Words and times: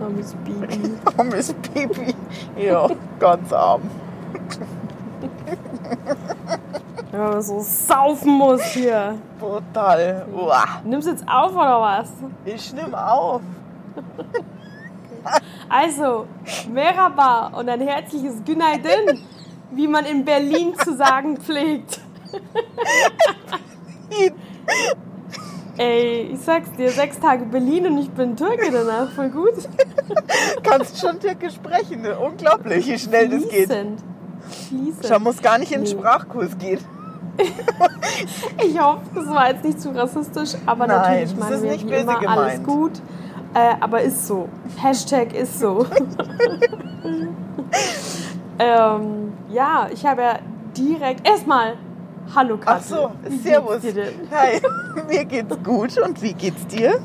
Armes 0.00 0.34
Baby. 0.44 0.90
Armes 1.18 1.52
Baby. 1.74 2.14
Ja, 2.56 2.88
ganz 3.18 3.52
arm. 3.52 3.82
Wenn 7.10 7.20
man 7.20 7.42
so 7.42 7.60
saufen 7.60 8.32
muss 8.32 8.62
hier. 8.66 9.18
Brutal. 9.40 10.26
Uah. 10.34 10.80
Nimmst 10.84 11.08
du 11.08 11.12
jetzt 11.12 11.24
auf 11.28 11.52
oder 11.52 11.80
was? 11.80 12.08
Ich 12.44 12.72
nimm 12.72 12.94
auf. 12.94 13.40
Also, 15.68 16.26
Merhaba 16.70 17.48
und 17.48 17.68
ein 17.68 17.80
herzliches 17.80 18.44
Günaydin, 18.44 19.24
wie 19.72 19.88
man 19.88 20.04
in 20.04 20.24
Berlin 20.24 20.74
zu 20.84 20.96
sagen 20.96 21.36
pflegt. 21.38 22.00
Ey, 25.78 26.30
ich 26.32 26.40
sag's 26.40 26.70
dir, 26.72 26.90
sechs 26.90 27.18
Tage 27.20 27.44
Berlin 27.44 27.86
und 27.86 27.98
ich 27.98 28.10
bin 28.10 28.34
Türke 28.36 28.70
danach, 28.72 29.10
voll 29.10 29.28
gut. 29.28 29.52
Kannst 30.62 30.98
schon 30.98 31.20
Türkisch 31.20 31.54
sprechen. 31.54 32.02
ne? 32.02 32.18
Unglaublich, 32.18 32.86
wie 32.86 32.98
schnell 32.98 33.28
das 33.28 33.42
geht. 33.48 33.66
Fließend. 33.66 34.00
Fließend. 34.68 35.06
Schau, 35.06 35.18
muss 35.20 35.42
gar 35.42 35.58
nicht 35.58 35.72
in 35.72 35.84
den 35.84 35.92
Nee. 35.96 35.98
Sprachkurs 36.02 36.56
gehen. 36.58 36.80
Ich 38.64 38.80
hoffe, 38.80 39.02
das 39.14 39.26
war 39.26 39.50
jetzt 39.50 39.62
nicht 39.64 39.78
zu 39.80 39.90
rassistisch, 39.90 40.54
aber 40.64 40.86
Nein, 40.86 40.96
natürlich 40.96 41.36
meinen 41.36 41.52
ist 41.52 41.62
wir 41.62 41.70
nicht 41.72 41.86
wie 41.86 41.92
immer 41.94 42.18
alles 42.18 42.54
gemeint. 42.54 42.66
gut. 42.66 42.92
Äh, 43.52 43.74
aber 43.80 44.00
ist 44.00 44.26
so. 44.26 44.48
Hashtag 44.80 45.34
ist 45.34 45.60
so. 45.60 45.84
ähm, 48.58 49.32
ja, 49.50 49.88
ich 49.92 50.06
habe 50.06 50.22
ja 50.22 50.38
direkt 50.76 51.26
erstmal 51.28 51.74
Hallo 52.34 52.56
Katja. 52.56 52.76
Ach 52.76 52.82
so, 52.82 53.10
servus. 53.42 53.82
Hi, 54.30 54.60
mir 55.08 55.24
geht's 55.24 55.56
gut. 55.62 55.98
Und 55.98 56.22
wie 56.22 56.32
geht's 56.34 56.66
dir? 56.66 56.98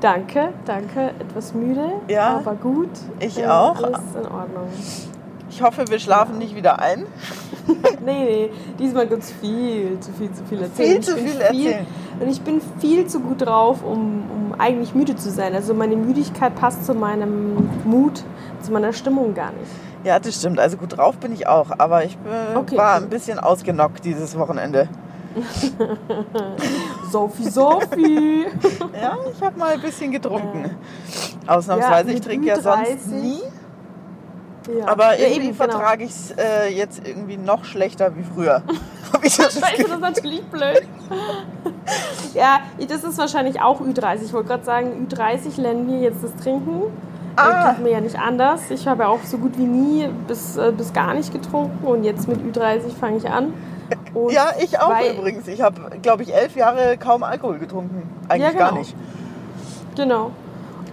Danke, 0.00 0.52
danke. 0.64 1.10
Etwas 1.18 1.54
müde, 1.54 1.92
Ja, 2.08 2.38
aber 2.38 2.54
gut. 2.54 2.90
ich 3.20 3.38
Äh, 3.38 3.46
auch. 3.46 3.82
Alles 3.82 4.00
in 4.14 4.26
Ordnung. 4.26 4.68
Ich 5.50 5.62
hoffe, 5.62 5.84
wir 5.88 5.98
schlafen 5.98 6.38
nicht 6.38 6.54
wieder 6.54 6.78
ein. 6.80 7.04
Nee, 8.04 8.24
nee, 8.24 8.50
diesmal 8.78 9.06
gibt 9.06 9.22
es 9.22 9.30
viel 9.30 10.00
zu 10.00 10.10
viel 10.12 10.32
zu 10.32 10.42
viel 10.44 10.62
erzählen. 10.62 10.90
Viel 10.94 11.00
zu 11.02 11.14
bin 11.14 11.26
viel 11.26 11.40
erzählen. 11.40 11.86
Und 12.18 12.28
ich 12.28 12.40
bin 12.40 12.60
viel 12.80 13.06
zu 13.06 13.20
gut 13.20 13.42
drauf, 13.46 13.84
um, 13.84 14.24
um 14.34 14.54
eigentlich 14.58 14.94
müde 14.94 15.14
zu 15.14 15.30
sein. 15.30 15.54
Also 15.54 15.74
meine 15.74 15.94
Müdigkeit 15.94 16.54
passt 16.56 16.84
zu 16.86 16.94
meinem 16.94 17.68
Mut, 17.84 18.24
zu 18.62 18.72
meiner 18.72 18.92
Stimmung 18.92 19.34
gar 19.34 19.52
nicht. 19.52 19.70
Ja, 20.04 20.18
das 20.18 20.36
stimmt. 20.36 20.58
Also 20.58 20.76
gut 20.76 20.96
drauf 20.96 21.16
bin 21.18 21.32
ich 21.32 21.46
auch. 21.46 21.70
Aber 21.78 22.04
ich 22.04 22.14
äh, 22.14 22.56
Okay, 22.56 22.76
war 22.76 22.96
ein 22.96 23.08
bisschen 23.08 23.38
ausgenockt 23.38 24.04
dieses 24.04 24.38
Wochenende. 24.38 24.88
Sophie, 27.10 27.50
Sophie! 27.50 28.46
Ja, 29.00 29.16
ich 29.32 29.40
habe 29.42 29.58
mal 29.58 29.74
ein 29.74 29.80
bisschen 29.80 30.10
getrunken. 30.10 30.76
Ausnahmsweise. 31.46 32.10
Ja, 32.10 32.14
ich 32.16 32.20
trinke 32.20 32.46
ja 32.48 32.60
sonst 32.60 33.06
Ü30. 33.06 33.14
nie. 33.14 33.42
Ja. 34.76 34.88
Aber 34.88 35.18
ja, 35.18 35.26
irgendwie 35.26 35.48
eben, 35.48 35.58
genau. 35.58 35.70
vertrage 35.72 36.04
ich 36.04 36.10
es 36.10 36.30
äh, 36.32 36.68
jetzt 36.68 37.06
irgendwie 37.06 37.36
noch 37.36 37.64
schlechter 37.64 38.16
wie 38.16 38.22
früher. 38.22 38.62
Ich 39.22 39.36
das 39.36 39.58
Scheiße, 39.58 39.82
das 39.82 39.90
ist 39.90 40.00
natürlich 40.00 40.42
blöd. 40.44 40.82
ja, 42.32 42.60
das 42.88 43.02
ist 43.02 43.18
wahrscheinlich 43.18 43.60
auch 43.60 43.80
Ü30. 43.80 44.22
Ich 44.24 44.32
wollte 44.32 44.48
gerade 44.48 44.64
sagen, 44.64 45.08
Ü30 45.10 45.60
lernen 45.60 45.88
wir 45.88 45.98
jetzt 45.98 46.22
das 46.22 46.34
Trinken. 46.36 46.84
Ah. 47.40 47.64
Ah. 47.68 47.72
Geht 47.72 47.82
mir 47.84 47.90
ja 47.90 48.00
nicht 48.00 48.18
anders. 48.18 48.70
Ich 48.70 48.86
habe 48.88 49.02
ja 49.04 49.08
auch 49.08 49.22
so 49.24 49.38
gut 49.38 49.56
wie 49.58 49.64
nie 49.64 50.08
bis, 50.26 50.56
äh, 50.56 50.72
bis 50.76 50.92
gar 50.92 51.14
nicht 51.14 51.32
getrunken 51.32 51.84
und 51.86 52.04
jetzt 52.04 52.28
mit 52.28 52.38
Ü30 52.40 52.90
fange 52.98 53.16
ich 53.18 53.28
an. 53.30 53.52
Und 54.14 54.32
Ja, 54.32 54.50
ich 54.60 54.78
auch 54.78 54.92
übrigens. 55.18 55.48
Ich 55.48 55.60
habe, 55.62 55.80
glaube 56.02 56.22
ich, 56.22 56.32
elf 56.34 56.54
Jahre 56.56 56.96
kaum 56.96 57.22
Alkohol 57.22 57.58
getrunken. 57.58 58.02
Eigentlich 58.28 58.52
Ja, 58.52 58.58
gar 58.58 58.68
genau. 58.70 58.80
nicht. 58.80 58.94
Genau. 59.96 60.30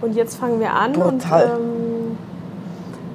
Und 0.00 0.14
jetzt 0.14 0.36
fangen 0.36 0.58
wir 0.60 0.72
an. 0.72 0.92
Brutal. 0.92 1.10
Und, 1.12 1.60
ähm, 1.60 2.18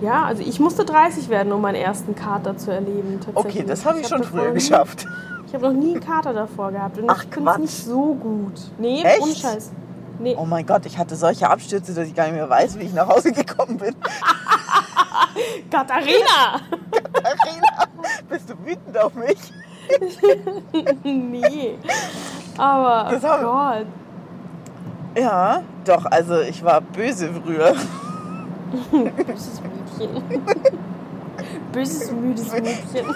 ja, 0.01 0.23
also 0.23 0.41
ich 0.45 0.59
musste 0.59 0.85
30 0.85 1.29
werden, 1.29 1.51
um 1.53 1.61
meinen 1.61 1.75
ersten 1.75 2.15
Kater 2.15 2.57
zu 2.57 2.71
erleben. 2.71 3.19
Okay, 3.33 3.63
das 3.67 3.85
habe 3.85 3.99
ich, 3.99 4.11
hab 4.11 4.17
schon 4.19 4.23
früher 4.27 4.49
nie- 4.49 4.53
geschafft. 4.55 5.05
Ich 5.47 5.53
habe 5.53 5.67
noch 5.71 5.73
nie 5.79 5.91
einen 5.91 5.99
Kater 6.03 6.33
davor 6.33 6.71
gehabt. 6.71 6.97
Und 6.97 7.09
Ach, 7.09 7.23
ich 7.23 7.33
finde 7.33 7.51
es 7.51 7.57
nicht 7.59 7.85
so 7.85 8.15
gut. 8.15 8.53
Nee, 8.79 9.03
Echt? 9.03 9.21
ohne 9.21 9.35
Scheiß. 9.35 9.71
Nee. 10.19 10.35
Oh 10.37 10.45
mein 10.45 10.65
Gott, 10.65 10.85
ich 10.85 10.97
hatte 10.97 11.15
solche 11.15 11.49
Abstürze, 11.49 11.93
dass 11.93 12.07
ich 12.07 12.15
gar 12.15 12.25
nicht 12.25 12.35
mehr 12.35 12.49
weiß, 12.49 12.77
wie 12.79 12.83
ich 12.83 12.93
nach 12.93 13.07
Hause 13.07 13.31
gekommen 13.31 13.77
bin. 13.77 13.95
Katharina! 15.71 16.61
Arena, 17.23 17.87
bist 18.29 18.49
du 18.49 18.53
wütend 18.65 18.97
auf 18.97 19.13
mich? 19.15 19.37
nee. 21.03 21.77
Aber, 22.57 23.09
Das 23.11 23.23
oh 23.23 23.43
Gott. 23.43 23.85
Ja, 25.15 25.61
doch, 25.85 26.05
also 26.05 26.39
ich 26.41 26.63
war 26.63 26.81
böse 26.81 27.29
früher. 27.33 27.75
Böses 28.91 29.61
Mädchen. 29.61 30.23
Böses, 31.71 32.11
müdes 32.11 32.51
Mädchen. 32.51 33.15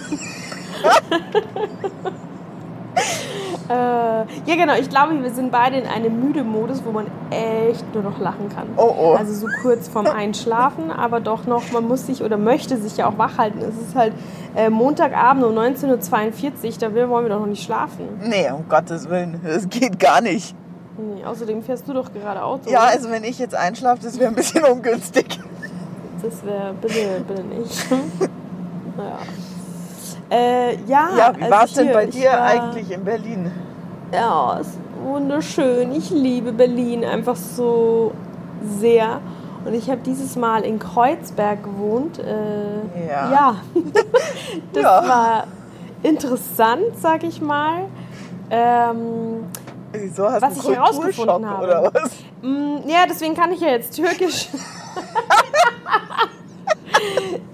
Äh, 3.69 3.73
ja, 3.73 4.55
genau. 4.55 4.73
Ich 4.75 4.89
glaube, 4.89 5.21
wir 5.21 5.31
sind 5.31 5.51
beide 5.51 5.77
in 5.77 5.87
einem 5.87 6.19
müde 6.19 6.43
Modus, 6.43 6.83
wo 6.85 6.91
man 6.91 7.07
echt 7.29 7.93
nur 7.93 8.03
noch 8.03 8.19
lachen 8.19 8.49
kann. 8.49 8.67
Oh, 8.77 8.93
oh. 8.97 9.13
Also 9.13 9.33
so 9.33 9.47
kurz 9.61 9.87
vorm 9.87 10.05
Einschlafen, 10.15 10.91
aber 10.91 11.19
doch 11.19 11.45
noch, 11.45 11.71
man 11.71 11.87
muss 11.87 12.05
sich 12.05 12.23
oder 12.23 12.37
möchte 12.37 12.77
sich 12.77 12.97
ja 12.97 13.07
auch 13.07 13.17
wach 13.17 13.37
halten. 13.37 13.59
Es 13.59 13.75
ist 13.75 13.95
halt 13.95 14.13
äh, 14.55 14.69
Montagabend 14.69 15.43
um 15.43 15.53
19.42 15.57 16.65
Uhr, 16.65 16.71
da 16.79 17.09
wollen 17.09 17.25
wir 17.25 17.29
doch 17.29 17.39
noch 17.39 17.47
nicht 17.47 17.63
schlafen. 17.63 18.07
Nee, 18.21 18.49
um 18.51 18.67
Gottes 18.69 19.09
Willen, 19.09 19.41
das 19.43 19.67
geht 19.67 19.99
gar 19.99 20.21
nicht. 20.21 20.55
Nee, 20.97 21.23
außerdem 21.23 21.61
fährst 21.61 21.87
du 21.87 21.93
doch 21.93 22.11
gerade 22.11 22.41
Auto. 22.41 22.69
Ja, 22.69 22.83
oder? 22.83 22.91
also 22.91 23.11
wenn 23.11 23.23
ich 23.23 23.37
jetzt 23.37 23.53
einschlafe, 23.53 24.01
das 24.01 24.17
wäre 24.17 24.29
ein 24.29 24.35
bisschen 24.35 24.63
ungünstig. 24.71 25.39
Das 26.21 26.43
wäre 26.43 26.73
bitte, 26.81 27.23
bitte 27.27 27.43
nicht. 27.43 27.85
naja. 28.97 29.19
Äh, 30.29 30.75
ja, 30.87 31.09
Ja, 31.17 31.33
wie 31.35 31.41
also 31.43 31.55
war 31.55 31.63
es 31.63 31.73
denn 31.73 31.93
bei 31.93 32.05
dir 32.05 32.31
war- 32.31 32.41
eigentlich 32.41 32.91
in 32.91 33.03
Berlin? 33.03 33.51
Ja, 34.13 34.57
es 34.59 34.67
ist 34.67 34.77
wunderschön. 35.03 35.91
Ich 35.93 36.09
liebe 36.09 36.51
Berlin 36.51 37.05
einfach 37.05 37.35
so 37.35 38.11
sehr. 38.79 39.19
Und 39.65 39.73
ich 39.73 39.89
habe 39.89 40.01
dieses 40.05 40.35
Mal 40.35 40.63
in 40.63 40.79
Kreuzberg 40.79 41.63
gewohnt. 41.63 42.19
Äh, 42.19 43.07
Ja. 43.09 43.31
ja. 43.31 43.55
das 44.73 44.83
Ja. 44.83 45.07
war 45.07 45.43
interessant, 46.03 46.83
sag 47.01 47.23
ich 47.23 47.41
mal. 47.41 47.85
Ähm, 48.49 49.45
Wieso 49.93 50.29
hast 50.29 50.41
Was 50.41 50.53
du 50.55 50.69
ich 50.71 50.75
herausgefunden 50.77 51.49
habe. 51.49 51.63
oder 51.65 51.91
was? 51.93 52.11
Mm, 52.41 52.87
Ja, 52.87 53.05
deswegen 53.09 53.33
kann 53.33 53.51
ich 53.51 53.61
ja 53.61 53.69
jetzt 53.69 53.95
Türkisch. 53.95 54.49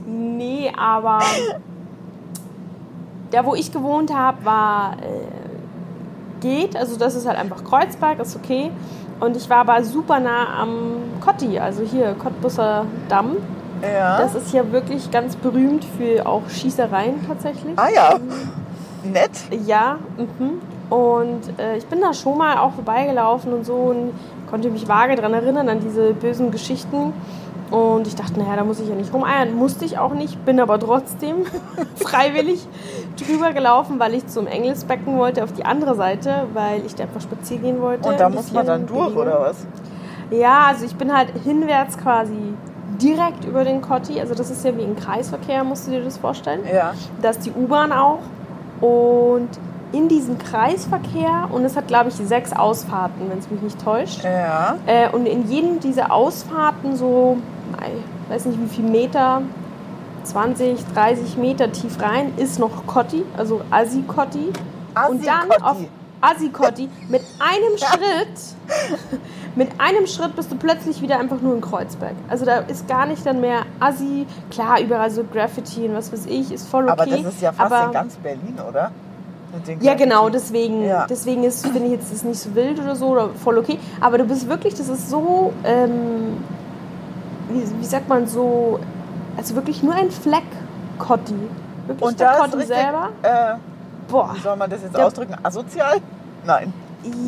nee, 0.05 0.71
aber 0.77 1.19
da, 3.33 3.45
wo 3.45 3.55
ich 3.55 3.71
gewohnt 3.71 4.13
habe, 4.13 4.45
war 4.45 4.93
äh, 5.01 6.39
geht. 6.39 6.75
Also 6.75 6.97
das 6.97 7.15
ist 7.15 7.27
halt 7.27 7.37
einfach 7.37 7.63
Kreuzberg, 7.63 8.19
ist 8.19 8.35
okay. 8.35 8.71
Und 9.19 9.35
ich 9.35 9.49
war 9.49 9.57
aber 9.57 9.83
super 9.83 10.19
nah 10.19 10.61
am 10.61 10.97
Kotti, 11.21 11.57
also 11.57 11.83
hier 11.83 12.13
Cottbusser 12.13 12.85
Damm. 13.09 13.37
Ja. 13.81 14.17
Das 14.17 14.35
ist 14.35 14.53
ja 14.53 14.71
wirklich 14.71 15.11
ganz 15.11 15.35
berühmt 15.35 15.85
für 15.97 16.25
auch 16.25 16.47
Schießereien 16.49 17.25
tatsächlich. 17.27 17.73
ah 17.77 17.89
ja, 17.93 18.19
nett. 19.03 19.31
Ja, 19.65 19.97
mhm. 20.17 20.61
und 20.89 21.59
äh, 21.59 21.77
ich 21.77 21.85
bin 21.87 21.99
da 21.99 22.13
schon 22.13 22.37
mal 22.37 22.57
auch 22.57 22.73
vorbeigelaufen 22.73 23.53
und 23.53 23.65
so 23.65 23.73
und 23.73 24.11
konnte 24.49 24.69
mich 24.69 24.87
vage 24.87 25.15
daran 25.15 25.33
erinnern, 25.33 25.67
an 25.67 25.79
diese 25.79 26.13
bösen 26.13 26.51
Geschichten. 26.51 27.13
Und 27.73 28.05
ich 28.05 28.13
dachte, 28.13 28.39
naja, 28.39 28.55
da 28.55 28.63
muss 28.63 28.79
ich 28.79 28.87
ja 28.87 28.93
nicht 28.93 29.11
rumeiern. 29.11 29.55
Musste 29.55 29.83
ich 29.83 29.97
auch 29.97 30.13
nicht, 30.13 30.45
bin 30.45 30.59
aber 30.59 30.79
trotzdem 30.79 31.37
freiwillig 31.95 32.67
drüber 33.17 33.51
gelaufen, 33.51 33.99
weil 33.99 34.13
ich 34.13 34.27
zum 34.27 34.45
Engelsbecken 34.45 35.17
wollte, 35.17 35.43
auf 35.43 35.53
die 35.53 35.65
andere 35.65 35.95
Seite, 35.95 36.45
weil 36.53 36.85
ich 36.85 36.93
da 36.93 37.05
einfach 37.05 37.21
spazieren 37.21 37.63
gehen 37.63 37.81
wollte. 37.81 38.07
Und 38.07 38.19
da 38.19 38.29
muss 38.29 38.51
man 38.51 38.67
dann 38.67 38.85
durch, 38.85 39.07
Bewegung. 39.07 39.23
oder 39.23 39.41
was? 39.41 39.65
Ja, 40.29 40.65
also 40.67 40.85
ich 40.85 40.95
bin 40.95 41.17
halt 41.17 41.29
hinwärts 41.43 41.97
quasi 41.97 42.37
direkt 43.01 43.43
über 43.43 43.63
den 43.63 43.81
Kotti. 43.81 44.19
Also 44.19 44.35
das 44.35 44.51
ist 44.51 44.63
ja 44.63 44.77
wie 44.77 44.83
ein 44.83 44.95
Kreisverkehr, 44.95 45.63
musst 45.63 45.87
du 45.87 45.91
dir 45.91 46.03
das 46.03 46.17
vorstellen. 46.17 46.61
Ja. 46.71 46.93
Da 47.23 47.31
ist 47.31 47.43
die 47.43 47.51
U-Bahn 47.51 47.91
auch. 47.91 48.19
Und 48.81 49.49
in 49.93 50.09
diesem 50.09 50.37
Kreisverkehr, 50.37 51.49
und 51.51 51.65
es 51.65 51.75
hat, 51.75 51.87
glaube 51.87 52.09
ich, 52.09 52.15
sechs 52.15 52.53
Ausfahrten, 52.53 53.31
wenn 53.31 53.39
es 53.39 53.49
mich 53.49 53.61
nicht 53.61 53.83
täuscht. 53.83 54.23
Ja. 54.23 54.75
Äh, 54.85 55.09
und 55.09 55.25
in 55.25 55.47
jedem 55.47 55.79
dieser 55.79 56.11
Ausfahrten 56.11 56.95
so, 56.95 57.37
ich 57.87 58.31
weiß 58.33 58.45
nicht 58.45 58.59
wie 58.61 58.67
viel 58.67 58.85
Meter, 58.89 59.41
20, 60.23 60.77
30 60.93 61.37
Meter 61.37 61.71
tief 61.71 62.01
rein, 62.01 62.33
ist 62.37 62.59
noch 62.59 62.85
Kotti, 62.87 63.23
also 63.37 63.61
Assi-Kotti. 63.71 64.51
Und 65.09 65.25
dann 65.25 65.51
auf 65.61 65.77
Assi-Kotti 66.21 66.87
mit 67.09 67.21
einem 67.39 67.77
Schritt, 67.77 68.87
mit 69.55 69.69
einem 69.79 70.07
Schritt 70.07 70.35
bist 70.35 70.51
du 70.51 70.55
plötzlich 70.55 71.01
wieder 71.01 71.19
einfach 71.19 71.41
nur 71.41 71.53
in 71.55 71.61
Kreuzberg. 71.61 72.13
Also 72.29 72.45
da 72.45 72.59
ist 72.59 72.87
gar 72.87 73.05
nicht 73.05 73.25
dann 73.25 73.41
mehr 73.41 73.63
Assi, 73.79 74.25
klar, 74.49 74.79
überall 74.79 75.11
so 75.11 75.23
Graffiti 75.25 75.85
und 75.87 75.95
was 75.95 76.13
weiß 76.13 76.25
ich, 76.27 76.51
ist 76.53 76.67
voll 76.69 76.83
okay. 76.85 76.91
Aber 76.93 77.05
das 77.05 77.33
ist 77.33 77.41
ja 77.41 77.51
fast 77.51 77.71
aber- 77.73 77.85
in 77.87 77.91
ganz 77.91 78.15
Berlin, 78.15 78.57
oder? 78.69 78.91
Ja, 79.81 79.93
genau, 79.93 80.29
deswegen, 80.29 80.83
Ja. 80.83 81.05
deswegen 81.07 81.43
ist, 81.43 81.63
finde 81.67 81.85
ich 81.85 81.91
jetzt 81.91 82.11
das 82.11 82.23
nicht 82.23 82.39
so 82.39 82.55
wild 82.55 82.79
oder 82.79 82.95
so 82.95 83.09
oder 83.09 83.29
voll 83.35 83.59
okay. 83.59 83.77
Aber 84.01 84.17
du 84.17 84.23
bist 84.23 84.49
wirklich, 84.49 84.73
das 84.73 84.89
ist 84.89 85.11
so, 85.11 85.53
ähm, 85.63 86.37
wie, 87.53 87.79
wie 87.79 87.85
sagt 87.85 88.09
man 88.09 88.27
so, 88.27 88.79
also 89.37 89.55
wirklich 89.55 89.81
nur 89.83 89.93
ein 89.93 90.11
Fleck 90.11 90.43
Cotti. 90.99 91.35
Wirklich 91.87 92.07
Und 92.07 92.19
der 92.19 92.31
richtig, 92.59 92.75
selber. 92.77 93.09
Äh, 93.23 93.55
Boah. 94.09 94.31
wie 94.35 94.39
soll 94.41 94.55
man 94.55 94.69
das 94.69 94.81
jetzt 94.83 94.95
Der- 94.95 95.05
ausdrücken? 95.05 95.35
Asozial? 95.43 95.97
Nein. 96.45 96.73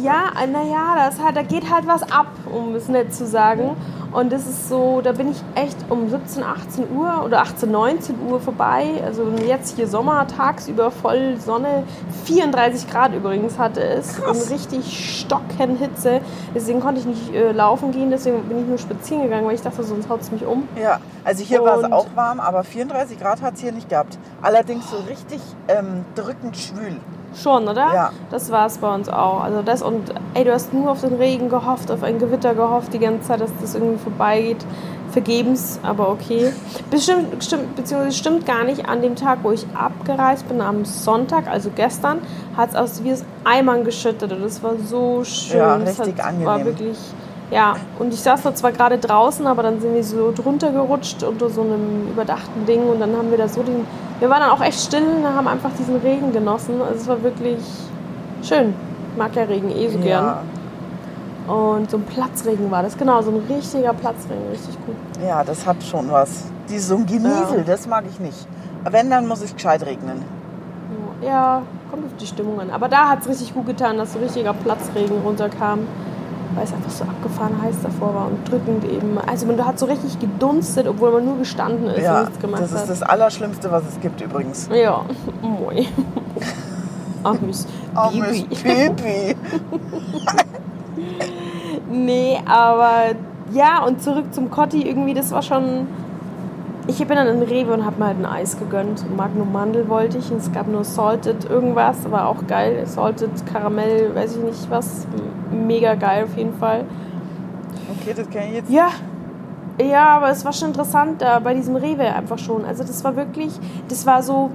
Ja, 0.01 0.31
naja, 0.51 0.95
das 0.95 1.19
halt, 1.19 1.35
da 1.35 1.41
geht 1.41 1.69
halt 1.69 1.87
was 1.87 2.03
ab, 2.03 2.27
um 2.51 2.75
es 2.75 2.87
nett 2.87 3.13
zu 3.13 3.25
sagen. 3.25 3.75
Und 4.15 4.31
das 4.31 4.47
ist 4.47 4.69
so, 4.69 5.01
da 5.01 5.11
bin 5.11 5.29
ich 5.31 5.43
echt 5.55 5.75
um 5.89 6.07
17, 6.09 6.41
18 6.41 6.95
Uhr 6.95 7.21
oder 7.25 7.41
18, 7.41 7.69
19 7.69 8.15
Uhr 8.29 8.39
vorbei. 8.39 9.01
Also 9.03 9.29
jetzt 9.45 9.75
hier 9.75 9.87
Sommer, 9.87 10.25
tagsüber 10.25 10.89
voll 10.89 11.35
Sonne. 11.37 11.83
34 12.23 12.89
Grad 12.89 13.13
übrigens 13.13 13.59
hatte 13.59 13.83
es. 13.83 14.15
Krass. 14.15 14.43
Und 14.43 14.51
richtig 14.51 15.19
Stockenhitze. 15.19 16.21
Deswegen 16.53 16.79
konnte 16.79 17.01
ich 17.01 17.05
nicht 17.05 17.33
äh, 17.33 17.51
laufen 17.51 17.91
gehen, 17.91 18.09
deswegen 18.09 18.41
bin 18.43 18.61
ich 18.61 18.67
nur 18.67 18.77
spazieren 18.77 19.23
gegangen, 19.23 19.45
weil 19.45 19.55
ich 19.55 19.61
dachte, 19.61 19.83
sonst 19.83 20.07
haut 20.07 20.21
es 20.21 20.31
mich 20.31 20.45
um. 20.45 20.65
Ja, 20.81 20.99
also 21.25 21.43
hier 21.43 21.61
war 21.61 21.79
es 21.79 21.91
auch 21.91 22.07
warm, 22.15 22.39
aber 22.39 22.63
34 22.63 23.19
Grad 23.19 23.41
hat 23.41 23.55
es 23.55 23.59
hier 23.59 23.73
nicht 23.73 23.89
gehabt. 23.89 24.17
Allerdings 24.41 24.89
so 24.89 24.97
richtig 25.09 25.41
ähm, 25.67 26.05
drückend 26.15 26.55
schwül. 26.55 27.01
Schon, 27.41 27.67
oder? 27.67 27.93
Ja. 27.93 28.11
Das 28.31 28.51
war 28.51 28.65
es 28.67 28.77
bei 28.77 28.93
uns 28.93 29.09
auch. 29.09 29.43
Also 29.43 29.61
das 29.61 29.81
und 29.81 30.13
ey, 30.33 30.43
du 30.43 30.53
hast 30.53 30.73
nur 30.73 30.91
auf 30.91 31.01
den 31.01 31.15
Regen 31.15 31.49
gehofft, 31.49 31.91
auf 31.91 32.01
ein 32.03 32.17
Gewitter 32.17 32.55
gehofft 32.55 32.93
die 32.93 32.99
ganze 32.99 33.27
Zeit, 33.27 33.41
dass 33.41 33.51
das 33.61 33.75
irgendwie 33.75 33.99
vorbeigeht. 33.99 34.65
Vergebens, 35.11 35.79
aber 35.81 36.09
okay. 36.09 36.51
Bestimmt, 36.91 37.41
stimmt, 37.41 37.75
beziehungsweise 37.77 38.17
stimmt 38.17 38.45
gar 38.45 38.65
nicht. 38.65 38.89
An 38.89 39.01
dem 39.01 39.15
Tag, 39.15 39.39
wo 39.43 39.51
ich 39.51 39.65
abgereist 39.73 40.45
bin, 40.49 40.59
am 40.59 40.83
Sonntag, 40.83 41.47
also 41.47 41.69
gestern, 41.73 42.19
hat 42.57 42.69
es 42.71 42.75
aus 42.75 43.03
wie 43.03 43.11
es 43.11 43.23
Eimern 43.45 43.85
geschüttet 43.85 44.33
und 44.33 44.43
das 44.43 44.61
war 44.61 44.73
so 44.77 45.23
schön. 45.23 45.59
Ja, 45.59 45.77
Das 45.77 45.99
richtig 45.99 46.17
hat, 46.17 46.25
angenehm. 46.25 46.47
War 46.47 46.65
wirklich, 46.65 46.97
ja. 47.51 47.75
Und 47.99 48.13
ich 48.13 48.21
saß 48.21 48.41
da 48.43 48.53
zwar 48.55 48.71
gerade 48.71 48.97
draußen, 48.97 49.45
aber 49.47 49.63
dann 49.63 49.79
sind 49.79 49.93
wir 49.93 50.03
so 50.03 50.31
drunter 50.35 50.71
gerutscht 50.71 51.23
unter 51.23 51.49
so 51.49 51.61
einem 51.61 52.07
überdachten 52.11 52.65
Ding 52.65 52.87
und 52.89 52.99
dann 52.99 53.15
haben 53.15 53.29
wir 53.31 53.37
da 53.37 53.47
so 53.47 53.61
den. 53.63 53.85
Wir 54.19 54.29
waren 54.29 54.39
dann 54.41 54.49
auch 54.51 54.61
echt 54.61 54.79
still 54.79 55.03
und 55.03 55.25
haben 55.27 55.47
einfach 55.47 55.71
diesen 55.77 55.97
Regen 55.97 56.31
genossen. 56.31 56.81
Also 56.81 56.95
es 57.01 57.07
war 57.07 57.21
wirklich 57.23 57.59
schön. 58.41 58.73
Ich 59.11 59.17
mag 59.17 59.35
ja 59.35 59.43
Regen 59.43 59.69
eh 59.71 59.87
so 59.89 59.97
gern. 59.99 60.25
Ja, 61.47 61.53
Und 61.53 61.89
so 61.91 61.97
ein 61.97 62.03
Platzregen 62.03 62.69
war 62.71 62.81
das, 62.83 62.97
genau, 62.97 63.21
so 63.21 63.31
ein 63.31 63.41
richtiger 63.49 63.93
Platzregen, 63.93 64.47
richtig 64.51 64.75
gut. 64.85 64.95
ja, 65.25 65.43
das 65.43 65.65
hat 65.65 65.81
schon 65.83 66.09
was. 66.11 66.45
Die, 66.69 66.79
so 66.79 66.95
ein 66.95 67.05
Geniesel, 67.05 67.59
Ja. 67.59 67.63
das 67.65 67.87
mag 67.87 68.03
ich 68.09 68.19
nicht. 68.19 68.47
Wenn, 68.89 69.09
dann 69.09 69.27
muss 69.27 69.41
ich 69.43 69.53
gescheit 69.55 69.85
regnen. 69.85 70.21
Ja, 71.21 71.61
kommt 71.91 72.05
auf 72.05 72.11
die 72.19 72.25
Stimmung 72.27 72.59
an. 72.59 72.69
Aber 72.71 72.87
da 72.89 73.09
hat 73.09 73.21
es 73.21 73.29
richtig 73.29 73.53
gut 73.53 73.65
getan, 73.67 73.97
dass 73.97 74.13
so 74.13 74.19
richtiger 74.19 74.53
Platzregen 74.53 75.17
runterkam, 75.23 75.79
weil 76.55 76.63
es 76.63 76.73
einfach 76.73 76.89
so 76.89 77.03
abgefahren 77.03 77.61
heiß 77.61 77.75
davor 77.83 78.15
war 78.15 78.27
und 78.27 78.49
drückend 78.49 78.83
eben. 78.85 79.17
Also 79.27 79.45
man 79.45 79.63
hat 79.65 79.77
so 79.77 79.85
richtig 79.85 80.17
gedunstet, 80.19 80.87
obwohl 80.87 81.11
man 81.11 81.25
nur 81.25 81.37
gestanden 81.37 81.87
ist 81.87 81.97
und 81.97 82.03
Ja, 82.03 82.21
nichts 82.21 82.39
gemacht 82.39 82.61
das 82.63 82.71
ist 82.71 82.79
hat. 82.81 82.89
das 82.89 83.01
Allerschlimmste, 83.03 83.71
was 83.71 83.83
es 83.89 83.99
gibt 83.99 84.21
übrigens. 84.21 84.69
Ja, 84.73 85.01
moi. 85.41 85.85
Ach, 87.23 87.39
Miss 87.41 87.67
Armes. 87.95 88.43
Baby. 88.63 89.35
Nee, 91.89 92.39
aber 92.45 93.15
ja, 93.53 93.83
und 93.83 94.01
zurück 94.01 94.33
zum 94.33 94.49
Cotti 94.49 94.87
irgendwie, 94.87 95.13
das 95.13 95.31
war 95.31 95.41
schon. 95.41 95.87
Ich 96.87 96.99
bin 96.99 97.15
dann 97.17 97.27
in 97.27 97.41
Rewe 97.41 97.73
und 97.73 97.83
hab 97.85 97.97
mir 97.97 98.05
halt 98.05 98.19
ein 98.19 98.25
Eis 98.27 98.59
gegönnt. 98.59 99.05
Magnum 99.17 99.51
Mandel 99.51 99.89
wollte 99.89 100.19
ich 100.19 100.31
und 100.31 100.37
es 100.37 100.51
gab 100.51 100.67
nur 100.67 100.83
Salted 100.83 101.49
irgendwas, 101.49 102.09
war 102.11 102.27
auch 102.29 102.45
geil. 102.47 102.85
Salted 102.85 103.31
Karamell, 103.51 104.13
weiß 104.13 104.37
ich 104.37 104.43
nicht 104.43 104.69
was. 104.69 105.07
Mega 105.51 105.95
geil 105.95 106.25
auf 106.25 106.37
jeden 106.37 106.53
Fall. 106.53 106.85
Okay, 107.99 108.13
das 108.15 108.29
kann 108.29 108.43
ich 108.49 108.53
jetzt. 108.53 108.69
Ja. 108.69 108.89
Ja, 109.81 110.05
aber 110.17 110.29
es 110.29 110.45
war 110.45 110.53
schon 110.53 110.69
interessant 110.69 111.21
da 111.21 111.39
bei 111.39 111.53
diesem 111.53 111.75
Rewe 111.75 112.03
einfach 112.03 112.37
schon. 112.37 112.63
Also 112.63 112.83
das 112.83 113.03
war 113.03 113.15
wirklich, 113.17 113.51
das 113.89 114.05
war 114.05 114.23
so, 114.23 114.51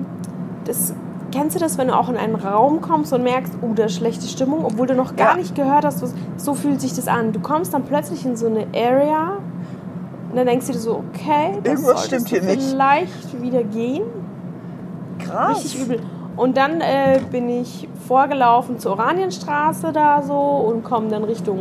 das, 0.65 0.94
kennst 1.31 1.56
du 1.56 1.61
das, 1.61 1.77
wenn 1.77 1.88
du 1.88 1.94
auch 1.94 2.09
in 2.09 2.17
einen 2.17 2.37
Raum 2.37 2.81
kommst 2.81 3.12
und 3.12 3.23
merkst, 3.25 3.53
oh, 3.61 3.73
da 3.75 3.85
ist 3.85 3.97
schlechte 3.97 4.27
Stimmung, 4.29 4.65
obwohl 4.65 4.87
du 4.87 4.94
noch 4.94 5.17
gar 5.17 5.32
Ja. 5.32 5.37
nicht 5.37 5.55
gehört 5.55 5.85
hast, 5.85 6.03
so 6.38 6.55
fühlt 6.55 6.81
sich 6.81 6.94
das 6.94 7.06
an. 7.06 7.32
Du 7.32 7.41
kommst 7.41 7.75
dann 7.75 7.82
plötzlich 7.82 8.25
in 8.25 8.35
so 8.37 8.47
eine 8.47 8.67
Area 8.75 9.32
und 10.31 10.37
dann 10.37 10.47
denkst 10.47 10.67
du 10.67 10.73
dir 10.73 10.79
so, 10.79 11.03
okay, 11.12 11.59
das 11.62 11.73
Irgendwas 11.75 12.06
stimmt 12.06 12.29
hier 12.29 12.43
nicht. 12.43 12.62
vielleicht 12.62 13.43
wieder 13.43 13.62
gehen. 13.65 14.03
Krass. 15.19 15.56
Richtig 15.65 15.82
übel. 15.82 16.00
Und 16.37 16.56
dann 16.56 16.81
äh, 16.81 17.21
bin 17.31 17.49
ich 17.50 17.87
vorgelaufen 18.09 18.79
zur 18.79 18.93
Oranienstraße 18.93 19.93
da 19.93 20.23
so 20.23 20.35
und 20.38 20.85
komme 20.85 21.09
dann 21.09 21.25
Richtung 21.25 21.59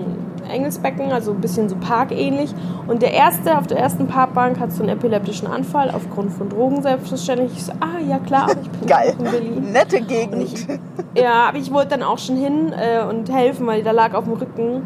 Engelsbecken, 0.50 1.12
also 1.12 1.32
ein 1.32 1.42
bisschen 1.42 1.68
so 1.68 1.76
parkähnlich. 1.76 2.54
Und 2.88 3.02
der 3.02 3.14
erste 3.14 3.58
auf 3.58 3.68
der 3.68 3.78
ersten 3.80 4.08
Parkbank 4.08 4.60
hat 4.60 4.72
so 4.72 4.82
einen 4.82 4.90
epileptischen 4.94 5.48
Anfall 5.48 5.92
aufgrund 5.92 6.32
von 6.32 6.48
Drogen 6.50 6.82
selbstverständlich. 6.82 7.52
Ich 7.58 7.66
so, 7.66 7.74
ah 7.82 8.00
ja 8.08 8.20
klar, 8.20 8.48
ich 8.62 8.70
bin 8.70 8.88
Geil. 8.88 9.16
in 9.18 9.24
Berlin. 9.26 9.72
Nette 9.74 10.02
Gegend. 10.02 10.44
ich- 10.44 10.68
Ja, 11.16 11.50
aber 11.50 11.58
ich 11.58 11.72
wollte 11.74 11.90
dann 11.98 12.04
auch 12.04 12.18
schon 12.18 12.38
hin 12.38 12.72
äh, 12.72 13.04
und 13.04 13.30
helfen, 13.32 13.68
weil 13.68 13.84
der 13.84 13.94
lag 13.94 14.14
auf 14.14 14.24
dem 14.24 14.34
Rücken 14.34 14.84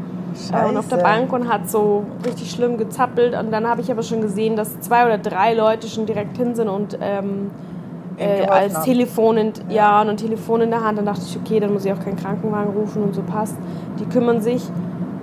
äh, 0.51 0.67
und 0.67 0.77
auf 0.77 0.87
der 0.87 0.99
Scheiße. 0.99 1.03
Bank 1.03 1.33
und 1.33 1.51
hat 1.51 1.69
so 1.69 2.03
richtig 2.25 2.51
schlimm 2.51 2.77
gezappelt. 2.77 3.35
Und 3.35 3.51
dann 3.51 3.67
habe 3.67 3.81
ich 3.81 3.91
aber 3.91 4.03
schon 4.03 4.21
gesehen, 4.21 4.55
dass 4.55 4.79
zwei 4.81 5.05
oder 5.05 5.17
drei 5.17 5.53
Leute 5.53 5.87
schon 5.87 6.05
direkt 6.05 6.37
hin 6.37 6.55
sind 6.55 6.69
und 6.69 6.97
ähm, 7.01 7.51
äh, 8.17 8.45
als 8.45 8.75
haben. 8.75 8.83
Telefon 8.83 9.37
in, 9.37 9.53
ja. 9.69 10.01
und 10.01 10.09
ein 10.09 10.17
Telefon 10.17 10.61
in 10.61 10.69
der 10.69 10.83
Hand. 10.83 10.97
Dann 10.97 11.05
dachte 11.05 11.21
ich, 11.25 11.37
okay, 11.37 11.59
dann 11.59 11.73
muss 11.73 11.85
ich 11.85 11.93
auch 11.93 11.99
keinen 11.99 12.17
Krankenwagen 12.17 12.73
rufen 12.73 13.03
und 13.03 13.15
so 13.15 13.21
passt. 13.21 13.55
Die 13.99 14.05
kümmern 14.05 14.41
sich. 14.41 14.63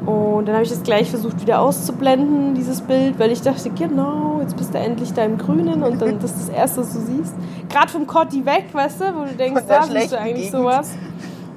Und 0.06 0.46
dann 0.46 0.54
habe 0.54 0.64
ich 0.64 0.70
das 0.70 0.82
gleich 0.82 1.10
versucht 1.10 1.40
wieder 1.42 1.60
auszublenden, 1.60 2.54
dieses 2.54 2.80
Bild, 2.80 3.18
weil 3.18 3.30
ich 3.32 3.42
dachte, 3.42 3.68
genau, 3.70 4.38
jetzt 4.40 4.56
bist 4.56 4.72
du 4.72 4.78
endlich 4.78 5.12
da 5.12 5.24
im 5.24 5.36
Grünen 5.36 5.82
und 5.82 6.00
dann 6.00 6.18
das 6.18 6.32
ist 6.32 6.48
das 6.48 6.56
Erste, 6.56 6.80
was 6.80 6.94
du 6.94 7.00
siehst. 7.00 7.34
Gerade 7.68 7.88
vom 7.88 8.06
Cotti 8.06 8.44
weg, 8.46 8.64
weißt 8.72 9.00
du, 9.00 9.04
wo 9.14 9.24
du 9.24 9.34
denkst, 9.34 9.62
da 9.68 9.82
siehst 9.82 10.12
du 10.12 10.18
eigentlich 10.18 10.50
Gegend. 10.50 10.62
sowas. 10.62 10.92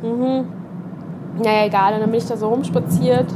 Mhm. 0.02 0.46
Naja, 1.41 1.65
egal. 1.65 1.94
Und 1.95 2.01
dann 2.01 2.12
bin 2.12 2.19
ich 2.19 2.27
da 2.27 2.38
so 2.38 2.50
rumspaziert 2.50 3.27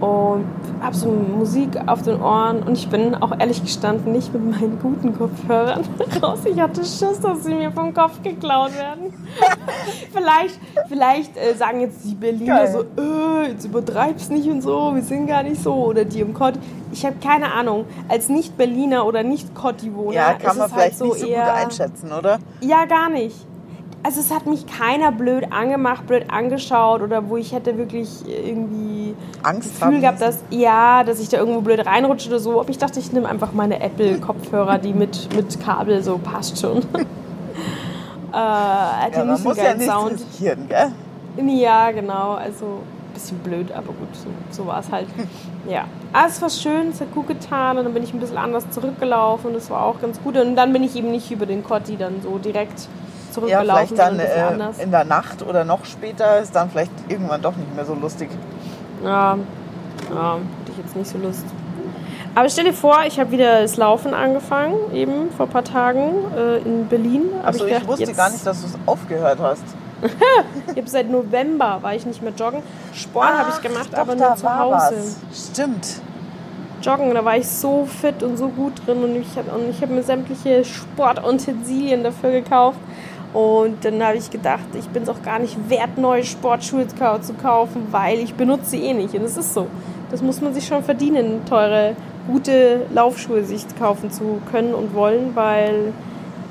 und 0.00 0.46
habe 0.80 0.94
so 0.94 1.08
Musik 1.10 1.70
auf 1.86 2.02
den 2.02 2.20
Ohren 2.22 2.62
und 2.62 2.78
ich 2.78 2.88
bin 2.88 3.16
auch 3.16 3.36
ehrlich 3.38 3.62
gestanden 3.62 4.12
nicht 4.12 4.32
mit 4.32 4.44
meinen 4.44 4.78
guten 4.80 5.16
Kopfhörern 5.16 5.82
raus. 6.22 6.40
Ich 6.44 6.60
hatte 6.60 6.82
Schiss, 6.82 7.20
dass 7.20 7.42
sie 7.42 7.54
mir 7.54 7.72
vom 7.72 7.92
Kopf 7.92 8.22
geklaut 8.22 8.76
werden. 8.78 9.12
vielleicht 10.12 10.58
vielleicht 10.88 11.36
äh, 11.36 11.54
sagen 11.54 11.80
jetzt 11.80 12.04
die 12.04 12.14
Berliner 12.14 12.64
Geil. 12.64 12.72
so, 12.72 13.02
äh, 13.02 13.48
jetzt 13.48 13.64
übertreib's 13.64 14.28
nicht 14.30 14.48
und 14.48 14.62
so, 14.62 14.94
wir 14.94 15.02
sind 15.02 15.26
gar 15.26 15.42
nicht 15.42 15.60
so. 15.60 15.74
Oder 15.74 16.04
die 16.04 16.20
im 16.20 16.32
Cotti. 16.32 16.60
Ich 16.92 17.04
habe 17.04 17.16
keine 17.20 17.52
Ahnung. 17.52 17.84
Als 18.08 18.28
Nicht-Berliner 18.28 19.04
oder 19.04 19.24
Nicht-Cotti-Wohner 19.24 20.14
Ja, 20.14 20.30
ist 20.30 20.42
kann 20.44 20.56
man 20.56 20.66
es 20.66 20.72
vielleicht 20.72 20.90
halt 20.92 20.98
so 20.98 21.04
nicht 21.06 21.20
so 21.20 21.26
eher... 21.26 21.44
gut 21.44 21.54
einschätzen, 21.54 22.12
oder? 22.12 22.38
Ja, 22.60 22.84
gar 22.84 23.10
nicht. 23.10 23.47
Also 24.04 24.20
es 24.20 24.30
hat 24.30 24.46
mich 24.46 24.64
keiner 24.66 25.10
blöd 25.12 25.52
angemacht, 25.52 26.06
blöd 26.06 26.24
angeschaut 26.30 27.02
oder 27.02 27.28
wo 27.28 27.36
ich 27.36 27.52
hätte 27.52 27.76
wirklich 27.76 28.08
irgendwie 28.26 29.14
Angst 29.42 29.72
Gefühl 29.74 29.86
haben 29.86 30.00
gehabt, 30.00 30.20
dass 30.20 30.38
ja, 30.50 31.02
dass 31.04 31.18
ich 31.20 31.28
da 31.28 31.38
irgendwo 31.38 31.60
blöd 31.60 31.84
reinrutsche 31.84 32.28
oder 32.28 32.38
so. 32.38 32.60
Aber 32.60 32.70
ich 32.70 32.78
dachte, 32.78 33.00
ich 33.00 33.12
nehme 33.12 33.28
einfach 33.28 33.52
meine 33.52 33.80
Apple-Kopfhörer, 33.80 34.78
die 34.78 34.92
mit, 34.94 35.34
mit 35.34 35.60
Kabel 35.60 36.02
so 36.02 36.16
passt 36.18 36.60
schon. 36.60 36.78
äh, 38.32 38.36
hat 38.36 39.12
ja, 39.12 39.18
Ja, 39.18 39.24
man 39.24 39.28
nicht 39.32 39.42
so 39.42 39.48
muss 39.48 39.56
ja 39.58 39.74
nichts 39.74 39.92
Sound. 39.92 40.12
riskieren, 40.12 40.68
gell? 40.68 40.92
Ja, 41.46 41.90
genau. 41.90 42.34
Also 42.34 42.64
ein 42.66 43.14
bisschen 43.14 43.38
blöd, 43.38 43.72
aber 43.72 43.88
gut, 43.88 44.14
so, 44.14 44.28
so 44.50 44.66
war 44.66 44.80
es 44.80 44.90
halt. 44.90 45.08
Ja. 45.68 45.84
Aber 46.14 46.28
es 46.28 46.40
war 46.40 46.48
schön, 46.48 46.88
es 46.88 47.00
hat 47.02 47.12
gut 47.14 47.28
getan 47.28 47.76
und 47.76 47.84
dann 47.84 47.92
bin 47.92 48.02
ich 48.02 48.14
ein 48.14 48.20
bisschen 48.20 48.38
anders 48.38 48.70
zurückgelaufen 48.70 49.48
und 49.48 49.54
das 49.54 49.68
war 49.68 49.82
auch 49.84 50.00
ganz 50.00 50.18
gut. 50.22 50.34
Und 50.38 50.56
dann 50.56 50.72
bin 50.72 50.82
ich 50.82 50.96
eben 50.96 51.10
nicht 51.10 51.30
über 51.30 51.44
den 51.44 51.62
Cotti 51.62 51.98
dann 51.98 52.22
so 52.22 52.38
direkt 52.38 52.88
Ja, 53.46 53.58
zurückgelaufen, 53.60 53.96
vielleicht 53.96 53.98
dann 53.98 54.78
äh, 54.78 54.82
in 54.82 54.90
der 54.90 55.04
Nacht 55.04 55.46
oder 55.46 55.64
noch 55.64 55.84
später 55.84 56.38
ist 56.40 56.54
dann 56.54 56.70
vielleicht 56.70 56.92
irgendwann 57.08 57.42
doch 57.42 57.56
nicht 57.56 57.74
mehr 57.74 57.84
so 57.84 57.94
lustig. 57.94 58.30
Ja, 59.04 59.38
ja, 60.10 60.34
hätte 60.34 60.72
ich 60.72 60.78
jetzt 60.78 60.96
nicht 60.96 61.10
so 61.10 61.18
Lust. 61.18 61.44
Aber 62.34 62.48
stell 62.48 62.64
dir 62.64 62.72
vor, 62.72 62.98
ich 63.06 63.18
habe 63.18 63.30
wieder 63.30 63.62
das 63.62 63.76
Laufen 63.76 64.14
angefangen, 64.14 64.76
eben 64.94 65.30
vor 65.36 65.46
ein 65.46 65.52
paar 65.52 65.64
Tagen 65.64 66.12
äh, 66.36 66.58
in 66.58 66.86
Berlin. 66.86 67.30
Hab 67.38 67.48
Achso, 67.48 67.64
ich, 67.64 67.72
gedacht, 67.72 67.88
wusste 67.88 68.12
gar 68.14 68.30
nicht, 68.30 68.46
dass 68.46 68.60
du 68.60 68.68
es 68.68 68.78
aufgehört 68.86 69.38
hast. 69.40 69.64
Ich 70.70 70.76
habe 70.76 70.88
seit 70.88 71.10
November 71.10 71.78
war 71.80 71.94
ich 71.94 72.06
nicht 72.06 72.22
mehr 72.22 72.32
joggen. 72.32 72.62
Sport 72.94 73.26
habe 73.36 73.50
ich 73.52 73.60
gemacht, 73.60 73.88
Doch, 73.90 73.98
aber 73.98 74.14
nur 74.14 74.36
zu 74.36 74.58
Hause. 74.58 74.94
Was. 75.28 75.50
Stimmt. 75.50 76.00
Joggen, 76.82 77.12
da 77.14 77.24
war 77.24 77.36
ich 77.36 77.48
so 77.48 77.84
fit 77.84 78.22
und 78.22 78.36
so 78.36 78.48
gut 78.48 78.74
drin 78.86 79.02
und 79.02 79.16
ich 79.16 79.36
habe 79.36 79.48
ich 79.68 79.82
habe 79.82 79.92
mir 79.92 80.04
sämtliche 80.04 80.64
Sportutensilien 80.64 82.04
dafür 82.04 82.30
gekauft. 82.30 82.78
Und 83.34 83.84
dann 83.84 84.02
habe 84.02 84.16
ich 84.16 84.30
gedacht, 84.30 84.64
ich 84.78 84.86
bin 84.88 85.02
es 85.02 85.08
auch 85.08 85.22
gar 85.22 85.38
nicht 85.38 85.68
wert, 85.68 85.98
neue 85.98 86.24
Sportschuhe 86.24 86.86
zu 86.88 87.34
kaufen, 87.34 87.88
weil 87.90 88.18
ich 88.20 88.34
benutze 88.34 88.70
sie 88.70 88.82
eh 88.82 88.94
nicht. 88.94 89.14
Und 89.14 89.22
es 89.22 89.36
ist 89.36 89.52
so. 89.54 89.66
Das 90.10 90.22
muss 90.22 90.40
man 90.40 90.54
sich 90.54 90.66
schon 90.66 90.82
verdienen, 90.82 91.42
teure, 91.46 91.94
gute 92.26 92.86
Laufschuhe 92.92 93.44
sich 93.44 93.64
kaufen 93.78 94.10
zu 94.10 94.40
können 94.50 94.72
und 94.72 94.94
wollen, 94.94 95.32
weil, 95.34 95.92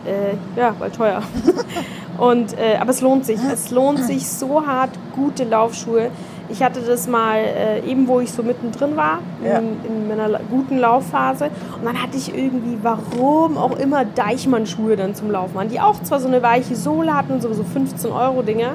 äh, 0.05 0.59
ja, 0.59 0.75
weil 0.77 0.91
teuer. 0.91 1.23
Und, 2.17 2.57
äh, 2.57 2.77
aber 2.79 2.89
es 2.89 3.01
lohnt 3.01 3.25
sich. 3.25 3.39
Es 3.51 3.69
lohnt 3.69 4.03
sich 4.03 4.27
so 4.27 4.65
hart, 4.65 4.89
gute 5.15 5.43
Laufschuhe. 5.43 6.09
Ich 6.49 6.63
hatte 6.63 6.79
das 6.81 7.07
mal 7.07 7.37
äh, 7.39 7.79
eben, 7.89 8.07
wo 8.07 8.19
ich 8.21 8.31
so 8.31 8.41
mittendrin 8.41 8.95
war, 8.95 9.19
Ja. 9.43 9.57
in, 9.59 9.75
in 9.85 10.07
meiner 10.07 10.39
guten 10.49 10.77
Laufphase. 10.77 11.45
Und 11.77 11.85
dann 11.85 12.01
hatte 12.01 12.15
ich 12.17 12.33
irgendwie, 12.35 12.77
warum 12.81 13.57
auch 13.57 13.77
immer, 13.77 14.05
Deichmann-Schuhe 14.05 14.95
dann 14.95 15.13
zum 15.13 15.29
Laufen 15.29 15.57
an. 15.57 15.67
Die 15.69 15.79
auch 15.81 16.01
zwar 16.03 16.19
so 16.19 16.27
eine 16.27 16.41
weiche 16.41 16.75
Sohle 16.75 17.13
hatten, 17.15 17.41
so, 17.41 17.51
so 17.53 17.63
15 17.63 18.11
Euro 18.11 18.41
Dinger. 18.43 18.73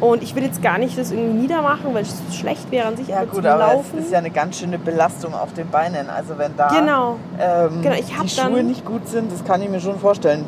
Und 0.00 0.22
ich 0.24 0.34
will 0.34 0.42
jetzt 0.42 0.62
gar 0.62 0.78
nicht 0.78 0.98
das 0.98 1.12
irgendwie 1.12 1.42
niedermachen, 1.42 1.94
weil 1.94 2.02
es 2.02 2.14
schlecht 2.36 2.70
wäre 2.72 2.88
an 2.88 2.96
sich, 2.96 3.06
Ja 3.08 3.24
gut, 3.24 3.46
aber 3.46 3.72
Laufen. 3.72 3.98
es 4.00 4.06
ist 4.06 4.12
ja 4.12 4.18
eine 4.18 4.30
ganz 4.30 4.58
schöne 4.58 4.76
Belastung 4.78 5.32
auf 5.32 5.52
den 5.54 5.68
Beinen. 5.70 6.10
Also 6.10 6.36
wenn 6.38 6.56
da 6.56 6.68
Genau. 6.68 7.16
ähm, 7.40 7.82
Genau, 7.82 7.94
die 7.94 8.28
Schuhe 8.28 8.50
dann- 8.56 8.66
nicht 8.66 8.84
gut 8.84 9.06
sind, 9.08 9.30
das 9.30 9.44
kann 9.44 9.62
ich 9.62 9.68
mir 9.68 9.78
schon 9.80 9.98
vorstellen. 10.00 10.44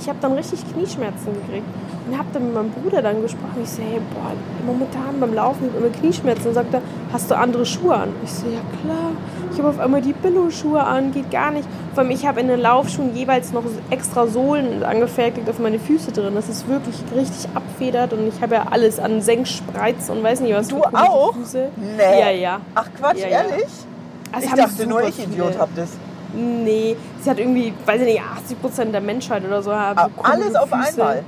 Ich 0.00 0.08
habe 0.08 0.18
dann 0.20 0.32
richtig 0.32 0.60
Knieschmerzen 0.72 1.32
gekriegt. 1.34 1.66
Und 2.08 2.18
habe 2.18 2.28
dann 2.32 2.44
mit 2.46 2.54
meinem 2.54 2.70
Bruder 2.70 3.02
dann 3.02 3.20
gesprochen. 3.22 3.58
Ich 3.62 3.70
so, 3.70 3.82
hey, 3.82 4.00
boah, 4.14 4.32
momentan 4.66 5.20
beim 5.20 5.34
Laufen 5.34 5.66
hab 5.66 5.70
ich 5.70 5.80
immer 5.80 5.90
Knieschmerzen. 6.00 6.48
Und 6.48 6.54
sagt 6.54 6.74
er, 6.74 6.80
hast 7.12 7.30
du 7.30 7.36
andere 7.36 7.64
Schuhe 7.66 7.94
an? 7.94 8.08
Ich 8.24 8.32
so, 8.32 8.46
ja 8.46 8.60
klar. 8.82 9.12
Ich 9.52 9.58
habe 9.58 9.68
auf 9.68 9.78
einmal 9.78 10.00
die 10.00 10.12
Billo-Schuhe 10.12 10.82
an, 10.82 11.12
geht 11.12 11.30
gar 11.30 11.50
nicht. 11.50 11.68
Vor 11.94 12.02
allem, 12.02 12.10
ich 12.12 12.26
habe 12.26 12.40
in 12.40 12.48
den 12.48 12.60
Laufschuhen 12.60 13.14
jeweils 13.14 13.52
noch 13.52 13.64
extra 13.90 14.26
Sohlen 14.26 14.82
angefertigt 14.82 15.48
auf 15.50 15.58
meine 15.58 15.78
Füße 15.78 16.12
drin. 16.12 16.34
Das 16.34 16.48
ist 16.48 16.66
wirklich 16.68 16.96
richtig 17.14 17.48
abfedert 17.54 18.12
und 18.12 18.26
ich 18.28 18.40
habe 18.40 18.54
ja 18.54 18.66
alles 18.70 18.98
an 18.98 19.20
Senkspreiz 19.20 20.08
und 20.08 20.22
weiß 20.22 20.40
nicht 20.40 20.54
was 20.54 20.68
Du 20.68 20.82
auch? 20.82 21.34
Füße. 21.34 21.68
Nee. 21.76 22.20
Ja, 22.20 22.30
ja. 22.30 22.60
Ach 22.74 22.88
Quatsch, 22.98 23.18
Ja, 23.18 23.28
ja. 23.28 23.42
ehrlich? 23.42 23.66
Also 24.32 24.46
ich 24.46 24.54
dachte 24.54 24.86
nur, 24.86 25.02
ich 25.02 25.18
Idiot 25.22 25.48
viele. 25.48 25.58
hab 25.58 25.74
das. 25.74 25.90
Nee, 26.34 26.96
sie 27.22 27.30
hat 27.30 27.38
irgendwie, 27.38 27.72
weiß 27.84 28.00
ich 28.02 28.06
nicht, 28.06 28.22
80 28.22 28.60
Prozent 28.60 28.94
der 28.94 29.00
Menschheit 29.00 29.44
oder 29.44 29.62
so 29.62 29.74
haben. 29.74 29.98
Ah, 29.98 30.08
Alles 30.22 30.54
auf 30.54 30.68
Füße. 30.70 31.00
einmal. 31.02 31.24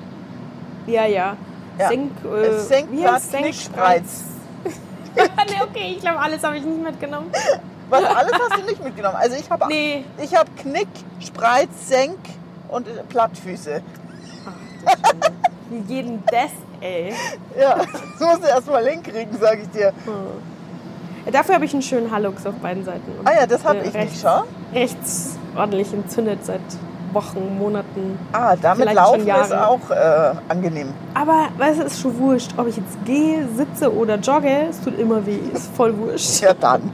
Ja, 0.86 1.06
ja. 1.06 1.36
Ja. 1.78 1.88
Senk, 1.88 2.12
Äh, 2.24 3.06
heißt 3.08 3.32
Knickspreiz. 3.32 4.24
nee, 5.16 5.62
okay, 5.62 5.94
ich 5.96 6.00
glaube, 6.00 6.18
alles 6.20 6.42
habe 6.44 6.56
ich 6.58 6.64
nicht 6.64 6.82
mitgenommen. 6.82 7.30
Was, 7.88 8.04
alles 8.04 8.32
hast 8.32 8.60
du 8.62 8.66
nicht 8.66 8.82
mitgenommen. 8.82 9.16
Also 9.16 9.36
ich 9.36 9.50
habe 9.50 9.66
Nee. 9.68 10.04
ich 10.22 10.34
hab 10.34 10.54
Knick, 10.58 10.88
Spreiz, 11.20 11.68
Senk 11.86 12.18
und 12.68 12.86
äh, 12.88 13.02
Plattfüße. 13.08 13.82
Wie 15.70 15.80
geht 15.80 16.06
denn 16.06 16.22
das, 16.30 16.50
ey? 16.80 17.14
Ja, 17.58 17.76
das 18.18 18.20
musst 18.20 18.42
du 18.42 18.48
erst 18.48 18.66
mal 18.68 18.86
hinkriegen, 18.86 19.36
sag 19.40 19.58
ich 19.62 19.68
dir. 19.70 19.88
Hm. 20.04 20.51
Dafür 21.30 21.54
habe 21.54 21.64
ich 21.64 21.72
einen 21.72 21.82
schönen 21.82 22.10
Hallux 22.10 22.44
auf 22.46 22.54
beiden 22.56 22.84
Seiten. 22.84 23.12
Und, 23.18 23.26
Ah 23.28 23.32
ja, 23.40 23.46
das 23.46 23.64
hab 23.64 23.74
äh, 23.74 23.86
ich 23.88 23.94
rechts, 23.94 24.12
nicht, 24.12 24.22
schau. 24.22 24.42
Rechts 24.74 25.38
ordentlich 25.56 25.92
entzündet 25.92 26.44
seit 26.44 26.60
Wochen, 27.12 27.58
Monaten. 27.58 28.18
Ah, 28.32 28.56
damit 28.60 28.86
schon 28.88 28.94
laufen 28.96 29.28
ist 29.28 29.52
auch 29.52 29.90
äh, 29.90 30.34
angenehm. 30.48 30.88
Aber 31.14 31.48
weißt 31.58 31.80
du, 31.80 31.84
es 31.84 31.92
ist 31.94 32.00
schon 32.00 32.18
wurscht, 32.18 32.52
ob 32.56 32.66
ich 32.68 32.76
jetzt 32.78 33.04
gehe, 33.04 33.46
sitze 33.54 33.94
oder 33.94 34.16
jogge, 34.16 34.68
es 34.70 34.80
tut 34.80 34.98
immer 34.98 35.24
weh, 35.26 35.38
ist 35.52 35.74
voll 35.76 35.96
wurscht. 35.98 36.42
Ja, 36.42 36.54
dann. 36.54 36.90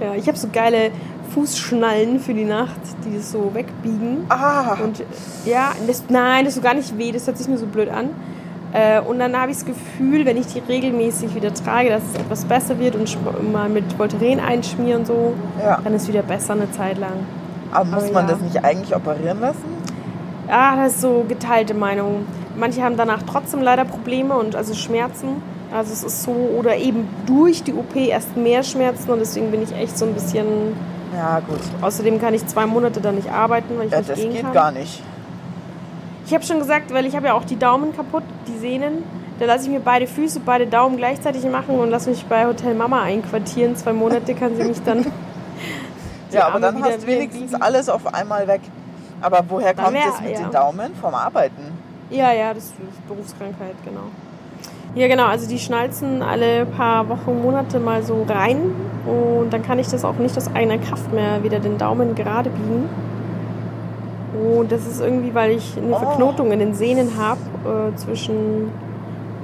Ja, 0.00 0.14
ich 0.14 0.28
habe 0.28 0.38
so 0.38 0.48
geile 0.52 0.90
Fußschnallen 1.34 2.20
für 2.20 2.34
die 2.34 2.44
Nacht, 2.44 2.78
die 3.04 3.16
das 3.16 3.32
so 3.32 3.50
wegbiegen. 3.54 4.26
Ah, 4.28 4.76
Und 4.82 5.02
ja, 5.44 5.72
das, 5.86 6.04
nein, 6.08 6.44
das 6.44 6.54
tut 6.54 6.62
gar 6.62 6.74
nicht 6.74 6.96
weh, 6.98 7.10
das 7.10 7.26
hört 7.26 7.38
sich 7.38 7.48
mir 7.48 7.58
so 7.58 7.66
blöd 7.66 7.88
an. 7.88 8.10
Äh, 8.72 9.00
und 9.00 9.18
dann 9.18 9.34
habe 9.38 9.50
ich 9.50 9.58
das 9.58 9.66
Gefühl, 9.66 10.26
wenn 10.26 10.36
ich 10.36 10.46
die 10.48 10.58
regelmäßig 10.60 11.34
wieder 11.34 11.52
trage, 11.54 11.88
dass 11.88 12.02
es 12.12 12.20
etwas 12.20 12.44
besser 12.44 12.78
wird 12.78 12.96
und 12.96 13.52
mal 13.52 13.68
mit 13.68 13.98
Voltaren 13.98 14.40
einschmieren 14.40 15.00
und 15.00 15.06
so, 15.06 15.34
ja. 15.62 15.80
dann 15.82 15.94
ist 15.94 16.02
es 16.02 16.08
wieder 16.08 16.22
besser 16.22 16.52
eine 16.52 16.70
Zeit 16.72 16.98
lang. 16.98 17.26
Aber 17.72 17.84
muss 17.86 18.04
Aber 18.04 18.12
man 18.12 18.26
ja. 18.28 18.32
das 18.32 18.40
nicht 18.42 18.64
eigentlich 18.64 18.94
operieren 18.94 19.40
lassen? 19.40 19.64
Ah, 20.48 20.76
das 20.76 20.94
ist 20.94 21.00
so 21.02 21.24
geteilte 21.28 21.74
Meinung. 21.74 22.26
Manche 22.56 22.82
haben 22.82 22.96
danach 22.96 23.22
trotzdem 23.22 23.60
leider 23.62 23.84
Probleme 23.84 24.34
und 24.34 24.56
also 24.56 24.74
Schmerzen. 24.74 25.42
Also 25.74 25.92
es 25.92 26.02
ist 26.02 26.22
so, 26.22 26.30
oder 26.32 26.76
eben 26.76 27.06
durch 27.26 27.62
die 27.62 27.74
OP 27.74 27.94
erst 27.94 28.36
mehr 28.36 28.62
Schmerzen 28.62 29.10
und 29.10 29.18
deswegen 29.18 29.50
bin 29.50 29.62
ich 29.62 29.74
echt 29.74 29.98
so 29.98 30.06
ein 30.06 30.14
bisschen. 30.14 30.46
Ja, 31.14 31.40
gut. 31.40 31.58
Außerdem 31.82 32.20
kann 32.20 32.32
ich 32.34 32.46
zwei 32.46 32.66
Monate 32.66 33.00
dann 33.00 33.16
nicht 33.16 33.30
arbeiten, 33.30 33.78
weil 33.78 33.86
ich 33.86 33.92
Ja, 33.92 33.98
nicht 33.98 34.10
das 34.10 34.18
geht 34.18 34.42
kann. 34.42 34.52
gar 34.52 34.72
nicht. 34.72 35.02
Ich 36.28 36.34
habe 36.34 36.44
schon 36.44 36.58
gesagt, 36.58 36.92
weil 36.92 37.06
ich 37.06 37.16
habe 37.16 37.28
ja 37.28 37.32
auch 37.32 37.44
die 37.44 37.58
Daumen 37.58 37.96
kaputt, 37.96 38.22
die 38.46 38.58
Sehnen. 38.58 39.02
Da 39.38 39.46
lasse 39.46 39.64
ich 39.64 39.70
mir 39.70 39.80
beide 39.80 40.06
Füße, 40.06 40.40
beide 40.44 40.66
Daumen 40.66 40.98
gleichzeitig 40.98 41.42
machen 41.46 41.78
und 41.78 41.88
lasse 41.88 42.10
mich 42.10 42.26
bei 42.26 42.44
Hotel 42.44 42.74
Mama 42.74 43.00
einquartieren. 43.00 43.76
Zwei 43.76 43.94
Monate 43.94 44.34
kann 44.34 44.54
sie 44.54 44.64
mich 44.64 44.82
dann. 44.84 45.06
Ja, 46.30 46.48
aber 46.48 46.56
Arme 46.56 46.66
dann 46.66 46.84
hast 46.84 47.04
du 47.04 47.06
wenigstens 47.06 47.52
wiegen. 47.52 47.62
alles 47.62 47.88
auf 47.88 48.12
einmal 48.12 48.46
weg. 48.46 48.60
Aber 49.22 49.42
woher 49.48 49.72
kommt 49.72 49.94
wär- 49.94 50.04
das 50.04 50.20
mit 50.20 50.32
ja. 50.32 50.40
den 50.40 50.50
Daumen? 50.50 50.94
Vom 51.00 51.14
Arbeiten? 51.14 51.72
Ja, 52.10 52.34
ja, 52.34 52.52
das 52.52 52.64
ist 52.64 52.74
Berufskrankheit, 53.08 53.74
genau. 53.82 54.02
Ja, 54.94 55.08
genau, 55.08 55.24
also 55.24 55.48
die 55.48 55.58
schnalzen 55.58 56.20
alle 56.20 56.66
paar 56.66 57.08
Wochen, 57.08 57.40
Monate 57.40 57.80
mal 57.80 58.02
so 58.02 58.26
rein 58.28 58.58
und 59.06 59.50
dann 59.54 59.62
kann 59.62 59.78
ich 59.78 59.88
das 59.88 60.04
auch 60.04 60.16
nicht 60.16 60.36
aus 60.36 60.54
eigener 60.54 60.76
Kraft 60.76 61.10
mehr 61.14 61.42
wieder 61.42 61.60
den 61.60 61.78
Daumen 61.78 62.14
gerade 62.14 62.50
biegen. 62.50 62.90
Und 64.38 64.70
das 64.72 64.86
ist 64.86 65.00
irgendwie, 65.00 65.34
weil 65.34 65.50
ich 65.52 65.76
eine 65.76 65.94
Oh. 65.94 65.98
Verknotung 65.98 66.52
in 66.52 66.58
den 66.58 66.74
Sehnen 66.74 67.12
habe 67.18 67.40
äh, 67.92 67.96
zwischen 67.96 68.70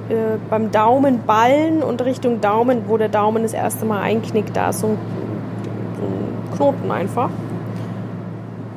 äh, 0.09 0.37
beim 0.49 0.71
Daumenballen 0.71 1.83
und 1.83 2.01
Richtung 2.03 2.39
Daumen, 2.41 2.83
wo 2.87 2.97
der 2.97 3.09
Daumen 3.09 3.43
das 3.43 3.53
erste 3.53 3.85
Mal 3.85 4.01
einknickt. 4.01 4.55
Da 4.55 4.69
ist 4.69 4.79
so 4.79 4.87
ein, 4.87 4.93
ein 4.93 6.55
Knoten 6.55 6.91
einfach. 6.91 7.29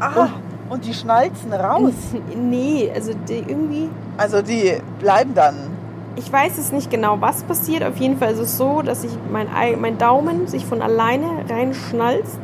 Ah, 0.00 0.28
und 0.70 0.84
die 0.84 0.94
schnalzen 0.94 1.52
raus. 1.52 1.92
Nee, 2.36 2.90
also 2.94 3.12
die 3.28 3.38
irgendwie 3.46 3.88
Also 4.16 4.42
die 4.42 4.74
bleiben 5.00 5.34
dann. 5.34 5.54
Ich 6.16 6.32
weiß 6.32 6.58
es 6.58 6.72
nicht 6.72 6.90
genau, 6.90 7.20
was 7.20 7.42
passiert. 7.44 7.84
Auf 7.84 7.96
jeden 7.98 8.16
Fall 8.18 8.32
ist 8.32 8.38
es 8.40 8.58
so, 8.58 8.82
dass 8.82 9.02
sich 9.02 9.10
mein, 9.30 9.46
Ei- 9.54 9.76
mein 9.80 9.98
Daumen 9.98 10.46
sich 10.48 10.66
von 10.66 10.82
alleine 10.82 11.26
reinschnalzt, 11.48 12.38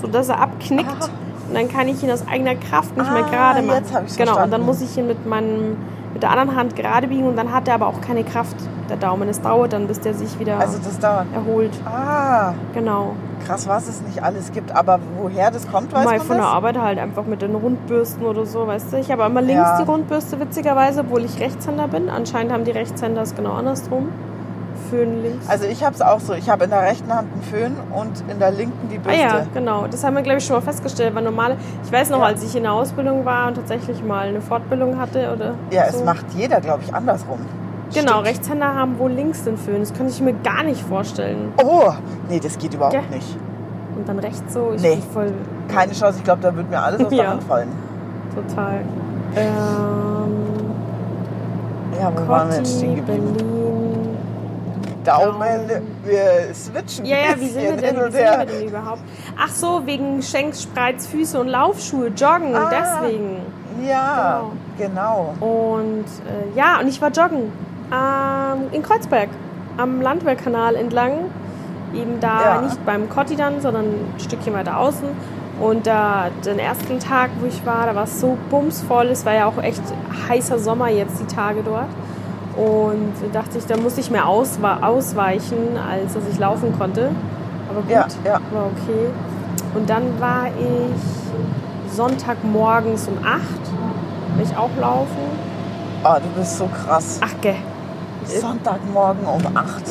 sodass 0.00 0.28
er 0.28 0.40
abknickt. 0.40 0.90
Ah. 0.90 1.08
Und 1.48 1.54
dann 1.54 1.68
kann 1.68 1.88
ich 1.88 2.02
ihn 2.02 2.10
aus 2.10 2.24
eigener 2.28 2.54
Kraft 2.56 2.96
nicht 2.96 3.10
mehr 3.12 3.24
Ah, 3.24 3.30
gerade 3.30 3.62
machen. 3.62 3.78
jetzt 3.78 3.94
hab 3.94 4.04
ich's 4.04 4.16
genau, 4.16 4.42
und 4.42 4.50
dann 4.50 4.62
muss 4.66 4.80
ich 4.80 4.96
ihn 4.98 5.06
mit, 5.06 5.26
meinem, 5.26 5.76
mit 6.12 6.22
der 6.22 6.30
anderen 6.30 6.56
Hand 6.56 6.74
gerade 6.76 7.06
biegen 7.08 7.26
und 7.28 7.36
dann 7.36 7.52
hat 7.52 7.68
er 7.68 7.74
aber 7.74 7.86
auch 7.86 8.00
keine 8.00 8.24
Kraft, 8.24 8.56
der 8.90 8.96
Daumen. 8.96 9.28
Es 9.28 9.40
dauert 9.40 9.72
dann, 9.72 9.86
bis 9.86 10.00
der 10.00 10.14
sich 10.14 10.38
wieder 10.40 10.58
Also 10.58 10.78
das 10.82 10.98
dauert. 10.98 11.26
erholt. 11.34 11.70
Ah, 11.84 12.52
Genau. 12.74 13.12
krass, 13.46 13.68
was 13.68 13.86
es 13.88 14.00
nicht 14.02 14.22
alles 14.22 14.50
gibt. 14.52 14.72
Aber 14.74 14.98
woher 15.20 15.50
das 15.52 15.70
kommt, 15.70 15.92
weiß 15.92 16.04
Mal 16.04 16.18
man 16.18 16.26
von 16.26 16.36
der 16.36 16.46
das? 16.46 16.54
Arbeit 16.54 16.78
halt 16.78 16.98
einfach 16.98 17.24
mit 17.26 17.42
den 17.42 17.54
Rundbürsten 17.54 18.24
oder 18.26 18.44
so, 18.44 18.66
weißt 18.66 18.92
du. 18.92 18.96
Ich 18.98 19.10
habe 19.12 19.22
immer 19.24 19.40
links 19.42 19.62
Ja. 19.62 19.78
die 19.82 19.88
Rundbürste, 19.90 20.40
witzigerweise, 20.40 21.00
obwohl 21.00 21.24
ich 21.24 21.38
Rechtshänder 21.40 21.86
bin. 21.88 22.08
Anscheinend 22.10 22.52
haben 22.52 22.64
die 22.64 22.72
Rechtshänder 22.72 23.22
es 23.22 23.34
genau 23.36 23.52
andersrum. 23.52 24.08
Föhn 24.90 25.22
links. 25.22 25.48
Also 25.48 25.64
ich 25.66 25.82
habe 25.84 25.94
es 25.94 26.02
auch 26.02 26.20
so. 26.20 26.32
Ich 26.34 26.48
habe 26.48 26.64
in 26.64 26.70
der 26.70 26.82
rechten 26.82 27.12
Hand 27.12 27.28
einen 27.32 27.42
Föhn 27.42 27.76
und 27.94 28.22
in 28.30 28.38
der 28.38 28.50
linken 28.50 28.88
die 28.90 28.98
Ah 28.98 29.02
Bürste. 29.02 29.20
ja, 29.20 29.46
genau. 29.54 29.86
Das 29.90 30.02
haben 30.04 30.14
wir, 30.16 30.22
glaube 30.22 30.38
ich, 30.38 30.44
schon 30.46 30.56
mal 30.56 30.62
festgestellt. 30.62 31.14
Weil 31.14 31.22
normale, 31.24 31.56
ich 31.84 31.92
weiß 31.92 32.10
noch, 32.10 32.18
Ja. 32.20 32.26
als 32.26 32.42
ich 32.42 32.54
in 32.56 32.62
der 32.64 32.72
Ausbildung 32.72 33.24
war 33.24 33.48
und 33.48 33.54
tatsächlich 33.54 34.02
mal 34.02 34.28
eine 34.28 34.40
Fortbildung 34.40 34.98
hatte 34.98 35.32
oder 35.34 35.54
Ja, 35.70 35.90
so. 35.90 35.98
es 35.98 36.04
macht 36.04 36.26
jeder, 36.36 36.60
glaube 36.60 36.82
ich, 36.86 36.94
andersrum. 36.94 37.38
Genau, 37.94 38.12
Stimmt. 38.14 38.26
Rechtshänder 38.26 38.74
haben 38.74 38.98
wohl 38.98 39.12
links 39.12 39.44
den 39.44 39.56
Föhn. 39.56 39.78
Das 39.80 39.94
könnte 39.94 40.12
ich 40.12 40.20
mir 40.20 40.32
gar 40.42 40.64
nicht 40.64 40.82
vorstellen. 40.82 41.52
Oh, 41.64 41.92
nee, 42.28 42.40
das 42.40 42.58
geht 42.58 42.74
überhaupt 42.74 42.94
Ja. 42.94 43.02
nicht. 43.12 43.36
Und 43.96 44.08
dann 44.08 44.18
rechts 44.18 44.52
so, 44.52 44.72
ich 44.74 44.82
Nee. 44.82 44.98
voll 45.12 45.32
Keine 45.72 45.92
Chance. 45.92 46.18
Ich 46.18 46.24
glaube, 46.24 46.42
da 46.42 46.54
wird 46.54 46.68
mir 46.68 46.78
alles 46.80 47.04
aus 47.04 47.12
Ja. 47.12 47.22
der 47.22 47.30
Hand 47.30 47.42
fallen. 47.44 47.68
total. 48.34 48.80
Ähm, 49.34 49.46
Ja, 51.98 52.12
wo 52.14 52.28
waren 52.28 52.50
wir 52.50 52.58
jetzt 52.58 52.76
stehen 52.76 52.96
Cotti, 52.96 53.12
geblieben? 53.12 53.32
Berlin. 53.36 53.85
Daumen, 55.06 55.60
wir 56.04 56.54
switchen 56.54 57.04
Ja, 57.04 57.16
ja, 57.16 57.40
wie 57.40 57.48
sind 57.48 57.62
wir 57.62 57.76
denn, 57.76 57.96
wie 57.96 58.00
sind 58.00 58.14
wir 58.14 58.44
denn 58.46 58.68
überhaupt? 58.68 59.00
Ach 59.38 59.48
so, 59.50 59.82
wegen 59.86 60.22
Schenks, 60.22 60.62
Spreiz, 60.62 61.06
Füße 61.06 61.38
und 61.40 61.48
Laufschuhe, 61.48 62.08
Joggen, 62.08 62.54
Ah. 62.54 62.70
deswegen. 62.70 63.36
Ja, 63.86 64.42
genau. 64.78 65.34
Und 65.40 66.04
äh, 66.26 66.56
ja, 66.58 66.80
und 66.80 66.88
ich 66.88 67.00
war 67.00 67.10
joggen 67.10 67.52
ähm, 67.92 68.62
in 68.72 68.82
Kreuzberg 68.82 69.28
am 69.76 70.00
Landwehrkanal 70.00 70.74
entlang. 70.76 71.12
Eben 71.94 72.18
da 72.20 72.40
Ja. 72.56 72.60
nicht 72.62 72.84
beim 72.84 73.08
Kotti 73.08 73.36
dann, 73.36 73.60
sondern 73.60 73.84
ein 73.84 74.14
Stückchen 74.18 74.54
weiter 74.54 74.78
außen. 74.78 75.08
Und 75.60 75.86
da 75.86 76.26
den 76.44 76.58
ersten 76.58 76.98
Tag, 77.00 77.30
wo 77.40 77.46
ich 77.46 77.64
war, 77.64 77.86
da 77.86 77.94
war 77.94 78.04
es 78.04 78.20
so 78.20 78.36
bumsvoll. 78.50 79.06
Es 79.06 79.24
war 79.24 79.34
ja 79.34 79.46
auch 79.46 79.62
echt 79.62 79.82
heißer 80.28 80.58
Sommer 80.58 80.88
jetzt, 80.90 81.20
die 81.20 81.26
Tage 81.34 81.62
dort. 81.62 81.86
Und 82.56 83.12
da 83.32 83.40
dachte 83.42 83.58
ich, 83.58 83.66
da 83.66 83.76
muss 83.76 83.98
ich 83.98 84.10
mehr 84.10 84.26
ausweichen, 84.26 85.76
als 85.76 86.14
dass 86.14 86.22
ich 86.30 86.38
laufen 86.38 86.76
konnte. 86.78 87.10
Aber 87.70 87.82
gut, 87.82 87.90
Ja, 87.90 88.06
ja. 88.24 88.40
war 88.52 88.66
okay. 88.66 89.10
Und 89.74 89.90
dann 89.90 90.18
war 90.18 90.46
ich 90.46 91.94
Sonntagmorgens 91.94 93.08
um 93.08 93.18
8, 93.24 93.40
will 94.36 94.46
ich 94.50 94.56
auch 94.56 94.70
laufen. 94.80 95.16
Oh, 96.04 96.14
du 96.14 96.40
bist 96.40 96.56
so 96.58 96.66
krass. 96.66 97.20
Ach, 97.22 97.34
gell. 97.40 97.56
Sonntagmorgen 98.24 99.24
um 99.26 99.56
8. 99.56 99.82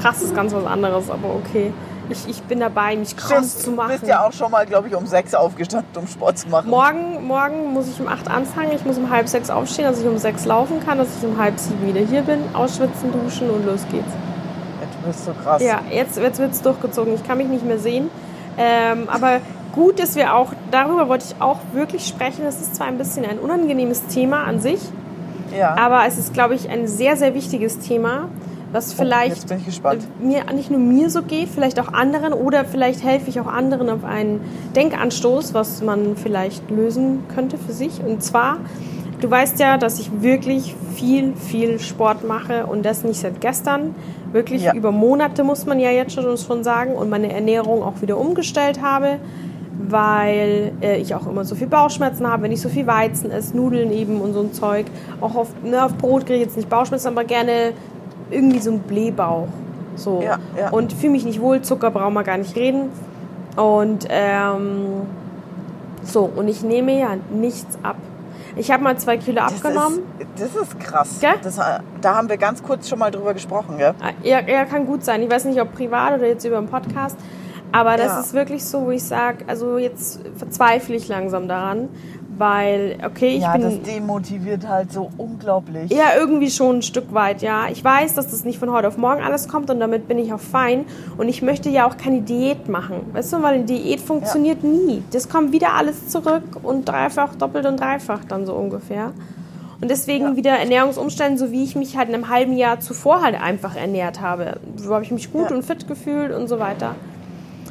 Krass 0.00 0.22
ist 0.22 0.34
ganz 0.34 0.52
was 0.52 0.64
anderes, 0.66 1.10
aber 1.10 1.28
okay. 1.34 1.72
Ich, 2.08 2.28
ich 2.28 2.42
bin 2.42 2.60
dabei, 2.60 2.96
mich 2.96 3.16
krass 3.16 3.30
Stimmt, 3.30 3.64
zu 3.64 3.70
Du 3.70 3.76
machen. 3.76 3.92
bist 3.92 4.06
ja 4.06 4.24
auch 4.24 4.32
schon 4.32 4.50
mal, 4.50 4.64
glaube 4.66 4.88
ich, 4.88 4.94
um 4.94 5.06
sechs 5.06 5.34
aufgestanden, 5.34 5.90
um 5.96 6.06
Sport 6.06 6.38
zu 6.38 6.48
machen. 6.48 6.70
Morgen, 6.70 7.26
morgen 7.26 7.72
muss 7.72 7.88
ich 7.88 8.00
um 8.00 8.08
8 8.08 8.30
anfangen. 8.30 8.70
Ich 8.74 8.84
muss 8.84 8.96
um 8.98 9.10
halb 9.10 9.28
sechs 9.28 9.50
aufstehen, 9.50 9.86
dass 9.86 10.00
ich 10.00 10.06
um 10.06 10.18
sechs 10.18 10.44
laufen 10.44 10.84
kann, 10.84 10.98
dass 10.98 11.08
ich 11.18 11.28
um 11.28 11.38
halb 11.38 11.58
sieben 11.58 11.86
wieder 11.86 12.00
hier 12.00 12.22
bin, 12.22 12.40
ausschwitzen, 12.54 13.12
duschen 13.12 13.50
und 13.50 13.66
los 13.66 13.80
geht's. 13.90 14.12
Du 15.02 15.06
bist 15.08 15.24
so 15.24 15.32
krass. 15.32 15.62
Ja, 15.62 15.80
jetzt, 15.90 16.16
jetzt 16.16 16.38
wird 16.38 16.52
es 16.52 16.62
durchgezogen. 16.62 17.14
Ich 17.14 17.24
kann 17.24 17.38
mich 17.38 17.48
nicht 17.48 17.64
mehr 17.64 17.78
sehen. 17.78 18.10
Ähm, 18.58 19.08
aber 19.08 19.40
gut, 19.72 20.00
dass 20.00 20.16
wir 20.16 20.34
auch, 20.34 20.52
darüber 20.70 21.08
wollte 21.08 21.26
ich 21.28 21.40
auch 21.40 21.58
wirklich 21.72 22.06
sprechen. 22.06 22.44
Das 22.44 22.60
ist 22.60 22.74
zwar 22.74 22.86
ein 22.86 22.98
bisschen 22.98 23.24
ein 23.24 23.38
unangenehmes 23.38 24.06
Thema 24.06 24.44
an 24.44 24.60
sich, 24.60 24.80
ja. 25.56 25.76
aber 25.76 26.06
es 26.06 26.18
ist, 26.18 26.34
glaube 26.34 26.54
ich, 26.54 26.68
ein 26.68 26.88
sehr, 26.88 27.16
sehr 27.16 27.34
wichtiges 27.34 27.78
Thema, 27.78 28.28
was 28.72 28.92
vielleicht 28.92 29.50
Oh, 29.50 29.56
gespannt. 29.64 30.02
mir 30.20 30.44
nicht 30.52 30.70
nur 30.70 30.80
mir 30.80 31.08
so 31.10 31.22
geht, 31.22 31.48
vielleicht 31.48 31.78
auch 31.80 31.92
anderen 31.92 32.32
oder 32.32 32.64
vielleicht 32.64 33.02
helfe 33.04 33.30
ich 33.30 33.40
auch 33.40 33.46
anderen 33.46 33.88
auf 33.88 34.04
einen 34.04 34.40
Denkanstoß, 34.74 35.54
was 35.54 35.82
man 35.82 36.16
vielleicht 36.16 36.70
lösen 36.70 37.24
könnte 37.34 37.58
für 37.58 37.72
sich. 37.72 38.00
Und 38.04 38.22
zwar, 38.22 38.58
du 39.20 39.30
weißt 39.30 39.58
ja, 39.60 39.78
dass 39.78 39.98
ich 40.00 40.10
wirklich 40.20 40.74
viel, 40.94 41.34
viel 41.36 41.78
Sport 41.78 42.24
mache 42.26 42.66
und 42.66 42.84
das 42.84 43.04
nicht 43.04 43.20
seit 43.20 43.40
gestern. 43.40 43.94
Wirklich 44.32 44.62
Ja. 44.64 44.74
über 44.74 44.90
Monate 44.92 45.44
muss 45.44 45.64
man 45.66 45.78
ja 45.78 45.90
jetzt 45.90 46.12
schon, 46.12 46.36
schon 46.36 46.64
sagen 46.64 46.94
und 46.94 47.08
meine 47.08 47.32
Ernährung 47.32 47.82
auch 47.82 48.02
wieder 48.02 48.18
umgestellt 48.18 48.82
habe, 48.82 49.18
weil 49.88 50.72
äh, 50.82 50.96
ich 50.98 51.14
auch 51.14 51.26
immer 51.26 51.44
so 51.44 51.54
viel 51.54 51.68
Bauchschmerzen 51.68 52.26
habe, 52.26 52.42
wenn 52.42 52.52
ich 52.52 52.60
so 52.60 52.68
viel 52.68 52.86
Weizen 52.86 53.30
esse, 53.30 53.56
Nudeln 53.56 53.92
eben 53.92 54.20
und 54.20 54.32
so 54.32 54.40
ein 54.40 54.52
Zeug. 54.52 54.86
Auch 55.20 55.34
auf, 55.36 55.48
ne, 55.62 55.84
auf 55.84 55.94
Brot 55.94 56.26
kriege 56.26 56.34
ich 56.40 56.40
jetzt 56.46 56.56
nicht 56.56 56.68
Bauchschmerzen, 56.68 57.08
aber 57.08 57.24
gerne 57.24 57.72
irgendwie 58.30 58.60
so 58.60 58.72
ein 58.72 58.80
Blähbauch. 58.80 59.48
So. 59.96 60.20
Ja, 60.22 60.38
ja. 60.58 60.70
Und 60.70 60.92
fühle 60.92 61.12
mich 61.12 61.24
nicht 61.24 61.40
wohl, 61.40 61.62
Zucker 61.62 61.90
brauchen 61.90 62.14
wir 62.14 62.22
gar 62.24 62.36
nicht 62.38 62.54
reden. 62.56 62.90
Und 63.56 64.06
ähm, 64.10 65.02
so, 66.02 66.30
und 66.36 66.48
ich 66.48 66.62
nehme 66.62 66.98
ja 66.98 67.10
nichts 67.30 67.78
ab. 67.82 67.96
Ich 68.56 68.70
habe 68.70 68.82
mal 68.82 68.96
zwei 68.96 69.16
Kilo 69.18 69.36
das 69.42 69.54
abgenommen. 69.64 70.00
Ist, 70.18 70.54
das 70.54 70.62
ist 70.62 70.80
krass. 70.80 71.20
Das, 71.42 71.58
da 72.00 72.14
haben 72.14 72.28
wir 72.28 72.36
ganz 72.38 72.62
kurz 72.62 72.88
schon 72.88 72.98
mal 72.98 73.10
drüber 73.10 73.34
gesprochen, 73.34 73.76
gell? 73.78 73.94
Ah, 74.00 74.10
Ja, 74.22 74.40
ja, 74.40 74.64
kann 74.64 74.86
gut 74.86 75.04
sein. 75.04 75.22
Ich 75.22 75.30
weiß 75.30 75.44
nicht, 75.46 75.60
ob 75.60 75.74
privat 75.74 76.14
oder 76.18 76.26
jetzt 76.26 76.44
über 76.44 76.58
einen 76.58 76.68
Podcast. 76.68 77.16
Aber 77.72 77.96
das 77.96 78.06
Ja. 78.06 78.20
ist 78.20 78.32
wirklich 78.32 78.64
so, 78.64 78.86
wo 78.86 78.90
ich 78.90 79.02
sage, 79.02 79.44
also 79.46 79.76
jetzt 79.76 80.20
verzweifle 80.36 80.94
ich 80.96 81.08
langsam 81.08 81.48
daran, 81.48 81.88
weil, 82.38 82.98
okay, 83.04 83.36
ich 83.36 83.42
ja, 83.42 83.52
bin... 83.52 83.62
das 83.62 83.82
demotiviert 83.82 84.68
halt 84.68 84.92
so 84.92 85.10
unglaublich. 85.16 85.90
Ja, 85.90 86.16
irgendwie 86.18 86.50
schon 86.50 86.76
ein 86.76 86.82
Stück 86.82 87.12
weit, 87.14 87.42
ja. 87.42 87.68
Ich 87.70 87.82
weiß, 87.82 88.14
dass 88.14 88.28
das 88.28 88.44
nicht 88.44 88.58
von 88.58 88.70
heute 88.70 88.88
auf 88.88 88.98
morgen 88.98 89.22
alles 89.22 89.48
kommt 89.48 89.70
und 89.70 89.80
damit 89.80 90.08
bin 90.08 90.18
ich 90.18 90.32
auch 90.32 90.40
fein. 90.40 90.84
Und 91.16 91.28
ich 91.28 91.42
möchte 91.42 91.68
ja 91.70 91.86
auch 91.88 91.96
keine 91.96 92.20
Diät 92.22 92.68
machen. 92.68 93.00
Weißt 93.12 93.32
du, 93.32 93.42
weil 93.42 93.54
eine 93.54 93.64
Diät 93.64 94.00
funktioniert 94.00 94.64
nie. 94.64 95.02
Das 95.12 95.28
kommt 95.28 95.52
wieder 95.52 95.74
alles 95.74 96.08
zurück 96.08 96.42
und 96.62 96.86
dreifach, 96.86 97.34
doppelt 97.34 97.66
und 97.66 97.80
dreifach 97.80 98.24
dann 98.24 98.46
so 98.46 98.54
ungefähr. 98.54 99.12
Und 99.80 99.90
deswegen 99.90 100.24
Ja. 100.24 100.36
wieder 100.36 100.50
Ernährungsumstände, 100.52 101.38
so 101.38 101.52
wie 101.52 101.62
ich 101.62 101.76
mich 101.76 101.96
halt 101.96 102.08
in 102.08 102.14
einem 102.14 102.28
halben 102.30 102.56
Jahr 102.56 102.80
zuvor 102.80 103.22
halt 103.22 103.40
einfach 103.40 103.76
ernährt 103.76 104.20
habe. 104.20 104.58
So 104.76 104.94
habe 104.94 105.04
ich 105.04 105.10
mich 105.10 105.32
gut 105.32 105.50
Ja. 105.50 105.56
und 105.56 105.64
fit 105.64 105.86
gefühlt 105.86 106.32
und 106.32 106.48
so 106.48 106.58
weiter. 106.58 106.94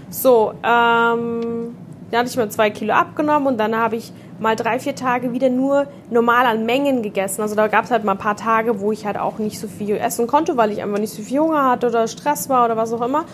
So, 0.09 0.51
ähm, 0.63 1.75
dann 2.11 2.19
hatte 2.19 2.29
ich 2.29 2.37
mal 2.37 2.49
zwei 2.49 2.69
Kilo 2.69 2.93
abgenommen 2.93 3.47
und 3.47 3.57
dann 3.57 3.75
habe 3.75 3.95
ich 3.95 4.13
mal 4.39 4.55
drei, 4.55 4.79
vier 4.79 4.95
Tage 4.95 5.31
wieder 5.33 5.49
nur 5.49 5.87
normal 6.09 6.45
an 6.45 6.65
Mengen 6.65 7.01
gegessen. 7.03 7.41
Also 7.41 7.55
da 7.55 7.67
gab 7.67 7.85
es 7.85 7.91
halt 7.91 8.03
mal 8.03 8.13
ein 8.13 8.17
paar 8.17 8.35
Tage, 8.35 8.79
wo 8.81 8.91
ich 8.91 9.05
halt 9.05 9.17
auch 9.17 9.37
nicht 9.39 9.59
so 9.59 9.67
viel 9.67 9.95
essen 9.97 10.27
konnte, 10.27 10.57
weil 10.57 10.71
ich 10.71 10.81
einfach 10.81 10.99
nicht 10.99 11.13
so 11.13 11.21
viel 11.21 11.39
Hunger 11.39 11.69
hatte 11.69 11.87
oder 11.87 12.07
Stress 12.07 12.49
war 12.49 12.65
oder 12.65 12.75
was 12.77 12.91
auch 12.93 13.01
immer. 13.01 13.25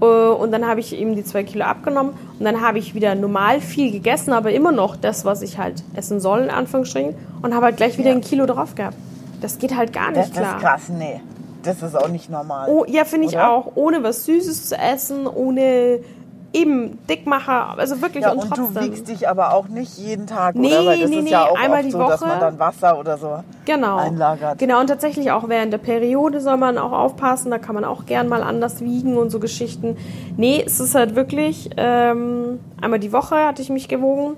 Äh, 0.00 0.04
Und 0.04 0.50
dann 0.52 0.66
habe 0.66 0.80
ich 0.80 0.96
eben 0.96 1.14
die 1.14 1.24
zwei 1.24 1.44
Kilo 1.44 1.64
abgenommen 1.64 2.14
und 2.38 2.44
dann 2.44 2.60
habe 2.62 2.78
ich 2.78 2.94
wieder 2.94 3.14
normal 3.14 3.60
viel 3.60 3.92
gegessen, 3.92 4.32
aber 4.32 4.50
immer 4.52 4.72
noch 4.72 4.96
das, 4.96 5.24
was 5.24 5.42
ich 5.42 5.58
halt 5.58 5.84
essen 5.94 6.20
soll, 6.20 6.40
in 6.40 6.50
Anführungsstrichen, 6.50 7.14
und 7.42 7.54
habe 7.54 7.66
halt 7.66 7.76
gleich 7.76 7.98
wieder 7.98 8.10
Ja. 8.10 8.16
ein 8.16 8.20
Kilo 8.22 8.46
drauf 8.46 8.74
gehabt. 8.74 8.96
Das 9.40 9.58
geht 9.58 9.76
halt 9.76 9.92
gar 9.92 10.08
das 10.12 10.28
nicht 10.28 10.36
ist 10.36 10.42
klar. 10.42 10.58
krass, 10.58 10.88
nee. 10.88 11.20
Das 11.62 11.82
ist 11.82 11.94
auch 11.94 12.08
nicht 12.08 12.30
normal. 12.30 12.70
Oh, 12.70 12.86
ja, 12.88 13.04
finde 13.04 13.26
ich 13.28 13.38
auch. 13.38 13.72
Ohne 13.74 14.02
was 14.02 14.24
Süßes 14.24 14.70
zu 14.70 14.78
essen, 14.78 15.26
ohne 15.26 16.00
eben 16.52 16.98
Dickmacher, 17.06 17.78
also 17.78 18.00
wirklich 18.02 18.24
ja, 18.24 18.32
und, 18.32 18.38
und 18.38 18.48
trotzdem. 18.48 18.74
du 18.74 18.80
wiegst 18.82 19.08
dich 19.08 19.28
aber 19.28 19.54
auch 19.54 19.68
nicht 19.68 19.98
jeden 19.98 20.26
Tag, 20.26 20.56
Nee, 20.56 20.68
oder? 20.68 20.86
Weil 20.86 21.00
das 21.00 21.10
nee, 21.10 21.18
ist 21.18 21.24
nee, 21.24 21.30
ja 21.30 21.48
auch 21.48 21.58
einmal 21.58 21.82
die 21.82 21.90
so, 21.90 21.98
dass 21.98 22.20
Woche. 22.20 22.28
man 22.28 22.40
dann 22.40 22.58
Wasser 22.58 22.98
oder 22.98 23.18
so 23.18 23.44
genau. 23.64 23.96
einlagert. 23.98 24.58
Genau, 24.58 24.80
und 24.80 24.88
tatsächlich 24.88 25.30
auch 25.30 25.48
während 25.48 25.72
der 25.72 25.78
Periode 25.78 26.40
soll 26.40 26.56
man 26.56 26.78
auch 26.78 26.92
aufpassen, 26.92 27.50
da 27.50 27.58
kann 27.58 27.74
man 27.74 27.84
auch 27.84 28.06
gern 28.06 28.28
mal 28.28 28.42
anders 28.42 28.80
wiegen 28.80 29.16
und 29.16 29.30
so 29.30 29.38
Geschichten. 29.38 29.96
Nee, 30.36 30.62
es 30.66 30.80
ist 30.80 30.94
halt 30.94 31.14
wirklich, 31.14 31.70
ähm, 31.76 32.58
einmal 32.80 32.98
die 32.98 33.12
Woche 33.12 33.36
hatte 33.46 33.62
ich 33.62 33.70
mich 33.70 33.88
gewogen 33.88 34.36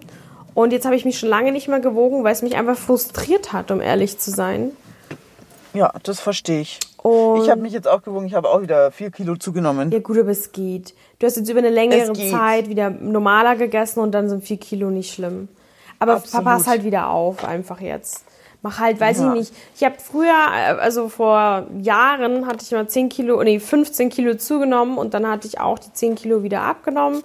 und 0.55 0.73
jetzt 0.73 0.85
habe 0.85 0.97
ich 0.97 1.05
mich 1.05 1.19
schon 1.19 1.31
lange 1.31 1.53
nicht 1.53 1.69
mehr 1.69 1.81
gewogen, 1.81 2.25
weil 2.25 2.33
es 2.33 2.43
mich 2.43 2.57
einfach 2.57 2.77
frustriert 2.77 3.53
hat, 3.53 3.71
um 3.71 3.81
ehrlich 3.81 4.19
zu 4.19 4.31
sein. 4.31 4.73
Ja, 5.75 5.93
das 6.03 6.21
verstehe 6.21 6.61
ich. 6.61 6.79
Und 7.03 7.43
Ich 7.43 7.51
habe 7.51 7.61
mich 7.61 7.73
jetzt 7.73 7.89
auch 7.89 8.03
gewogen, 8.03 8.27
ich 8.27 8.35
habe 8.35 8.49
auch 8.49 8.63
wieder 8.63 8.93
vier 8.93 9.11
Kilo 9.11 9.37
zugenommen. 9.37 9.91
Ja 9.91 9.99
gut, 9.99 10.19
aber 10.19 10.31
es 10.31 10.53
geht. 10.53 10.95
Du 11.23 11.27
hast 11.29 11.37
jetzt 11.37 11.49
über 11.49 11.61
eine 11.61 11.71
längere. 11.71 12.13
Zeit 12.15 12.69
wieder 12.69 12.91
normaler 12.91 13.55
gegessen 13.55 14.01
und 14.01 14.11
dann 14.11 14.29
sind 14.29 14.43
vier 14.43 14.57
Kilo 14.57 14.91
nicht 14.91 15.15
schlimm. 15.15 15.47
Aber 16.01 16.15
Absolut. 16.15 16.45
Papa 16.45 16.57
ist 16.57 16.67
halt 16.67 16.83
wieder 16.83 17.11
auf, 17.11 17.45
einfach 17.45 17.81
jetzt. 17.81 18.25
Mach 18.61 18.81
halt, 18.81 18.99
weiß 18.99 19.21
Ja. 19.21 19.29
ich 19.29 19.39
nicht. 19.39 19.53
Ich 19.77 19.85
habe 19.85 19.95
früher, 19.99 20.33
äh, 20.33 20.73
also 20.81 21.09
vor 21.09 21.69
Jahren, 21.81 22.49
hatte 22.49 22.65
ich 22.65 22.73
mal 22.73 22.89
10 22.89 23.09
Kilo, 23.09 23.41
nee, 23.45 23.61
15 23.61 24.11
Kilo 24.11 24.35
zugenommen 24.35 24.99
und 24.99 25.15
dann 25.15 25.25
hatte 25.29 25.47
ich 25.47 25.61
auch 25.61 25.79
die 25.79 25.93
10 25.93 26.17
Kilo 26.17 26.43
wieder 26.43 26.63
abgenommen 26.63 27.23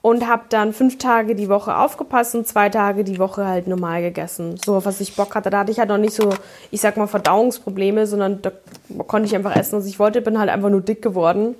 und 0.00 0.26
habe 0.26 0.44
dann 0.48 0.72
fünf 0.72 0.96
Tage 0.96 1.34
die 1.34 1.50
Woche 1.50 1.76
aufgepasst 1.76 2.34
und 2.36 2.48
zwei 2.48 2.70
Tage 2.70 3.04
die 3.04 3.18
Woche 3.18 3.44
halt 3.46 3.66
normal 3.66 4.00
gegessen. 4.00 4.58
So, 4.64 4.82
was 4.86 4.98
ich 5.02 5.14
Bock 5.14 5.34
hatte. 5.34 5.50
Da 5.50 5.58
hatte 5.58 5.72
ich 5.72 5.78
halt 5.78 5.90
noch 5.90 5.98
nicht 5.98 6.14
so, 6.14 6.30
ich 6.70 6.80
sag 6.80 6.96
mal, 6.96 7.06
Verdauungsprobleme, 7.06 8.06
sondern 8.06 8.40
da 8.40 8.50
konnte 9.06 9.26
ich 9.26 9.36
einfach 9.36 9.54
essen, 9.54 9.78
was 9.78 9.84
ich 9.84 9.98
wollte. 9.98 10.22
Bin 10.22 10.38
halt 10.38 10.48
einfach 10.48 10.70
nur 10.70 10.80
dick 10.80 11.02
geworden. 11.02 11.54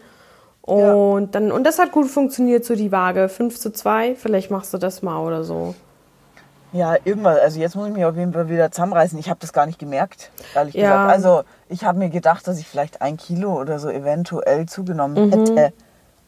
Und 0.66 1.35
dann, 1.35 1.52
und 1.52 1.64
das 1.64 1.79
hat 1.79 1.92
gut 1.92 2.09
funktioniert, 2.09 2.64
so 2.64 2.74
die 2.74 2.90
Waage. 2.92 3.29
5 3.29 3.59
zu 3.59 3.72
2, 3.72 4.14
vielleicht 4.16 4.50
machst 4.50 4.74
du 4.74 4.79
das 4.79 5.00
mal 5.02 5.20
oder 5.24 5.44
so. 5.44 5.74
Ja, 6.72 6.96
irgendwas. 7.05 7.38
Also 7.38 7.61
jetzt 7.61 7.76
muss 7.76 7.87
ich 7.88 7.94
mich 7.94 8.05
auf 8.05 8.16
jeden 8.16 8.33
Fall 8.33 8.48
wieder 8.48 8.70
zusammenreißen. 8.70 9.18
Ich 9.18 9.31
habe 9.31 9.38
das 9.40 9.52
gar 9.52 9.66
nicht 9.66 9.79
gemerkt, 9.79 10.31
ehrlich 10.55 10.74
Ja. 10.74 10.83
gesagt. 10.83 11.11
Also 11.11 11.42
ich 11.68 11.85
habe 11.85 11.98
mir 11.98 12.11
gedacht, 12.11 12.46
dass 12.48 12.59
ich 12.59 12.66
vielleicht 12.66 13.00
ein 13.00 13.16
Kilo 13.16 13.59
oder 13.59 13.79
so 13.79 13.88
eventuell 13.88 14.66
zugenommen 14.66 15.26
Mhm. 15.26 15.31
hätte. 15.31 15.72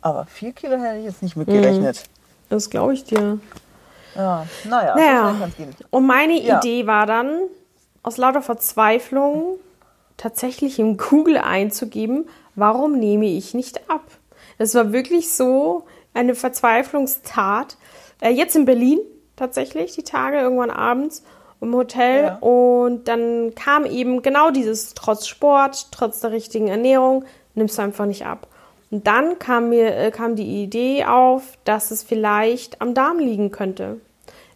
Aber 0.01 0.27
vier 0.27 0.53
Kilo 0.53 0.77
hätte 0.77 0.98
ich 0.98 1.05
jetzt 1.07 1.22
nicht 1.22 1.37
mitgerechnet. 1.37 2.05
Das 2.48 2.70
glaube 2.70 2.94
ich 2.94 3.05
dir. 3.05 3.40
Ja, 4.14 4.46
naja, 4.64 4.94
Naja. 4.94 5.48
Und 5.90 6.07
meine 6.07 6.40
Ja. 6.40 6.59
Idee 6.59 6.87
war 6.87 7.07
dann, 7.07 7.40
aus 8.05 8.16
lauter 8.16 8.40
Verzweiflung 8.40 9.59
tatsächlich 10.16 10.79
in 10.79 10.96
Google 10.96 11.37
einzugeben, 11.38 12.29
warum 12.55 12.98
nehme 12.98 13.27
ich 13.27 13.55
nicht 13.55 13.90
ab? 13.90 14.03
Das 14.59 14.75
war 14.75 14.92
wirklich 14.92 15.33
so 15.33 15.85
eine 16.14 16.35
Verzweiflungstat. 16.35 17.77
Äh, 18.21 18.31
jetzt 18.31 18.57
in 18.57 18.64
Berlin 18.64 18.99
tatsächlich, 19.37 19.94
die 19.94 20.03
Tage, 20.03 20.38
irgendwann 20.38 20.71
abends 20.71 21.23
im 21.61 21.75
Hotel. 21.75 22.25
Ja. 22.25 22.35
Und 22.37 23.09
dann 23.09 23.55
kam 23.55 23.85
eben 23.87 24.23
genau 24.23 24.51
dieses, 24.51 24.94
trotz 24.94 25.27
Sport, 25.27 25.88
trotz 25.92 26.21
der 26.21 26.33
richtigen 26.33 26.68
Ernährung, 26.68 27.25
nimmst 27.55 27.79
du 27.79 27.83
einfach 27.83 28.07
nicht 28.07 28.27
ab. 28.27 28.49
Und 28.90 29.07
dann 29.07 29.38
kam 29.38 29.68
mir 29.68 29.94
äh, 29.97 30.11
kam 30.11 30.35
die 30.35 30.62
Idee 30.62 31.05
auf, 31.05 31.59
dass 31.64 31.90
es 31.90 32.03
vielleicht 32.03 32.81
am 32.81 32.94
Darm 32.94 33.18
liegen 33.18 33.51
könnte. 33.51 34.01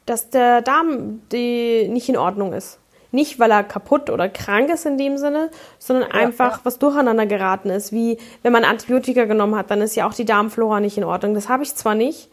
Dass 0.06 0.30
der 0.30 0.62
Darm 0.62 1.22
die 1.30 1.88
nicht 1.88 2.08
in 2.08 2.16
Ordnung 2.16 2.52
ist. 2.52 2.78
Nicht, 3.12 3.38
weil 3.38 3.50
er 3.50 3.62
kaputt 3.62 4.10
oder 4.10 4.28
krank 4.28 4.70
ist 4.70 4.86
in 4.86 4.98
dem 4.98 5.18
Sinne, 5.18 5.50
sondern 5.78 6.10
einfach 6.10 6.56
ja. 6.56 6.60
was 6.64 6.78
durcheinander 6.78 7.26
geraten 7.26 7.70
ist. 7.70 7.92
Wie 7.92 8.18
wenn 8.42 8.52
man 8.52 8.64
Antibiotika 8.64 9.26
genommen 9.26 9.54
hat, 9.54 9.70
dann 9.70 9.82
ist 9.82 9.94
ja 9.94 10.08
auch 10.08 10.14
die 10.14 10.24
Darmflora 10.24 10.80
nicht 10.80 10.98
in 10.98 11.04
Ordnung. 11.04 11.34
Das 11.34 11.48
habe 11.48 11.62
ich 11.62 11.74
zwar 11.74 11.94
nicht, 11.94 12.30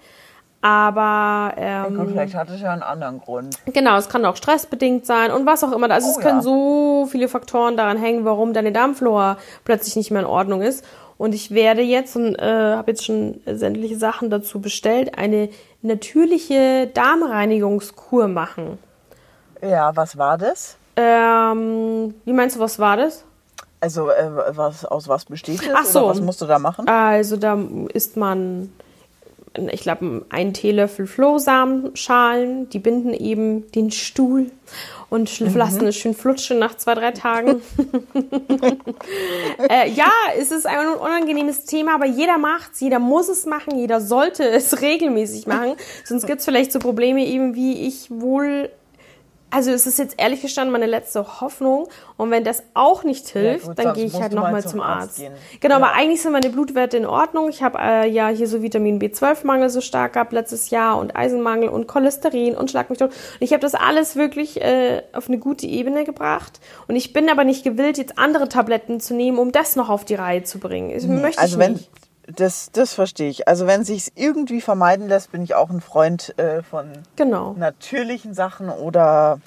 aber 0.61 1.53
ähm, 1.57 1.97
Gut, 1.97 2.09
vielleicht 2.09 2.35
hat 2.35 2.49
es 2.49 2.61
ja 2.61 2.71
einen 2.71 2.83
anderen 2.83 3.19
Grund. 3.19 3.55
Genau, 3.65 3.97
es 3.97 4.09
kann 4.09 4.25
auch 4.25 4.35
stressbedingt 4.35 5.05
sein 5.05 5.31
und 5.31 5.45
was 5.45 5.63
auch 5.63 5.71
immer. 5.71 5.89
Also 5.89 6.07
Oh, 6.07 6.11
es 6.11 6.19
können 6.19 6.37
ja. 6.37 6.41
so 6.41 7.07
viele 7.09 7.29
Faktoren 7.29 7.77
daran 7.77 7.97
hängen, 7.97 8.25
warum 8.25 8.53
deine 8.53 8.71
Darmflora 8.71 9.37
plötzlich 9.63 9.95
nicht 9.95 10.11
mehr 10.11 10.21
in 10.21 10.27
Ordnung 10.27 10.61
ist. 10.61 10.85
Und 11.17 11.35
ich 11.35 11.51
werde 11.51 11.81
jetzt 11.81 12.15
und 12.15 12.35
äh, 12.35 12.75
habe 12.75 12.91
jetzt 12.91 13.05
schon 13.05 13.41
sämtliche 13.45 13.97
Sachen 13.97 14.29
dazu 14.29 14.61
bestellt, 14.61 15.17
eine 15.17 15.49
natürliche 15.81 16.87
Darmreinigungskur 16.93 18.27
machen. 18.29 18.79
Ja, 19.61 19.95
was 19.95 20.17
war 20.17 20.37
das? 20.37 20.77
Ähm, 20.95 22.13
wie 22.25 22.33
meinst 22.33 22.55
du, 22.55 22.59
was 22.59 22.79
war 22.79 22.97
das? 22.97 23.23
Also 23.81 24.09
äh, 24.09 24.29
was, 24.55 24.83
aus 24.85 25.07
was 25.07 25.25
besteht 25.25 25.61
das? 25.61 25.73
Ach 25.73 25.85
so. 25.85 25.99
Oder 25.99 26.09
was 26.09 26.21
musst 26.21 26.41
du 26.41 26.45
da 26.45 26.59
machen? 26.59 26.87
Also 26.87 27.37
da 27.37 27.57
isst 27.93 28.17
man 28.17 28.69
ich 29.71 29.81
glaube, 29.81 30.25
einen 30.29 30.53
Teelöffel 30.53 31.07
Flohsamenschalen. 31.07 32.69
Die 32.69 32.79
binden 32.79 33.13
eben 33.13 33.69
den 33.71 33.91
Stuhl 33.91 34.51
und 35.09 35.41
mhm. 35.41 35.55
lassen 35.55 35.87
es 35.87 35.95
schön 35.95 36.13
flutschen 36.13 36.59
nach 36.59 36.77
zwei, 36.77 36.93
drei 36.93 37.11
Tagen. 37.11 37.61
äh, 39.69 39.89
ja, 39.89 40.11
es 40.37 40.51
ist 40.51 40.67
ein 40.67 40.87
unangenehmes 40.87 41.65
Thema, 41.65 41.95
aber 41.95 42.05
jeder 42.05 42.37
macht's, 42.37 42.79
jeder 42.79 42.99
muss 42.99 43.27
es 43.27 43.45
machen, 43.45 43.77
jeder 43.77 44.01
sollte 44.01 44.47
es 44.47 44.81
regelmäßig 44.81 45.47
machen. 45.47 45.75
Sonst 46.05 46.27
gibt's 46.27 46.45
vielleicht 46.45 46.71
so 46.71 46.79
Probleme 46.79 47.25
eben, 47.25 47.55
wie 47.55 47.87
ich 47.87 48.11
wohl 48.11 48.69
also 49.51 49.71
es 49.71 49.87
ist 49.87 49.99
jetzt 49.99 50.15
ehrlich 50.17 50.41
gestanden 50.41 50.71
meine 50.71 50.85
letzte 50.85 51.41
Hoffnung. 51.41 51.87
Und 52.17 52.31
wenn 52.31 52.43
das 52.43 52.63
auch 52.73 53.03
nicht 53.03 53.27
hilft, 53.29 53.63
ja, 53.63 53.73
gut, 53.73 53.79
dann 53.79 53.93
gehe 53.93 54.05
ich 54.05 54.13
halt 54.13 54.33
nochmal 54.33 54.61
zum, 54.61 54.71
zum 54.71 54.81
Arzt. 54.81 55.21
Arzt 55.21 55.31
genau, 55.59 55.79
ja. 55.79 55.85
aber 55.85 55.95
eigentlich 55.95 56.21
sind 56.21 56.31
meine 56.31 56.49
Blutwerte 56.49 56.97
in 56.97 57.05
Ordnung. 57.05 57.49
Ich 57.49 57.63
habe 57.63 57.79
äh, 57.79 58.09
ja 58.09 58.27
hier 58.29 58.47
so 58.47 58.61
Vitamin 58.61 58.99
B12-Mangel 58.99 59.69
so 59.69 59.81
stark 59.81 60.13
gehabt 60.13 60.33
letztes 60.33 60.69
Jahr 60.69 60.97
und 60.97 61.15
Eisenmangel 61.15 61.69
und 61.69 61.87
Cholesterin 61.87 62.55
und 62.55 62.69
Schlag 62.71 62.89
mich 62.89 62.99
tot. 62.99 63.09
Und 63.09 63.41
ich 63.41 63.51
habe 63.51 63.61
das 63.61 63.75
alles 63.75 64.15
wirklich 64.15 64.61
äh, 64.61 65.01
auf 65.13 65.27
eine 65.27 65.37
gute 65.37 65.65
Ebene 65.65 66.03
gebracht. 66.03 66.59
Und 66.87 66.95
ich 66.95 67.13
bin 67.13 67.29
aber 67.29 67.43
nicht 67.43 67.63
gewillt, 67.63 67.97
jetzt 67.97 68.17
andere 68.17 68.49
Tabletten 68.49 68.99
zu 68.99 69.13
nehmen, 69.13 69.39
um 69.39 69.51
das 69.51 69.75
noch 69.75 69.89
auf 69.89 70.05
die 70.05 70.15
Reihe 70.15 70.43
zu 70.43 70.59
bringen. 70.59 70.93
Das 70.93 71.03
nee, 71.03 71.21
möchte 71.21 71.41
also 71.41 71.59
ich 71.59 71.69
nicht 71.69 71.89
das, 72.35 72.71
das 72.71 72.93
verstehe 72.93 73.29
ich. 73.29 73.47
Also 73.47 73.67
wenn 73.67 73.83
sich 73.83 74.11
irgendwie 74.15 74.61
vermeiden 74.61 75.07
lässt, 75.07 75.31
bin 75.31 75.41
ich 75.43 75.55
auch 75.55 75.69
ein 75.69 75.81
Freund 75.81 76.37
äh, 76.37 76.63
von 76.63 76.91
genau. 77.15 77.55
natürlichen 77.57 78.33
Sachen 78.33 78.69
oder 78.69 79.39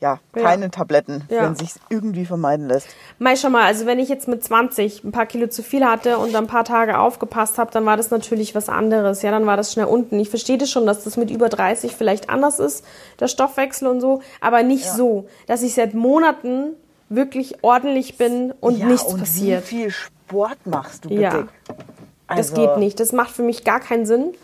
ja, 0.00 0.20
keine 0.32 0.66
ja. 0.66 0.68
Tabletten, 0.68 1.24
ja. 1.28 1.42
wenn 1.42 1.56
sich 1.56 1.72
irgendwie 1.88 2.24
vermeiden 2.24 2.68
lässt. 2.68 2.86
Mei 3.18 3.34
schon 3.34 3.50
mal, 3.50 3.64
also 3.64 3.84
wenn 3.84 3.98
ich 3.98 4.08
jetzt 4.08 4.28
mit 4.28 4.44
20 4.44 5.02
ein 5.02 5.10
paar 5.10 5.26
Kilo 5.26 5.48
zu 5.48 5.62
viel 5.62 5.84
hatte 5.84 6.18
und 6.18 6.32
dann 6.32 6.44
ein 6.44 6.48
paar 6.48 6.64
Tage 6.64 6.98
aufgepasst 6.98 7.58
habe, 7.58 7.72
dann 7.72 7.84
war 7.84 7.96
das 7.96 8.10
natürlich 8.10 8.54
was 8.54 8.68
anderes. 8.68 9.22
Ja, 9.22 9.32
dann 9.32 9.46
war 9.46 9.56
das 9.56 9.72
schnell 9.72 9.86
unten. 9.86 10.20
Ich 10.20 10.30
verstehe 10.30 10.56
das 10.56 10.70
schon, 10.70 10.86
dass 10.86 11.02
das 11.02 11.16
mit 11.16 11.30
über 11.30 11.48
30 11.48 11.96
vielleicht 11.96 12.30
anders 12.30 12.60
ist, 12.60 12.84
der 13.18 13.26
Stoffwechsel 13.26 13.88
und 13.88 14.00
so, 14.00 14.22
aber 14.40 14.62
nicht 14.62 14.86
ja. 14.86 14.94
so, 14.94 15.28
dass 15.48 15.62
ich 15.62 15.74
seit 15.74 15.94
Monaten 15.94 16.74
wirklich 17.08 17.64
ordentlich 17.64 18.18
bin 18.18 18.52
und 18.60 18.78
nichts 18.84 19.12
und 19.12 19.18
passiert. 19.18 19.64
Wie 19.64 19.76
viel 19.76 19.90
Sport 19.90 20.58
machst 20.64 21.06
du 21.06 21.08
bitte? 21.08 21.48
Also 22.28 22.54
das 22.54 22.54
geht 22.54 22.76
nicht. 22.76 23.00
Das 23.00 23.12
macht 23.12 23.30
für 23.30 23.42
mich 23.42 23.64
gar 23.64 23.80
keinen 23.80 24.06
Sinn. 24.06 24.34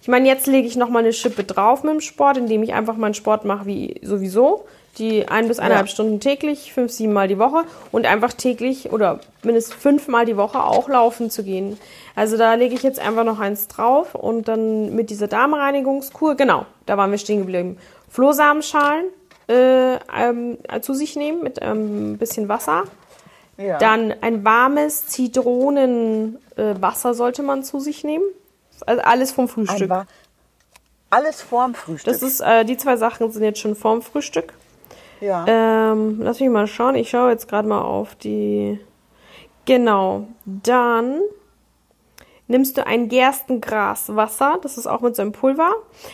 Ich 0.00 0.08
meine, 0.08 0.28
jetzt 0.28 0.46
lege 0.46 0.66
ich 0.66 0.76
noch 0.76 0.90
mal 0.90 1.00
eine 1.00 1.12
Schippe 1.12 1.44
drauf 1.44 1.82
mit 1.82 1.92
dem 1.92 2.00
Sport, 2.00 2.36
indem 2.36 2.62
ich 2.62 2.74
einfach 2.74 2.96
meinen 2.96 3.14
Sport 3.14 3.44
mache 3.44 3.66
wie 3.66 4.00
sowieso. 4.02 4.64
Die 4.98 5.28
ein 5.28 5.46
bis 5.46 5.60
eineinhalb 5.60 5.86
ja. 5.86 5.92
Stunden 5.92 6.18
täglich, 6.18 6.72
fünf, 6.72 6.90
sieben 6.90 7.12
Mal 7.12 7.28
die 7.28 7.38
Woche 7.38 7.64
und 7.92 8.04
einfach 8.04 8.32
täglich 8.32 8.90
oder 8.90 9.20
mindestens 9.44 9.74
fünfmal 9.74 10.24
die 10.24 10.36
Woche 10.36 10.62
auch 10.62 10.88
laufen 10.88 11.30
zu 11.30 11.44
gehen. 11.44 11.78
Also 12.16 12.36
da 12.36 12.54
lege 12.54 12.74
ich 12.74 12.82
jetzt 12.82 12.98
einfach 12.98 13.22
noch 13.22 13.38
eins 13.38 13.68
drauf 13.68 14.16
und 14.16 14.48
dann 14.48 14.96
mit 14.96 15.10
dieser 15.10 15.28
Darmreinigungskur, 15.28 16.34
genau, 16.34 16.66
da 16.86 16.96
waren 16.96 17.12
wir 17.12 17.18
stehen 17.18 17.38
geblieben. 17.38 17.78
Flohsamenschalen 18.08 19.04
äh, 19.48 19.98
ähm, 20.16 20.58
zu 20.80 20.94
sich 20.94 21.14
nehmen 21.14 21.44
mit 21.44 21.62
ein 21.62 21.70
ähm, 21.70 22.18
bisschen 22.18 22.48
Wasser 22.48 22.84
ja. 23.58 23.78
Dann 23.78 24.14
ein 24.20 24.44
warmes 24.44 25.06
Zitronenwasser 25.06 27.14
sollte 27.14 27.42
man 27.42 27.64
zu 27.64 27.80
sich 27.80 28.04
nehmen. 28.04 28.24
Also 28.86 29.02
alles 29.02 29.32
vom 29.32 29.48
Frühstück. 29.48 29.90
alles 31.10 31.42
vorm 31.42 31.74
Frühstück. 31.74 32.12
Das 32.12 32.22
ist, 32.22 32.40
äh, 32.40 32.64
die 32.64 32.76
zwei 32.76 32.96
Sachen 32.96 33.30
sind 33.30 33.42
jetzt 33.42 33.58
schon 33.58 33.74
vorm 33.74 34.02
Frühstück. 34.02 34.52
Ja. 35.20 35.44
Ähm, 35.48 36.20
lass 36.22 36.38
mich 36.38 36.48
mal 36.48 36.68
schauen. 36.68 36.94
Ich 36.94 37.10
schaue 37.10 37.30
jetzt 37.30 37.48
gerade 37.48 37.66
mal 37.66 37.82
auf 37.82 38.14
die. 38.14 38.78
Genau. 39.64 40.28
Dann 40.44 41.20
nimmst 42.48 42.76
du 42.76 42.86
ein 42.86 43.08
Gerstengraswasser, 43.08 44.58
das 44.62 44.78
ist 44.78 44.86
auch 44.86 45.00
mit 45.00 45.14
so 45.14 45.22
einem 45.22 45.32
Pulver. 45.32 45.70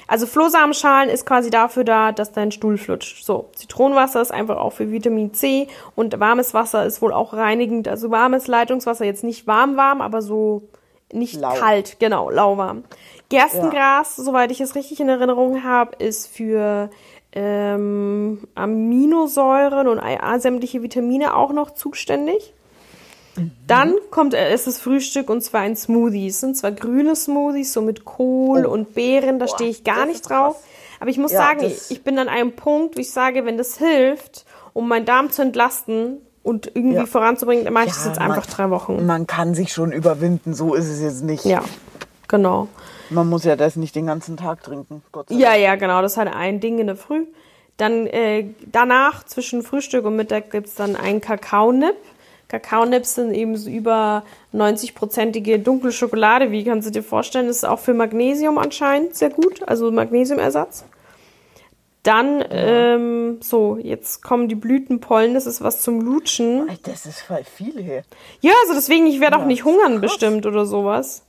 Also 0.07 0.27
Flohsamenschalen 0.27 1.09
ist 1.09 1.25
quasi 1.25 1.49
dafür 1.49 1.85
da, 1.85 2.13
dass 2.13 2.33
dein 2.33 2.51
Stuhl 2.51 2.77
flutscht. 2.77 3.25
So, 3.25 3.49
Zitronenwasser 3.55 4.21
ist 4.21 4.33
einfach 4.33 4.57
auch 4.57 4.73
für 4.73 4.91
Vitamin 4.91 5.33
C 5.33 5.69
und 5.95 6.19
warmes 6.21 6.53
Wasser 6.53 6.85
ist 6.85 7.01
wohl 7.01 7.13
auch 7.13 7.33
reinigend. 7.33 7.89
Also 7.89 8.11
warmes 8.11 8.49
Leitungswasser, 8.49 9.05
jetzt 9.05 9.25
nicht 9.25 9.47
warm 9.47 9.77
warm, 9.77 10.01
aber 10.01 10.21
so 10.21 10.69
nicht 11.13 11.41
Lau. 11.41 11.55
kalt, 11.55 11.99
genau, 12.01 12.29
lauwarm. 12.31 12.85
Gerstengras, 13.29 14.17
ja. 14.19 14.25
soweit 14.25 14.51
ich 14.51 14.61
es 14.61 14.75
richtig 14.75 15.01
in 15.01 15.09
Erinnerung 15.09 15.63
habe, 15.63 15.97
ist 15.97 16.27
für 16.27 16.91
ähm, 17.33 18.47
Aminosäuren 18.55 19.89
und 19.89 20.01
sämtliche 20.39 20.83
Vitamine 20.83 21.37
auch 21.37 21.53
noch 21.53 21.71
zuständig. 21.71 22.53
Dann 23.67 23.95
kommt 24.11 24.35
es 24.35 24.65
das 24.65 24.79
Frühstück 24.79 25.29
und 25.29 25.43
zwar 25.43 25.63
ein 25.63 25.77
Smoothie. 25.77 26.29
Es 26.29 26.41
sind 26.41 26.57
zwar 26.57 26.73
grüne 26.73 27.17
Smoothies, 27.17 27.73
so 27.73 27.83
mit 27.83 28.05
Kohl 28.05 28.67
oh. 28.67 28.71
und 28.71 28.95
Beeren, 28.95 29.39
da 29.39 29.49
stehe 29.49 29.71
ich 29.71 29.85
gar 29.85 30.07
nicht 30.07 30.29
drauf. 30.29 30.63
Aber 31.01 31.11
ich 31.11 31.19
muss 31.19 31.33
ja, 31.33 31.39
sagen, 31.39 31.73
ich 31.91 32.03
bin 32.03 32.19
an 32.19 32.29
einem 32.29 32.53
Punkt, 32.53 32.97
wo 32.97 33.01
ich 33.01 33.11
sage, 33.11 33.45
wenn 33.45 33.59
das 33.59 33.79
hilft, 33.79 34.45
um 34.73 34.89
meinen 34.89 35.05
Darm 35.05 35.31
zu 35.31 35.43
entlasten 35.43 36.19
und 36.43 36.71
irgendwie 36.75 36.97
ja. 36.97 37.07
voranzubringen, 37.07 37.65
dann 37.65 37.75
mache 37.75 37.87
ich 37.87 37.91
ja, 37.91 37.97
das 37.97 38.07
jetzt 38.07 38.19
einfach 38.19 38.47
drei 38.47 38.71
Wochen. 38.71 39.05
Man 39.05 39.27
kann 39.27 39.55
sich 39.55 39.73
schon 39.73 39.93
überwinden, 39.93 40.55
so 40.55 40.75
ist 40.75 40.89
es 40.89 41.01
jetzt 41.01 41.25
nicht. 41.25 41.45
Ja, 41.45 41.65
genau. 42.29 42.69
Man 43.11 43.29
muss 43.29 43.45
ja 43.45 43.57
das 43.57 43.77
nicht 43.77 43.95
den 43.95 44.07
ganzen 44.07 44.37
Tag 44.37 44.63
trinken. 44.63 45.03
Gott 45.11 45.29
sei 45.29 45.37
ja, 45.37 45.51
Dank. 45.51 45.61
ja, 45.63 45.77
genau. 45.77 46.03
Das 46.03 46.13
ist 46.13 46.19
halt 46.19 46.33
ein 46.33 46.61
Ding 46.61 46.79
in 46.79 46.87
der 46.87 46.97
Früh. 46.97 47.27
Dann 47.77 48.07
äh, 48.07 48.47
danach, 48.71 49.25
zwischen 49.25 49.63
Frühstück 49.63 50.05
und 50.05 50.17
Mittag, 50.17 50.51
gibt 50.51 50.69
es 50.69 50.75
dann 50.75 50.97
einen 50.97 51.21
Kakaonip. 51.21 51.97
Kakaonips 52.59 53.17
sind 53.17 53.35
eben 53.35 53.57
so 53.57 53.69
über 53.69 54.25
90-prozentige 54.55 55.59
dunkle 55.59 55.93
Schokolade. 55.93 56.51
Wie 56.51 56.65
kannst 56.65 56.89
du 56.89 56.93
dir 56.93 57.03
vorstellen? 57.03 57.47
Das 57.47 57.57
ist 57.57 57.65
auch 57.65 57.81
für 57.81 57.95
Magnesium 57.95 58.59
anscheinend 58.59 59.15
sehr 59.17 59.31
gut, 59.31 59.67
also 59.67 59.91
Magnesiumersatz. 59.91 60.85
Dann, 62.05 62.45
ähm, 62.51 63.39
so, 63.43 63.79
jetzt 63.79 64.23
kommen 64.23 64.47
die 64.49 64.55
Blütenpollen, 64.55 65.33
das 65.33 65.47
ist 65.47 65.63
was 65.63 65.81
zum 65.81 66.03
Lutschen. 66.03 66.69
Das 66.83 67.07
ist 67.07 67.21
voll 67.21 67.45
viel 67.45 67.83
hier. 67.83 68.05
Ja, 68.41 68.53
also 68.63 68.75
deswegen, 68.75 69.07
ich 69.07 69.21
werde 69.21 69.37
ja, 69.37 69.43
auch 69.43 69.47
nicht 69.47 69.65
hungern 69.65 70.03
bestimmt 70.03 70.45
oder 70.45 70.67
sowas. 70.67 71.25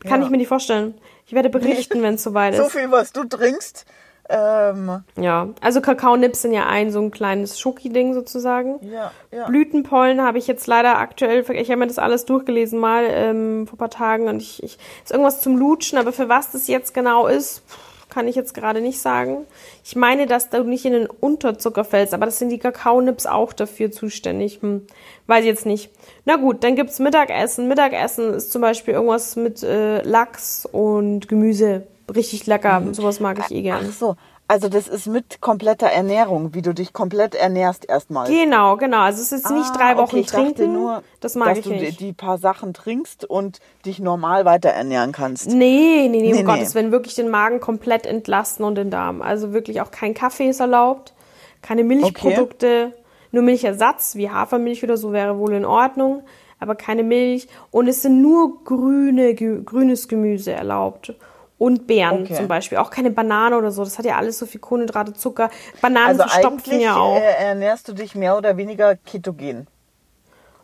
Kann 0.00 0.20
ja. 0.20 0.26
ich 0.26 0.30
mir 0.30 0.36
nicht 0.36 0.48
vorstellen. 0.48 0.94
Ich 1.26 1.32
werde 1.32 1.48
berichten, 1.48 2.02
wenn 2.02 2.14
es 2.14 2.22
soweit 2.22 2.52
ist. 2.52 2.60
So 2.60 2.68
viel, 2.68 2.90
was 2.90 3.12
du 3.12 3.24
trinkst, 3.24 3.86
ähm, 4.28 5.02
ja, 5.16 5.48
also 5.60 5.82
Kakaonips 5.82 6.42
sind 6.42 6.52
ja 6.52 6.66
ein 6.66 6.90
so 6.90 7.00
ein 7.00 7.10
kleines 7.10 7.60
Schoki-Ding 7.60 8.14
sozusagen. 8.14 8.80
Ja, 8.82 9.10
ja. 9.30 9.46
Blütenpollen 9.46 10.22
habe 10.22 10.38
ich 10.38 10.46
jetzt 10.46 10.66
leider 10.66 10.98
aktuell, 10.98 11.44
ich 11.52 11.70
habe 11.70 11.80
mir 11.80 11.86
das 11.86 11.98
alles 11.98 12.24
durchgelesen 12.24 12.78
mal 12.78 13.04
ähm, 13.06 13.66
vor 13.66 13.74
ein 13.74 13.78
paar 13.78 13.90
Tagen 13.90 14.28
und 14.28 14.40
ich, 14.40 14.62
ich 14.62 14.78
ist 15.04 15.12
irgendwas 15.12 15.42
zum 15.42 15.58
Lutschen, 15.58 15.98
aber 15.98 16.12
für 16.12 16.30
was 16.30 16.52
das 16.52 16.68
jetzt 16.68 16.94
genau 16.94 17.26
ist, 17.26 17.62
kann 18.08 18.28
ich 18.28 18.36
jetzt 18.36 18.54
gerade 18.54 18.80
nicht 18.80 19.00
sagen. 19.00 19.44
Ich 19.84 19.96
meine, 19.96 20.26
dass 20.26 20.48
du 20.48 20.62
nicht 20.62 20.86
in 20.86 20.92
den 20.92 21.06
Unterzucker 21.06 21.84
fällst, 21.84 22.14
aber 22.14 22.26
das 22.26 22.38
sind 22.38 22.48
die 22.48 22.58
Kakaonips 22.58 23.26
auch 23.26 23.52
dafür 23.52 23.90
zuständig. 23.90 24.62
Hm, 24.62 24.86
weiß 25.26 25.40
ich 25.40 25.46
jetzt 25.46 25.66
nicht. 25.66 25.90
Na 26.24 26.36
gut, 26.36 26.62
dann 26.62 26.76
gibt's 26.76 27.00
Mittagessen. 27.00 27.66
Mittagessen 27.66 28.32
ist 28.32 28.52
zum 28.52 28.62
Beispiel 28.62 28.94
irgendwas 28.94 29.36
mit 29.36 29.62
äh, 29.64 30.00
Lachs 30.02 30.64
und 30.64 31.28
Gemüse 31.28 31.86
richtig 32.12 32.46
lecker. 32.46 32.80
Mhm. 32.80 32.94
Sowas 32.94 33.20
mag 33.20 33.38
ich 33.38 33.54
eh 33.54 33.62
gern. 33.62 33.86
Ach 33.88 33.92
so. 33.92 34.16
Also 34.46 34.68
das 34.68 34.88
ist 34.88 35.06
mit 35.06 35.40
kompletter 35.40 35.86
Ernährung, 35.86 36.52
wie 36.52 36.60
du 36.60 36.74
dich 36.74 36.92
komplett 36.92 37.34
ernährst 37.34 37.88
erstmal. 37.88 38.28
Genau, 38.28 38.76
genau. 38.76 39.00
Also 39.00 39.22
es 39.22 39.32
ist 39.32 39.46
ah, 39.46 39.54
nicht 39.54 39.74
drei 39.74 39.96
Wochen 39.96 40.18
okay, 40.18 40.26
trinken. 40.26 40.74
Nur, 40.74 41.02
das 41.20 41.34
mag 41.34 41.56
ich 41.56 41.64
nicht. 41.64 41.82
Dass 41.82 41.96
du 41.96 42.04
die 42.04 42.12
paar 42.12 42.36
Sachen 42.36 42.74
trinkst 42.74 43.24
und 43.24 43.60
dich 43.86 44.00
normal 44.00 44.44
weiter 44.44 44.68
ernähren 44.68 45.12
kannst. 45.12 45.48
Nee, 45.48 45.54
nee, 45.56 46.08
nee, 46.08 46.20
nee 46.20 46.32
um 46.32 46.36
nee. 46.36 46.42
Gottes 46.42 46.74
Willen. 46.74 46.92
Wirklich 46.92 47.14
den 47.14 47.30
Magen 47.30 47.58
komplett 47.58 48.04
entlasten 48.04 48.66
und 48.66 48.74
den 48.74 48.90
Darm. 48.90 49.22
Also 49.22 49.54
wirklich 49.54 49.80
auch 49.80 49.90
kein 49.90 50.12
Kaffee 50.12 50.50
ist 50.50 50.60
erlaubt, 50.60 51.14
keine 51.62 51.82
Milchprodukte, 51.82 52.92
okay. 52.92 53.02
nur 53.32 53.44
Milchersatz 53.44 54.14
wie 54.14 54.28
Hafermilch 54.28 54.84
oder 54.84 54.98
so 54.98 55.12
wäre 55.12 55.38
wohl 55.38 55.54
in 55.54 55.64
Ordnung, 55.64 56.22
aber 56.60 56.74
keine 56.74 57.02
Milch. 57.02 57.48
Und 57.70 57.88
es 57.88 58.02
sind 58.02 58.20
nur 58.20 58.62
grüne, 58.62 59.34
grünes 59.34 60.06
Gemüse 60.06 60.52
erlaubt 60.52 61.14
und 61.58 61.86
Beeren 61.86 62.22
okay. 62.24 62.34
zum 62.34 62.48
Beispiel. 62.48 62.78
Auch 62.78 62.90
keine 62.90 63.10
Banane 63.10 63.56
oder 63.56 63.70
so. 63.70 63.84
Das 63.84 63.98
hat 63.98 64.04
ja 64.04 64.16
alles 64.16 64.38
so 64.38 64.46
viel 64.46 64.60
Kohlenhydrate, 64.60 65.12
Zucker. 65.12 65.50
Bananen 65.80 66.20
also 66.20 66.22
verstopfen 66.22 66.80
ja 66.80 66.96
auch. 66.96 67.16
Äh, 67.16 67.44
ernährst 67.46 67.88
du 67.88 67.92
dich 67.92 68.14
mehr 68.14 68.36
oder 68.36 68.56
weniger 68.56 68.96
ketogen? 68.96 69.66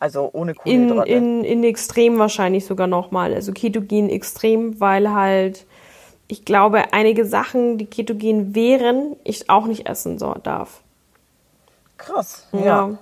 Also 0.00 0.30
ohne 0.32 0.54
Kohlenhydrate? 0.54 1.08
In, 1.08 1.44
in, 1.44 1.44
in 1.44 1.64
extrem 1.64 2.18
wahrscheinlich 2.18 2.66
sogar 2.66 2.86
nochmal. 2.86 3.34
Also 3.34 3.52
ketogen 3.52 4.08
extrem, 4.10 4.80
weil 4.80 5.12
halt, 5.12 5.66
ich 6.26 6.44
glaube, 6.44 6.92
einige 6.92 7.24
Sachen, 7.24 7.78
die 7.78 7.86
ketogen 7.86 8.54
wären, 8.54 9.16
ich 9.22 9.48
auch 9.48 9.66
nicht 9.66 9.88
essen 9.88 10.18
so, 10.18 10.34
darf. 10.42 10.82
Krass. 11.98 12.48
Ja. 12.52 12.60
ja. 12.60 12.98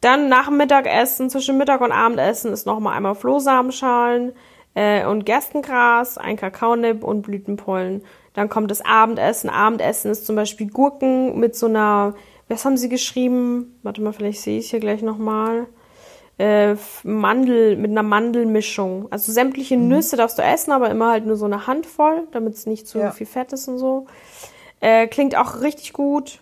Dann 0.00 0.28
nach 0.28 0.48
Mittagessen, 0.50 1.28
zwischen 1.28 1.58
Mittag 1.58 1.80
und 1.80 1.92
Abendessen 1.92 2.52
ist 2.52 2.66
nochmal 2.66 2.96
einmal 2.96 3.14
Flohsamenschalen 3.14 4.32
äh, 4.74 5.04
und 5.06 5.26
Gerstengras, 5.26 6.18
ein 6.18 6.36
Kakaonip 6.36 7.02
und 7.04 7.22
Blütenpollen. 7.22 8.02
Dann 8.34 8.48
kommt 8.48 8.70
das 8.70 8.80
Abendessen. 8.84 9.50
Abendessen 9.50 10.10
ist 10.10 10.26
zum 10.26 10.36
Beispiel 10.36 10.68
Gurken 10.70 11.38
mit 11.40 11.56
so 11.56 11.66
einer, 11.66 12.14
was 12.48 12.64
haben 12.64 12.76
sie 12.76 12.88
geschrieben? 12.88 13.78
Warte 13.82 14.00
mal, 14.02 14.12
vielleicht 14.12 14.40
sehe 14.42 14.58
ich 14.58 14.66
es 14.66 14.70
hier 14.70 14.80
gleich 14.80 15.02
nochmal. 15.02 15.66
äh, 16.38 16.74
Mandel, 17.02 17.76
mit 17.76 17.90
einer 17.90 18.02
Mandelmischung. 18.02 19.08
Also 19.10 19.30
sämtliche 19.30 19.76
Mhm. 19.76 19.88
Nüsse 19.88 20.16
darfst 20.16 20.38
du 20.38 20.42
essen, 20.42 20.72
aber 20.72 20.88
immer 20.88 21.10
halt 21.10 21.26
nur 21.26 21.36
so 21.36 21.44
eine 21.44 21.66
Handvoll, 21.66 22.26
damit 22.32 22.54
es 22.54 22.64
nicht 22.64 22.86
zu 22.88 22.98
Ja. 22.98 23.10
viel 23.10 23.26
Fett 23.26 23.52
ist 23.52 23.68
und 23.68 23.76
so. 23.76 24.06
Äh, 24.80 25.06
klingt 25.08 25.36
auch 25.36 25.60
richtig 25.60 25.92
gut. 25.92 26.40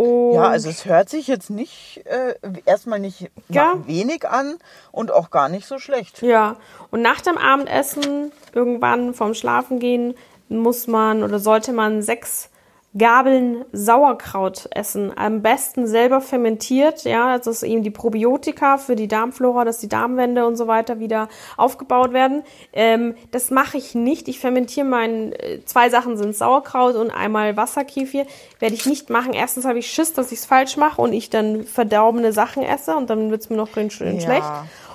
Und 0.00 0.32
Ja, 0.32 0.48
also 0.48 0.70
es 0.70 0.86
hört 0.86 1.10
sich 1.10 1.26
jetzt 1.26 1.50
nicht 1.50 2.00
äh, 2.06 2.34
erstmal 2.64 3.00
nicht 3.00 3.30
Ja. 3.50 3.74
wenig 3.86 4.26
an 4.26 4.56
und 4.92 5.10
auch 5.10 5.28
gar 5.30 5.50
nicht 5.50 5.66
so 5.66 5.78
schlecht. 5.78 6.22
Ja, 6.22 6.56
und 6.90 7.02
nach 7.02 7.20
dem 7.20 7.36
Abendessen, 7.36 8.32
irgendwann 8.54 9.12
vorm 9.12 9.34
Schlafengehen, 9.34 10.14
muss 10.48 10.86
man 10.86 11.22
oder 11.22 11.38
sollte 11.38 11.72
man 11.74 12.00
sechs 12.00 12.48
Gabeln 12.98 13.64
Sauerkraut 13.72 14.68
essen. 14.72 15.16
Am 15.16 15.42
besten 15.42 15.86
selber 15.86 16.20
fermentiert, 16.20 17.04
ja, 17.04 17.38
das 17.38 17.46
ist 17.46 17.62
eben 17.62 17.84
die 17.84 17.90
Probiotika 17.90 18.78
für 18.78 18.96
die 18.96 19.06
Darmflora, 19.06 19.64
dass 19.64 19.78
die 19.78 19.88
Darmwände 19.88 20.44
und 20.44 20.56
so 20.56 20.66
weiter 20.66 20.98
wieder 20.98 21.28
aufgebaut 21.56 22.12
werden. 22.12 22.42
Ähm, 22.72 23.14
das 23.30 23.50
mache 23.52 23.78
ich 23.78 23.94
nicht. 23.94 24.26
Ich 24.26 24.40
fermentiere 24.40 24.86
mein, 24.86 25.32
äh, 25.34 25.64
zwei 25.64 25.88
Sachen 25.88 26.16
sind 26.16 26.34
Sauerkraut 26.34 26.96
und 26.96 27.10
einmal 27.10 27.56
Wasserkefir. 27.56 28.26
Werde 28.58 28.74
ich 28.74 28.86
nicht 28.86 29.08
machen. 29.08 29.34
Erstens 29.34 29.64
habe 29.66 29.78
ich 29.78 29.88
Schiss, 29.88 30.12
dass 30.12 30.32
ich 30.32 30.40
es 30.40 30.46
falsch 30.46 30.76
mache 30.76 31.00
und 31.00 31.12
ich 31.12 31.30
dann 31.30 31.62
verdorbene 31.62 32.32
Sachen 32.32 32.64
esse 32.64 32.96
und 32.96 33.08
dann 33.08 33.30
wird 33.30 33.42
es 33.42 33.50
mir 33.50 33.56
noch 33.56 33.68
schön 33.72 33.90
schön 33.90 34.16
Ja. 34.16 34.20
schlecht. 34.22 34.50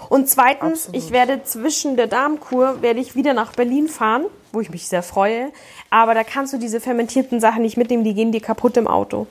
Und 0.10 0.29
zweitens, 0.29 0.88
Absolut. 0.88 0.95
ich 1.03 1.12
werde 1.12 1.43
zwischen 1.43 1.95
der 1.95 2.08
Darmkur 2.08 2.81
werde 2.81 2.99
ich 2.99 3.15
wieder 3.15 3.34
nach 3.34 3.53
Berlin 3.53 3.88
fahren, 3.88 4.25
wo 4.51 4.62
ich 4.62 4.69
mich 4.69 4.88
sehr 4.88 5.01
freue. 5.01 5.51
Aber 5.89 6.13
da 6.13 6.24
kannst 6.24 6.54
du 6.54 6.58
diese 6.58 6.80
fermentierten 6.80 7.39
Sachen 7.39 7.62
nicht 7.62 7.78
mitnehmen, 7.78 8.04
die 8.04 8.13
gehen 8.13 8.32
dir 8.32 8.41
kaputt 8.41 8.78
im 8.78 8.88
Auto. 8.88 9.28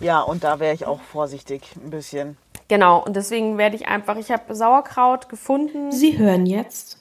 Ja, 0.00 0.20
und 0.20 0.44
da 0.44 0.60
wäre 0.60 0.74
ich 0.74 0.86
auch 0.86 1.00
vorsichtig 1.00 1.62
ein 1.76 1.90
bisschen. 1.90 2.36
Genau, 2.68 3.02
und 3.02 3.14
deswegen 3.14 3.58
werde 3.58 3.76
ich 3.76 3.86
einfach, 3.86 4.16
ich 4.16 4.30
habe 4.30 4.54
Sauerkraut 4.54 5.28
gefunden. 5.28 5.92
Sie 5.92 6.18
hören 6.18 6.46
jetzt 6.46 6.98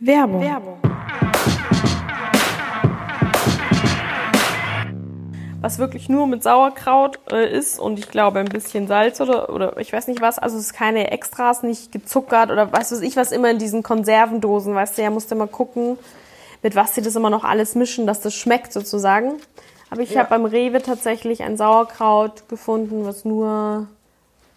Werbung. 0.00 0.42
Werbung. 0.42 0.80
Was 5.60 5.78
wirklich 5.78 6.08
nur 6.08 6.26
mit 6.26 6.42
Sauerkraut 6.42 7.20
äh, 7.30 7.56
ist 7.56 7.78
und 7.78 7.96
ich 8.00 8.08
glaube 8.08 8.40
ein 8.40 8.46
bisschen 8.46 8.88
Salz 8.88 9.20
oder, 9.20 9.48
oder 9.48 9.76
ich 9.78 9.92
weiß 9.92 10.08
nicht 10.08 10.20
was. 10.20 10.40
Also 10.40 10.56
es 10.56 10.64
ist 10.64 10.72
keine 10.72 11.12
Extras, 11.12 11.62
nicht 11.62 11.92
gezuckert 11.92 12.50
oder 12.50 12.72
was 12.72 12.90
weiß 12.90 13.00
ich, 13.02 13.14
was 13.14 13.30
immer 13.30 13.48
in 13.48 13.58
diesen 13.58 13.84
Konservendosen, 13.84 14.74
weißt 14.74 14.98
du, 14.98 15.02
ja, 15.02 15.10
musst 15.10 15.30
du 15.30 15.36
mal 15.36 15.46
gucken, 15.46 15.98
mit 16.62 16.74
was 16.76 16.94
sie 16.94 17.02
das 17.02 17.16
immer 17.16 17.30
noch 17.30 17.44
alles 17.44 17.74
mischen, 17.74 18.06
dass 18.06 18.20
das 18.20 18.34
schmeckt 18.34 18.72
sozusagen. 18.72 19.34
Aber 19.90 20.00
ich 20.00 20.10
Ja. 20.10 20.20
habe 20.20 20.30
beim 20.30 20.44
Rewe 20.46 20.80
tatsächlich 20.82 21.42
ein 21.42 21.56
Sauerkraut 21.56 22.48
gefunden, 22.48 23.04
was 23.04 23.24
nur 23.24 23.88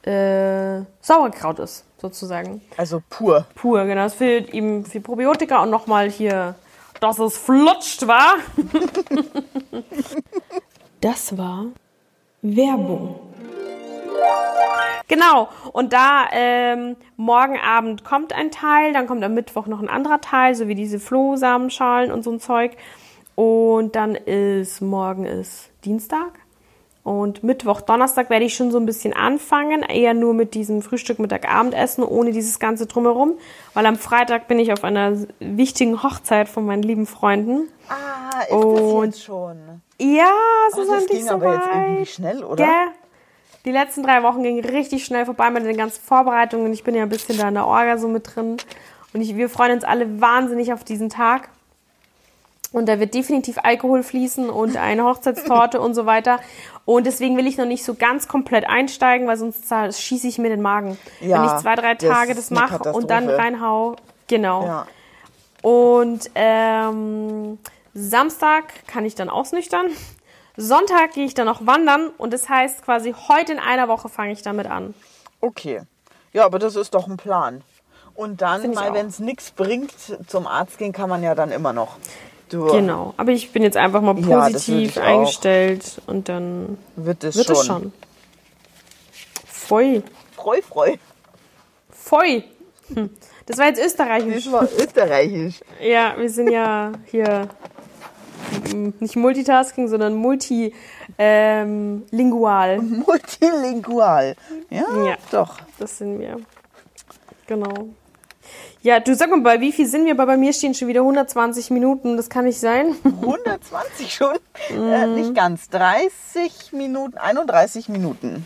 äh, 0.04 0.82
Sauerkraut 1.02 1.60
ist, 1.60 1.84
sozusagen 2.00 2.62
Also 2.78 3.02
pur. 3.10 3.46
pur, 3.56 3.86
genau. 3.86 4.06
Es 4.06 4.14
fehlt 4.14 4.54
ihm 4.54 4.86
viel 4.86 5.02
Probiotika 5.02 5.64
und 5.64 5.72
nochmal 5.72 6.10
hier, 6.12 6.56
dass 7.02 7.20
es 7.20 7.38
flutscht, 7.38 8.08
war. 8.08 8.36
Das 11.02 11.38
war 11.38 11.66
Werbung. 12.42 13.20
Genau. 15.08 15.50
Und 15.72 15.94
da 15.94 16.26
ähm, 16.32 16.96
morgen 17.16 17.58
Abend 17.60 18.04
kommt 18.04 18.34
ein 18.34 18.50
Teil, 18.52 18.92
dann 18.94 19.06
kommt 19.08 19.24
am 19.24 19.34
Mittwoch 19.34 19.68
noch 19.68 19.80
ein 19.82 19.90
anderer 19.90 20.20
Teil, 20.20 20.56
so 20.56 20.68
wie 20.68 20.76
diese 20.76 21.00
Flohsamenschalen 21.00 22.12
und 22.12 22.24
so 22.24 22.32
ein 22.32 22.40
Zeug. 22.40 22.72
Und 23.36 23.96
dann 23.96 24.16
ist 24.16 24.82
morgen 24.82 25.26
ist 25.26 25.70
Dienstag. 25.84 26.32
Und 27.04 27.44
Mittwoch, 27.44 27.82
Donnerstag 27.82 28.32
werde 28.32 28.46
ich 28.46 28.56
schon 28.56 28.72
so 28.72 28.80
ein 28.80 28.88
bisschen 28.88 29.14
anfangen, 29.14 29.84
eher 29.84 30.16
nur 30.16 30.34
mit 30.34 30.56
diesem 30.56 30.82
Frühstück, 30.82 31.20
Mittag, 31.20 31.48
Abendessen, 31.48 32.04
ohne 32.04 32.32
dieses 32.32 32.58
ganze 32.58 32.88
drumherum, 32.88 33.34
weil 33.76 33.86
am 33.86 33.96
Freitag 33.98 34.48
bin 34.48 34.58
ich 34.58 34.74
auf 34.74 34.84
einer 34.84 35.14
wichtigen 35.40 36.02
Hochzeit 36.02 36.50
von 36.50 36.66
meinen 36.66 36.82
lieben 36.82 37.06
Freunden. 37.06 37.68
Ah, 37.90 38.42
ist 38.42 38.52
Und- 38.52 38.76
das 39.12 39.18
jetzt 39.18 39.24
schon? 39.26 39.58
Ja, 40.02 40.32
es 40.72 40.78
Oh, 40.80 40.82
ist 40.82 40.92
das 40.92 41.06
ging 41.06 41.26
so 41.28 41.34
aber 41.36 41.54
jetzt 41.54 41.68
irgendwie 41.68 42.00
weit. 42.02 42.08
schnell, 42.08 42.44
oder? 42.44 42.66
Gell? 42.66 42.88
Die 43.66 43.72
letzten 43.72 44.04
drei 44.04 44.22
Wochen 44.22 44.44
gingen 44.44 44.64
richtig 44.64 45.06
schnell 45.06 45.26
vorbei 45.26 45.50
mit 45.50 45.66
den 45.66 45.76
ganzen 45.76 46.02
Vorbereitungen. 46.02 46.72
Ich 46.72 46.84
bin 46.84 46.94
ja 46.94 47.04
ein 47.04 47.10
bisschen 47.10 47.38
da 47.38 47.48
in 47.48 47.56
der 47.56 47.66
Orga 47.66 47.98
so 47.98 48.08
mit 48.08 48.36
drin. 48.36 48.58
Und 49.14 49.22
ich, 49.22 49.36
wir 49.36 49.50
freuen 49.50 49.74
uns 49.74 49.84
alle 49.84 50.22
wahnsinnig 50.22 50.72
auf 50.72 50.84
diesen 50.84 51.10
Tag. 51.10 51.50
Und 52.72 52.88
da 52.88 53.00
wird 53.00 53.14
definitiv 53.14 53.58
Alkohol 53.64 54.04
fließen 54.04 54.50
und 54.50 54.76
eine 54.76 55.06
Hochzeitstorte 55.06 55.80
und 55.80 55.94
so 55.96 56.06
weiter. 56.06 56.40
Und 56.84 57.08
deswegen 57.08 57.38
will 57.38 57.48
ich 57.48 57.58
noch 57.58 57.66
nicht 57.66 57.86
so 57.86 57.96
ganz 57.96 58.28
komplett 58.28 58.68
einsteigen, 58.68 59.28
weil 59.28 59.38
sonst 59.38 59.66
schieße 59.70 60.28
ich 60.28 60.38
mir 60.38 60.50
den 60.50 60.62
Magen. 60.62 60.98
Ja, 61.22 61.40
Wenn 61.40 61.46
ich 61.46 61.62
zwei, 61.62 61.76
drei 61.76 61.96
das 61.96 62.10
Tage 62.10 62.36
das 62.36 62.52
eine 62.52 62.60
mache 62.60 62.92
und 62.92 63.10
dann 63.10 63.30
reinhau. 63.30 63.96
Genau. 64.28 64.66
Ja. 64.66 64.88
Und 65.62 66.30
ähm, 66.36 67.58
Samstag 67.94 68.66
kann 68.88 69.06
ich 69.06 69.16
dann 69.16 69.30
ausnüchtern. 69.30 69.86
Sonntag 70.58 71.14
gehe 71.14 71.26
ich 71.26 71.34
dann 71.34 71.46
noch 71.48 71.66
wandern 71.66 72.10
und 72.18 72.34
das 72.34 72.48
heißt 72.50 72.84
quasi 72.84 73.14
heute 73.28 73.52
in 73.54 73.60
einer 73.60 73.88
Woche 73.88 74.10
fange 74.10 74.32
ich 74.32 74.42
damit 74.42 74.68
an. 74.68 74.94
Okay. 75.42 75.82
Ja, 76.34 76.46
aber 76.46 76.60
das 76.60 76.76
ist 76.76 76.94
doch 76.94 77.08
ein 77.08 77.18
Plan. 77.18 77.62
Und 78.14 78.42
dann 78.42 78.72
mal, 78.74 78.90
auch. 78.90 78.94
wenn 78.94 79.08
es 79.08 79.20
nichts 79.20 79.52
bringt, 79.52 79.92
zum 80.28 80.48
Arzt 80.48 80.78
gehen 80.78 80.94
kann 80.94 81.10
man 81.10 81.22
ja 81.24 81.36
dann 81.36 81.52
immer 81.52 81.74
noch. 81.74 81.98
Du, 82.50 82.68
Genau. 82.68 83.14
Aber 83.18 83.32
ich 83.32 83.52
bin 83.52 83.64
jetzt 83.64 83.76
einfach 83.76 84.02
mal 84.02 84.18
Ja, 84.20 84.46
positiv 84.46 84.98
auch. 84.98 85.02
eingestellt 85.02 86.02
und 86.08 86.30
dann 86.30 86.78
Wird 86.96 87.24
es 87.26 87.36
wird 87.36 87.48
schon. 87.48 87.56
es 87.58 87.66
schon. 87.66 87.94
Voll. 89.46 90.04
Freu, 90.36 90.62
freu. 90.62 90.96
Voll. 91.90 92.44
Hm. 92.94 93.10
Das 93.48 93.58
war 93.58 93.66
jetzt 93.66 93.84
österreichisch. 93.84 94.46
Das 94.46 94.54
war 94.54 94.64
österreichisch. 94.64 95.60
Ja, 95.82 96.16
wir 96.18 96.30
sind 96.30 96.50
ja 96.52 96.92
hier 97.06 97.48
nicht 99.00 99.16
Multitasking, 99.16 99.88
sondern 99.88 100.16
multilingual. 100.16 100.82
Multilingual. 102.82 104.36
Ja, 104.70 104.84
Ja. 105.06 105.16
doch. 105.32 105.58
Das 105.80 105.98
sind 105.98 106.20
wir. 106.20 106.38
Genau. 107.48 107.90
Ja, 108.82 109.00
du 109.00 109.16
sag 109.16 109.30
mal, 109.32 109.42
bei 109.42 109.60
wie 109.62 109.72
viel 109.72 109.88
sind 109.88 110.06
wir? 110.06 110.16
Bei, 110.16 110.26
bei 110.26 110.38
mir 110.38 110.54
stehen 110.54 110.74
schon 110.76 110.88
wieder 110.88 111.02
120 111.02 111.72
Minuten. 111.72 112.18
Das 112.18 112.30
kann 112.30 112.46
nicht 112.46 112.60
sein. 112.60 112.96
120 113.04 114.14
schon. 114.14 114.36
Äh, 114.70 115.08
nicht 115.08 115.34
ganz. 115.36 115.70
30 115.70 116.72
Minuten, 116.74 117.18
31 117.18 117.90
Minuten. 117.90 118.46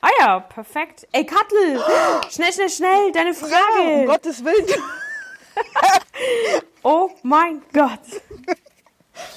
Ah 0.00 0.08
ja, 0.20 0.40
perfekt. 0.40 1.06
Ey, 1.12 1.26
Kattel! 1.26 1.80
Schnell, 2.30 2.52
schnell, 2.52 2.70
schnell, 2.70 3.12
deine 3.12 3.34
Frage. 3.34 3.52
Ja, 3.82 4.00
um 4.00 4.06
Gottes 4.06 4.44
Willen. 4.44 4.66
Oh 6.84 7.10
mein 7.24 7.62
Gott. 7.72 7.98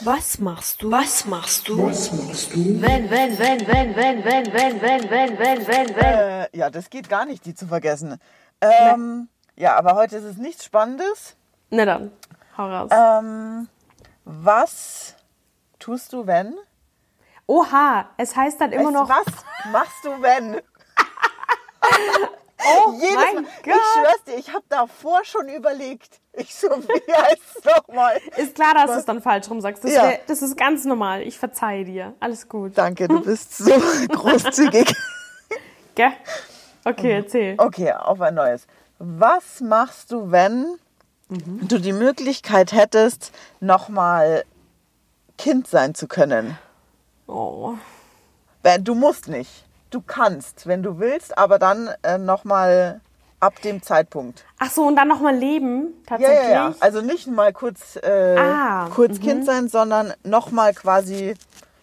Was 0.01 0.39
machst 0.39 0.81
du? 0.81 0.91
Was 0.91 1.25
machst 1.25 1.67
du? 1.67 1.77
Wenn, 1.77 3.09
wenn, 3.09 3.37
wenn, 3.37 3.67
wenn, 3.67 3.95
wenn, 3.95 4.25
wenn, 4.25 4.51
wenn, 4.53 4.81
wenn, 4.81 4.81
wenn, 4.81 5.39
wenn, 5.39 5.67
wenn, 5.67 5.95
wenn. 5.95 5.95
Äh, 5.95 6.57
ja, 6.57 6.69
das 6.69 6.89
geht 6.89 7.09
gar 7.09 7.25
nicht, 7.25 7.45
die 7.45 7.53
zu 7.53 7.67
vergessen. 7.67 8.19
Ähm, 8.61 9.27
ja, 9.55 9.75
aber 9.75 9.95
heute 9.95 10.17
ist 10.17 10.23
es 10.23 10.37
nichts 10.37 10.65
Spannendes. 10.65 11.35
Na 11.69 11.85
dann, 11.85 12.11
hau 12.57 12.67
raus. 12.67 12.89
Ähm, 12.91 13.67
was 14.25 15.15
tust 15.79 16.13
du, 16.13 16.25
wenn? 16.25 16.55
Oha, 17.47 18.09
es 18.17 18.35
heißt 18.35 18.61
dann 18.61 18.71
immer 18.71 18.91
du, 18.91 18.91
noch. 18.91 19.09
Was 19.09 19.25
machst 19.71 20.03
du, 20.03 20.21
wenn? 20.21 20.61
Oh 22.63 22.93
Jedes 22.93 23.15
mein 23.15 23.35
Mal, 23.35 23.43
Gott. 23.43 23.51
ich 23.65 23.73
schwör's 23.73 24.23
dir, 24.27 24.35
ich 24.37 24.53
habe 24.53 24.63
davor 24.69 25.23
schon 25.25 25.49
überlegt. 25.49 26.19
Ich 26.33 26.53
so, 26.55 26.67
wie 26.69 27.13
heißt 27.13 27.41
es 27.57 27.63
nochmal? 27.65 28.19
Ist 28.37 28.55
klar, 28.55 28.73
dass 28.73 28.91
du 28.91 28.97
es 28.99 29.05
dann 29.05 29.21
falsch 29.21 29.49
rum 29.49 29.61
sagst. 29.61 29.83
Das, 29.83 29.91
Ja. 29.91 30.03
wär, 30.03 30.19
das 30.27 30.41
ist 30.41 30.57
ganz 30.57 30.85
normal. 30.85 31.21
Ich 31.23 31.37
verzeihe 31.39 31.85
dir. 31.85 32.13
Alles 32.19 32.47
gut. 32.47 32.77
Danke, 32.77 33.07
du 33.07 33.21
bist 33.23 33.57
so 33.57 33.71
großzügig. 34.09 34.93
Gell? 35.95 36.11
Okay, 36.85 37.11
erzähl. 37.13 37.55
Okay, 37.57 37.91
auf 37.93 38.21
ein 38.21 38.33
neues. 38.35 38.65
Was 38.99 39.61
machst 39.61 40.11
du, 40.11 40.31
wenn 40.31 40.77
du 41.29 41.79
die 41.79 41.93
Möglichkeit 41.93 42.71
hättest, 42.71 43.31
nochmal 43.59 44.43
Kind 45.37 45.67
sein 45.67 45.95
zu 45.95 46.07
können? 46.07 46.57
Oh. 47.27 47.73
Du 48.81 48.93
musst 48.95 49.27
nicht. 49.27 49.65
Du 49.91 50.01
kannst, 50.01 50.65
wenn 50.67 50.81
du 50.83 50.99
willst, 50.99 51.37
aber 51.37 51.59
dann 51.59 51.89
äh, 52.03 52.17
nochmal 52.17 53.01
ab 53.39 53.61
dem 53.61 53.81
Zeitpunkt. 53.83 54.45
Ach 54.59 54.69
so, 54.71 54.83
und 54.87 54.95
dann 54.95 55.07
nochmal 55.07 55.35
leben, 55.35 55.87
Ja, 55.87 56.09
tatsächlich. 56.17 56.43
ja, 56.43 56.69
ja. 56.69 56.75
Also 56.79 57.01
nicht 57.01 57.27
mal 57.27 57.51
kurz, 57.53 57.97
äh, 57.97 58.37
Ah, 58.39 58.87
kurz 58.93 59.19
Kind 59.19 59.45
sein, 59.45 59.67
sondern 59.67 60.13
nochmal 60.23 60.73
quasi 60.73 61.33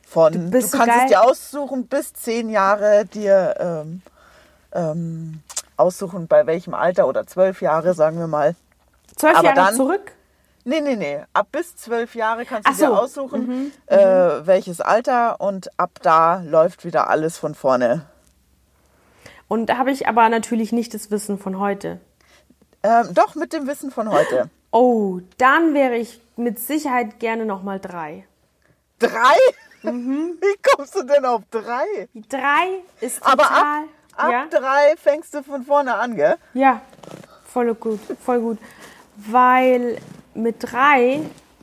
von. 0.09 0.51
Du, 0.51 0.61
so 0.63 0.79
kannst 0.79 0.87
geil. 0.95 1.01
es 1.05 1.09
dir 1.11 1.23
aussuchen, 1.23 1.87
bis 1.87 2.13
zehn 2.15 2.49
Jahre 2.49 3.05
dir 3.05 3.55
ähm, 3.59 4.03
ähm, 4.73 5.41
aussuchen, 5.77 6.29
bei 6.29 6.47
welchem 6.47 6.75
Alter 6.75 7.07
oder 7.09 7.27
zwölf 7.27 7.61
Jahre, 7.61 7.93
sagen 7.95 8.19
wir 8.19 8.27
mal. 8.27 8.55
Zwölf 9.17 9.37
Aber 9.37 9.45
Jahre 9.49 9.57
dann- 9.57 9.75
zurück? 9.77 10.13
Nee, 10.69 10.83
nee, 10.83 10.97
nee. 10.97 11.21
Ab 11.33 11.49
bis 11.51 11.77
zwölf 11.77 12.15
Jahre 12.15 12.45
kannst 12.45 12.69
du 12.69 12.75
so. 12.75 12.85
Mhm, 12.85 12.91
dir 12.91 12.99
aussuchen, 13.01 13.73
äh, 13.87 13.97
welches 14.47 14.83
Alter 14.83 15.41
und 15.41 15.71
ab 15.81 15.93
da 16.03 16.43
läuft 16.45 16.85
wieder 16.85 17.09
alles 17.09 17.39
von 17.39 17.55
vorne. 17.55 18.05
Und 19.49 19.71
da 19.71 19.79
habe 19.79 19.91
ich 19.91 20.07
aber 20.09 20.29
natürlich 20.29 20.73
nicht 20.73 20.93
das 20.93 21.11
Wissen 21.11 21.39
von 21.39 21.59
heute. 21.59 22.01
Ähm, 22.83 23.15
doch, 23.15 23.35
mit 23.35 23.55
dem 23.55 23.67
Wissen 23.67 23.91
von 23.91 24.11
heute. 24.11 24.51
Oh, 24.71 25.21
dann 25.39 25.73
wäre 25.73 25.97
ich 25.97 26.21
mit 26.37 26.59
Sicherheit 26.59 27.21
gerne 27.21 27.47
nochmal 27.47 27.81
drei. 27.81 28.27
Drei? 28.99 29.39
Mhm. 29.81 30.35
Wie 30.43 30.61
kommst 30.63 30.95
du 30.95 31.05
denn 31.05 31.25
auf 31.25 31.41
drei? 31.51 31.87
Drei 32.29 32.83
ist 33.01 33.23
total. 33.23 33.33
Aber 33.33 33.51
ab, 33.51 33.85
ab 34.15 34.31
ja, 34.31 34.47
drei 34.51 34.95
fängst 35.03 35.33
du 35.33 35.43
von 35.43 35.65
vorne 35.65 35.95
an, 35.95 36.17
gell? 36.17 36.37
ja, 36.53 36.83
voll 37.47 37.75
gut, 37.77 37.99
voll 38.23 38.41
gut. 38.41 38.59
Weil 39.17 39.97
mit 40.39 40.57
drei 40.61 41.21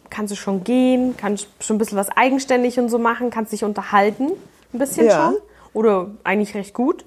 kannst 0.10 0.32
du 0.32 0.36
schon 0.36 0.64
gehen, 0.64 1.16
kannst 1.18 1.48
schon 1.60 1.76
ein 1.76 1.80
bisschen 1.80 1.98
was 1.98 2.10
eigenständig 2.16 2.80
und 2.80 2.90
so 2.90 3.00
machen, 3.00 3.30
kannst 3.32 3.52
dich 3.52 3.64
unterhalten, 3.64 4.32
ein 4.74 4.80
bisschen 4.80 5.08
Ja. 5.08 5.28
schon. 5.32 5.38
Oder 5.74 6.12
eigentlich 6.24 6.56
recht 6.56 6.74
gut. 6.74 7.04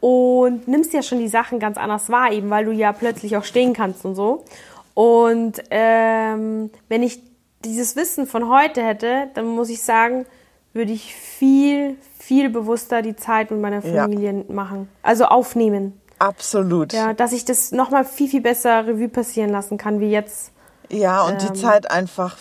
Und 0.00 0.66
nimmst 0.66 0.92
ja 0.94 1.02
schon 1.02 1.18
die 1.18 1.28
Sachen 1.28 1.58
ganz 1.60 1.76
anders 1.76 2.08
wahr, 2.08 2.32
eben 2.32 2.48
weil 2.50 2.64
du 2.64 2.72
ja 2.72 2.92
plötzlich 2.92 3.36
auch 3.36 3.44
stehen 3.44 3.72
kannst 3.74 4.04
und 4.04 4.14
so. 4.14 4.44
Und 4.94 5.62
ähm, 5.70 6.70
wenn 6.88 7.02
ich 7.02 7.20
dieses 7.64 7.94
Wissen 7.96 8.26
von 8.26 8.48
heute 8.48 8.82
hätte, 8.82 9.28
dann 9.34 9.46
muss 9.46 9.68
ich 9.68 9.82
sagen, 9.82 10.24
würde 10.72 10.92
ich 10.92 11.14
viel, 11.14 11.96
viel 12.18 12.48
bewusster 12.48 13.02
die 13.02 13.14
Zeit 13.16 13.50
mit 13.50 13.60
meiner 13.60 13.84
Ja. 13.84 14.02
Familie 14.04 14.44
machen. 14.48 14.88
Also 15.02 15.26
aufnehmen. 15.26 16.00
Absolut. 16.18 16.92
Ja, 16.92 17.12
dass 17.12 17.32
ich 17.32 17.44
das 17.44 17.72
nochmal 17.72 18.04
viel, 18.04 18.28
viel 18.28 18.40
besser 18.40 18.86
Revue 18.86 19.08
passieren 19.08 19.50
lassen 19.50 19.78
kann, 19.78 20.00
wie 20.00 20.10
jetzt. 20.10 20.52
Ja, 20.90 21.22
und 21.22 21.40
die 21.42 21.46
Ähm, 21.48 21.54
Zeit 21.54 21.90
einfach 21.90 22.36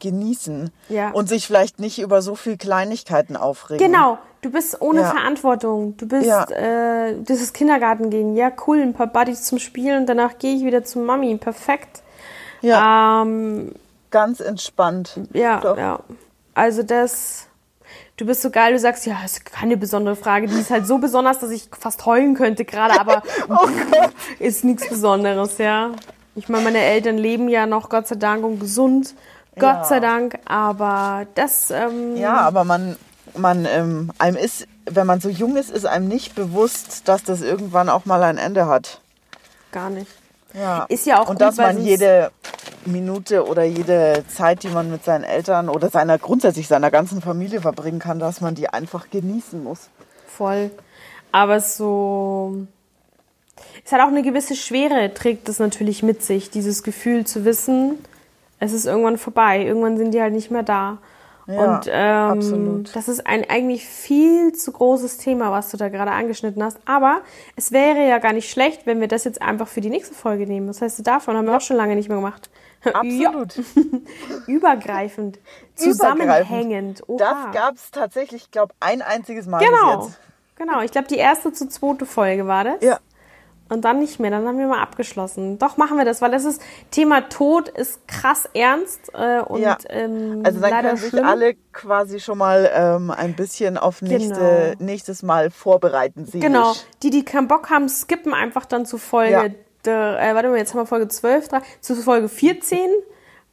genießen. 0.00 0.70
Ja. 0.88 1.10
Und 1.10 1.28
sich 1.28 1.46
vielleicht 1.46 1.78
nicht 1.80 1.98
über 2.00 2.20
so 2.22 2.34
viel 2.34 2.56
Kleinigkeiten 2.56 3.36
aufregen. 3.36 3.84
Genau, 3.84 4.18
du 4.42 4.50
bist 4.50 4.80
ohne 4.82 5.00
Ja. 5.00 5.10
Verantwortung. 5.10 5.96
Du 5.96 6.06
bist, 6.06 6.26
Ja. 6.26 6.44
äh, 6.50 7.14
das 7.22 7.40
ist 7.40 7.54
Kindergarten 7.54 8.10
gehen. 8.10 8.36
Ja, 8.36 8.52
cool, 8.66 8.80
ein 8.82 8.92
paar 8.92 9.06
Buddies 9.06 9.44
zum 9.44 9.58
Spielen 9.58 10.00
und 10.02 10.06
danach 10.06 10.38
gehe 10.38 10.54
ich 10.54 10.64
wieder 10.64 10.84
zu 10.84 10.98
Mami. 10.98 11.36
Perfekt. 11.36 12.02
Ja, 12.60 13.22
Ähm, 13.22 13.72
ganz 14.10 14.40
entspannt. 14.40 15.18
ja, 15.32 15.60
Doch. 15.60 15.76
ja. 15.76 16.00
Also 16.54 16.82
das, 16.82 17.46
du 18.16 18.26
bist 18.26 18.42
so 18.42 18.50
geil, 18.50 18.72
du 18.74 18.78
sagst, 18.78 19.06
ja, 19.06 19.16
ist 19.24 19.44
keine 19.44 19.76
besondere 19.76 20.14
Frage. 20.16 20.46
Die 20.46 20.58
ist 20.58 20.70
halt 20.70 20.86
so 20.86 20.98
besonders, 20.98 21.38
dass 21.40 21.50
ich 21.50 21.68
fast 21.78 22.06
heulen 22.06 22.34
könnte 22.34 22.64
gerade, 22.64 22.98
aber 23.00 23.22
Oh 23.48 23.66
ist 24.38 24.62
nichts 24.64 24.88
Besonderes, 24.88 25.58
ja. 25.58 25.90
Ich 26.36 26.48
meine, 26.48 26.64
meine 26.64 26.80
Eltern 26.80 27.16
leben 27.16 27.48
ja 27.48 27.66
noch, 27.66 27.88
Gott 27.88 28.08
sei 28.08 28.16
Dank, 28.16 28.44
und 28.44 28.58
gesund. 28.58 29.14
Gott 29.54 29.62
Ja. 29.62 29.84
sei 29.84 30.00
Dank, 30.00 30.38
aber 30.46 31.26
das, 31.36 31.70
ähm, 31.70 32.16
Ja, 32.16 32.40
aber 32.40 32.64
man, 32.64 32.96
man, 33.36 33.66
ähm, 33.66 34.10
einem 34.18 34.36
ist, 34.36 34.66
wenn 34.86 35.06
man 35.06 35.20
so 35.20 35.28
jung 35.28 35.56
ist, 35.56 35.70
ist 35.70 35.86
einem 35.86 36.08
nicht 36.08 36.34
bewusst, 36.34 37.08
dass 37.08 37.22
das 37.22 37.40
irgendwann 37.40 37.88
auch 37.88 38.04
mal 38.04 38.22
ein 38.22 38.38
Ende 38.38 38.66
hat. 38.66 39.00
gar 39.70 39.90
nicht. 39.90 40.10
Ja. 40.54 40.84
Ist 40.88 41.04
ja 41.06 41.16
auch 41.20 41.28
Und 41.28 41.38
gut, 41.38 41.40
dass 41.40 41.56
man 41.56 41.82
jede 41.82 42.30
Minute 42.84 43.44
oder 43.46 43.64
jede 43.64 44.24
Zeit, 44.28 44.62
die 44.62 44.68
man 44.68 44.88
mit 44.90 45.04
seinen 45.04 45.24
Eltern 45.24 45.68
oder 45.68 45.90
seiner 45.90 46.16
grundsätzlich 46.18 46.68
seiner 46.68 46.92
ganzen 46.92 47.20
Familie 47.20 47.60
verbringen 47.60 47.98
kann, 47.98 48.20
dass 48.20 48.40
man 48.40 48.54
die 48.54 48.68
einfach 48.68 49.10
genießen 49.10 49.62
muss. 49.64 49.88
Voll. 50.28 50.70
Aber 51.32 51.58
so. 51.60 52.66
Es 53.84 53.92
hat 53.92 54.00
auch 54.00 54.08
eine 54.08 54.22
gewisse 54.22 54.56
Schwere, 54.56 55.12
trägt 55.12 55.48
es 55.48 55.58
natürlich 55.58 56.02
mit 56.02 56.22
sich, 56.22 56.50
dieses 56.50 56.82
Gefühl 56.82 57.26
zu 57.26 57.44
wissen, 57.44 57.98
es 58.58 58.72
ist 58.72 58.86
irgendwann 58.86 59.18
vorbei, 59.18 59.62
irgendwann 59.62 59.98
sind 59.98 60.12
die 60.12 60.22
halt 60.22 60.32
nicht 60.32 60.50
mehr 60.50 60.62
da. 60.62 60.98
Ja, 61.46 61.76
Und 61.76 61.90
ähm, 61.92 62.38
absolut. 62.38 62.96
das 62.96 63.08
ist 63.08 63.26
ein 63.26 63.48
eigentlich 63.50 63.86
viel 63.86 64.54
zu 64.54 64.72
großes 64.72 65.18
Thema, 65.18 65.50
was 65.50 65.70
du 65.70 65.76
da 65.76 65.90
gerade 65.90 66.10
angeschnitten 66.10 66.62
hast. 66.64 66.78
Aber 66.86 67.20
es 67.56 67.70
wäre 67.70 68.08
ja 68.08 68.18
gar 68.18 68.32
nicht 68.32 68.48
schlecht, 68.50 68.86
wenn 68.86 69.00
wir 69.00 69.08
das 69.08 69.24
jetzt 69.24 69.42
einfach 69.42 69.68
für 69.68 69.82
die 69.82 69.90
nächste 69.90 70.14
Folge 70.14 70.46
nehmen. 70.46 70.68
Was 70.68 70.80
heißt 70.80 71.06
davon? 71.06 71.36
Haben 71.36 71.46
wir 71.46 71.56
auch 71.56 71.60
schon 71.60 71.76
lange 71.76 71.96
nicht 71.96 72.08
mehr 72.08 72.16
gemacht. 72.16 72.48
Absolut. 72.84 73.56
Ja, 73.56 73.62
übergreifend, 74.46 75.38
zusammenhängend. 75.74 77.02
Oha. 77.06 77.18
Das 77.18 77.54
gab 77.54 77.74
es 77.74 77.90
tatsächlich, 77.90 78.44
ich 78.44 78.50
glaube, 78.50 78.74
ein 78.80 79.02
einziges 79.02 79.46
Mal 79.46 79.58
Genau. 79.58 80.10
Genau, 80.56 80.80
ich 80.82 80.92
glaube, 80.92 81.08
die 81.08 81.16
erste 81.16 81.52
zu 81.52 81.68
zweite 81.68 82.06
Folge 82.06 82.46
war 82.46 82.64
das. 82.64 82.82
Ja. 82.82 82.98
Und 83.74 83.82
dann 83.82 83.98
nicht 83.98 84.18
mehr, 84.20 84.30
dann 84.30 84.46
haben 84.46 84.58
wir 84.58 84.66
mal 84.66 84.80
abgeschlossen. 84.80 85.58
Doch, 85.58 85.76
machen 85.76 85.98
wir 85.98 86.04
das, 86.06 86.22
weil 86.22 86.30
das 86.30 86.44
ist, 86.44 86.62
Thema 86.90 87.28
Tod 87.28 87.68
ist 87.68 88.06
krass 88.08 88.48
ernst 88.54 89.10
äh, 89.14 89.40
und 89.40 89.60
Ja. 89.60 89.76
ähm, 89.90 90.40
Also 90.44 90.60
dann 90.60 90.70
leider 90.70 90.88
können 90.88 90.96
sich 91.00 91.08
schlimm. 91.10 91.24
alle 91.26 91.54
quasi 91.72 92.20
schon 92.20 92.38
mal 92.38 92.70
ähm, 92.72 93.10
ein 93.10 93.34
bisschen 93.34 93.76
auf 93.76 94.00
nächste, 94.00 94.34
Genau. 94.78 94.84
nächstes 94.84 95.22
Mal 95.22 95.50
vorbereiten. 95.50 96.24
seelisch. 96.24 96.46
Genau, 96.46 96.72
die, 97.02 97.10
die 97.10 97.24
keinen 97.24 97.48
Bock 97.48 97.68
haben, 97.68 97.88
skippen 97.88 98.32
einfach 98.32 98.64
dann 98.64 98.86
zu 98.86 98.96
Folge, 98.96 99.32
Ja. 99.32 99.44
der, 99.84 100.18
äh, 100.20 100.34
warte 100.34 100.48
mal, 100.48 100.56
jetzt 100.58 100.72
haben 100.72 100.80
wir 100.80 100.86
Folge 100.86 101.08
12, 101.08 101.48
dran, 101.48 101.62
zu 101.80 101.94
Folge 101.96 102.28
14, 102.28 102.78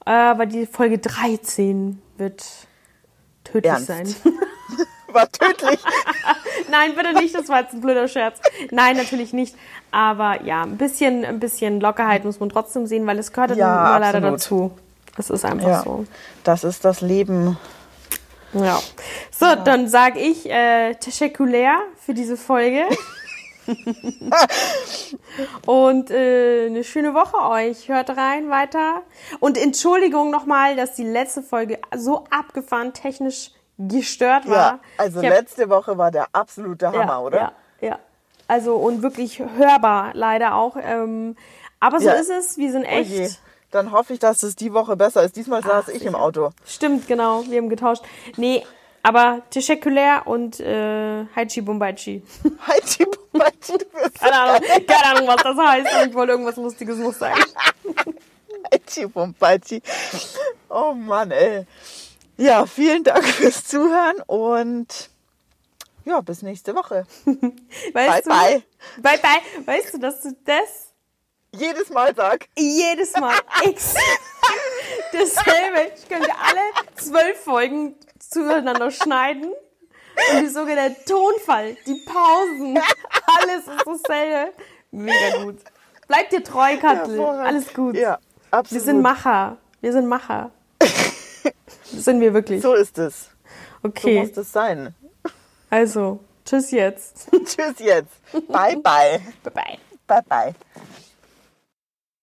äh, 0.05 0.11
weil 0.11 0.47
die 0.47 0.65
Folge 0.67 0.99
13 0.99 2.01
wird 2.17 2.45
tödlich 3.43 3.71
Ernst. 3.71 3.87
sein. 3.87 4.15
War 5.13 5.31
tödlich. 5.31 5.79
Nein, 6.71 6.95
bitte 6.95 7.13
nicht, 7.13 7.35
das 7.35 7.49
war 7.49 7.61
jetzt 7.61 7.73
ein 7.73 7.81
blöder 7.81 8.07
Scherz. 8.07 8.39
Nein, 8.71 8.95
natürlich 8.95 9.33
nicht. 9.33 9.55
Aber 9.91 10.43
ja, 10.43 10.63
ein 10.63 10.77
bisschen, 10.77 11.25
ein 11.25 11.39
bisschen 11.39 11.81
Lockerheit 11.81 12.23
muss 12.23 12.39
man 12.39 12.49
trotzdem 12.49 12.87
sehen, 12.87 13.05
weil 13.07 13.19
es 13.19 13.33
gehört 13.33 13.55
Ja, 13.55 13.87
immer 13.87 13.99
leider 13.99 14.21
dazu. 14.21 14.71
Das 15.17 15.29
ist 15.29 15.43
einfach 15.43 15.67
ja. 15.67 15.83
so. 15.83 16.05
Das 16.43 16.63
ist 16.63 16.85
das 16.85 17.01
Leben. 17.01 17.57
Ja. 18.53 18.79
So, 19.31 19.55
dann 19.55 19.87
sage 19.87 20.19
ich 20.19 20.49
äh, 20.49 20.95
teschäkulär 20.95 21.77
für 21.97 22.13
diese 22.13 22.37
Folge. 22.37 22.83
Und 25.65 26.11
äh, 26.11 26.67
eine 26.67 26.83
schöne 26.83 27.13
Woche 27.13 27.37
euch. 27.49 27.87
Hört 27.89 28.09
rein 28.17 28.49
weiter. 28.49 29.03
Und 29.39 29.57
Entschuldigung 29.57 30.31
nochmal, 30.31 30.75
dass 30.75 30.95
die 30.95 31.03
letzte 31.03 31.41
Folge 31.41 31.79
so 31.95 32.25
abgefahren 32.29 32.93
technisch 32.93 33.51
gestört 33.77 34.47
war. 34.47 34.55
Ja, 34.55 34.79
also 34.97 35.21
Ich 35.21 35.27
hab- 35.29 35.35
letzte 35.35 35.69
Woche 35.69 35.97
war 35.97 36.11
der 36.11 36.27
absolute 36.33 36.87
Hammer, 36.87 36.99
ja, 37.05 37.19
oder? 37.19 37.37
Ja, 37.39 37.51
ja. 37.89 37.99
Also 38.47 38.75
und 38.75 39.01
wirklich 39.01 39.39
hörbar 39.39 40.11
leider 40.13 40.55
auch. 40.55 40.75
Ähm, 40.81 41.35
aber 41.79 41.99
so 41.99 42.07
Ja. 42.07 42.13
ist 42.13 42.29
es. 42.29 42.57
Wir 42.57 42.71
sind 42.71 42.83
Oh 42.85 42.89
echt. 42.95 43.39
Dann 43.71 43.93
hoffe 43.93 44.11
ich, 44.13 44.19
dass 44.19 44.43
es 44.43 44.55
die 44.57 44.73
Woche 44.73 44.97
besser 44.97 45.23
ist. 45.23 45.37
Diesmal 45.37 45.63
saß 45.63 45.87
ich 45.89 46.03
im. 46.05 46.13
Auto. 46.15 46.49
Stimmt, 46.65 47.07
genau. 47.07 47.43
Wir 47.47 47.59
haben 47.59 47.69
getauscht. 47.69 48.03
Nee, 48.35 48.65
aber 49.01 49.41
teschäkulär 49.49 50.23
und 50.25 50.59
äh, 50.59 51.25
Haichi 51.35 51.61
Bumbachi, 51.61 52.21
du 52.43 52.49
bist 52.51 54.19
Keine 54.19 54.33
Ahnung, 54.39 54.61
keine 54.85 55.05
Ahnung, 55.15 55.27
was 55.27 55.41
das 55.43 55.57
heißt, 55.57 56.07
ich 56.09 56.13
wollte 56.13 56.33
irgendwas 56.33 56.57
Lustiges 56.57 56.97
noch 56.97 57.13
sagen. 57.13 57.41
Heidi 58.73 59.05
Bumbachi. 59.07 59.81
Oh 60.69 60.93
Mann, 60.93 61.31
ey. 61.31 61.65
Ja, 62.41 62.65
vielen 62.65 63.03
Dank 63.03 63.23
fürs 63.23 63.65
Zuhören 63.65 64.19
und 64.25 65.11
ja, 66.05 66.21
bis 66.21 66.41
nächste 66.41 66.73
Woche. 66.73 67.05
Weißt 67.25 67.93
Bye, 67.93 68.21
du, 68.23 68.29
bye. 68.29 68.63
Bye, 68.97 69.19
bye. 69.19 69.65
Weißt 69.67 69.93
du, 69.93 69.99
dass 69.99 70.21
du 70.21 70.35
das 70.43 70.87
Jedes 71.53 71.91
Mal 71.91 72.15
sag. 72.15 72.47
jedes 72.57 73.13
Mal 73.13 73.35
X 73.63 73.93
dasselbe. 75.11 75.91
Ich 75.95 76.09
könnte 76.09 76.31
alle 76.31 76.61
zwölf 76.95 77.43
Folgen 77.43 77.95
zueinander 78.17 78.89
schneiden. 78.89 79.51
Und 80.33 80.41
die 80.41 80.47
sogenannte 80.47 81.03
Tonfall, 81.05 81.77
die 81.85 82.01
Pausen, 82.05 82.79
alles 83.39 83.67
ist 83.67 83.85
dasselbe. 83.85 84.53
Mega 84.89 85.43
gut. 85.43 85.59
Bleib 86.07 86.31
dir 86.31 86.43
treu, 86.43 86.75
Kattel. 86.77 87.19
Hervorragend. 87.19 87.47
Alles 87.47 87.73
gut. 87.73 87.95
Ja, 87.95 88.17
absolut. 88.49 88.71
Wir 88.71 88.81
sind 88.81 89.01
Macher. 89.01 89.57
Wir 89.81 89.93
sind 89.93 90.07
Macher. 90.07 90.51
Das 91.91 92.05
sind 92.05 92.21
wir 92.21 92.33
wirklich. 92.33 92.61
So 92.61 92.73
ist 92.73 92.97
es. 92.97 93.29
So 93.81 93.87
Okay, 93.89 94.19
muss 94.19 94.37
es 94.37 94.51
sein. 94.51 94.95
also, 95.69 96.19
tschüss 96.45 96.71
jetzt. 96.71 97.27
Tschüss 97.45 97.79
jetzt. 97.79 98.13
Bye, 98.47 98.77
bye. 98.77 99.19
Bye 99.43 99.53
bye. 99.53 99.77
Bye, 100.07 100.21
bye. 100.27 100.55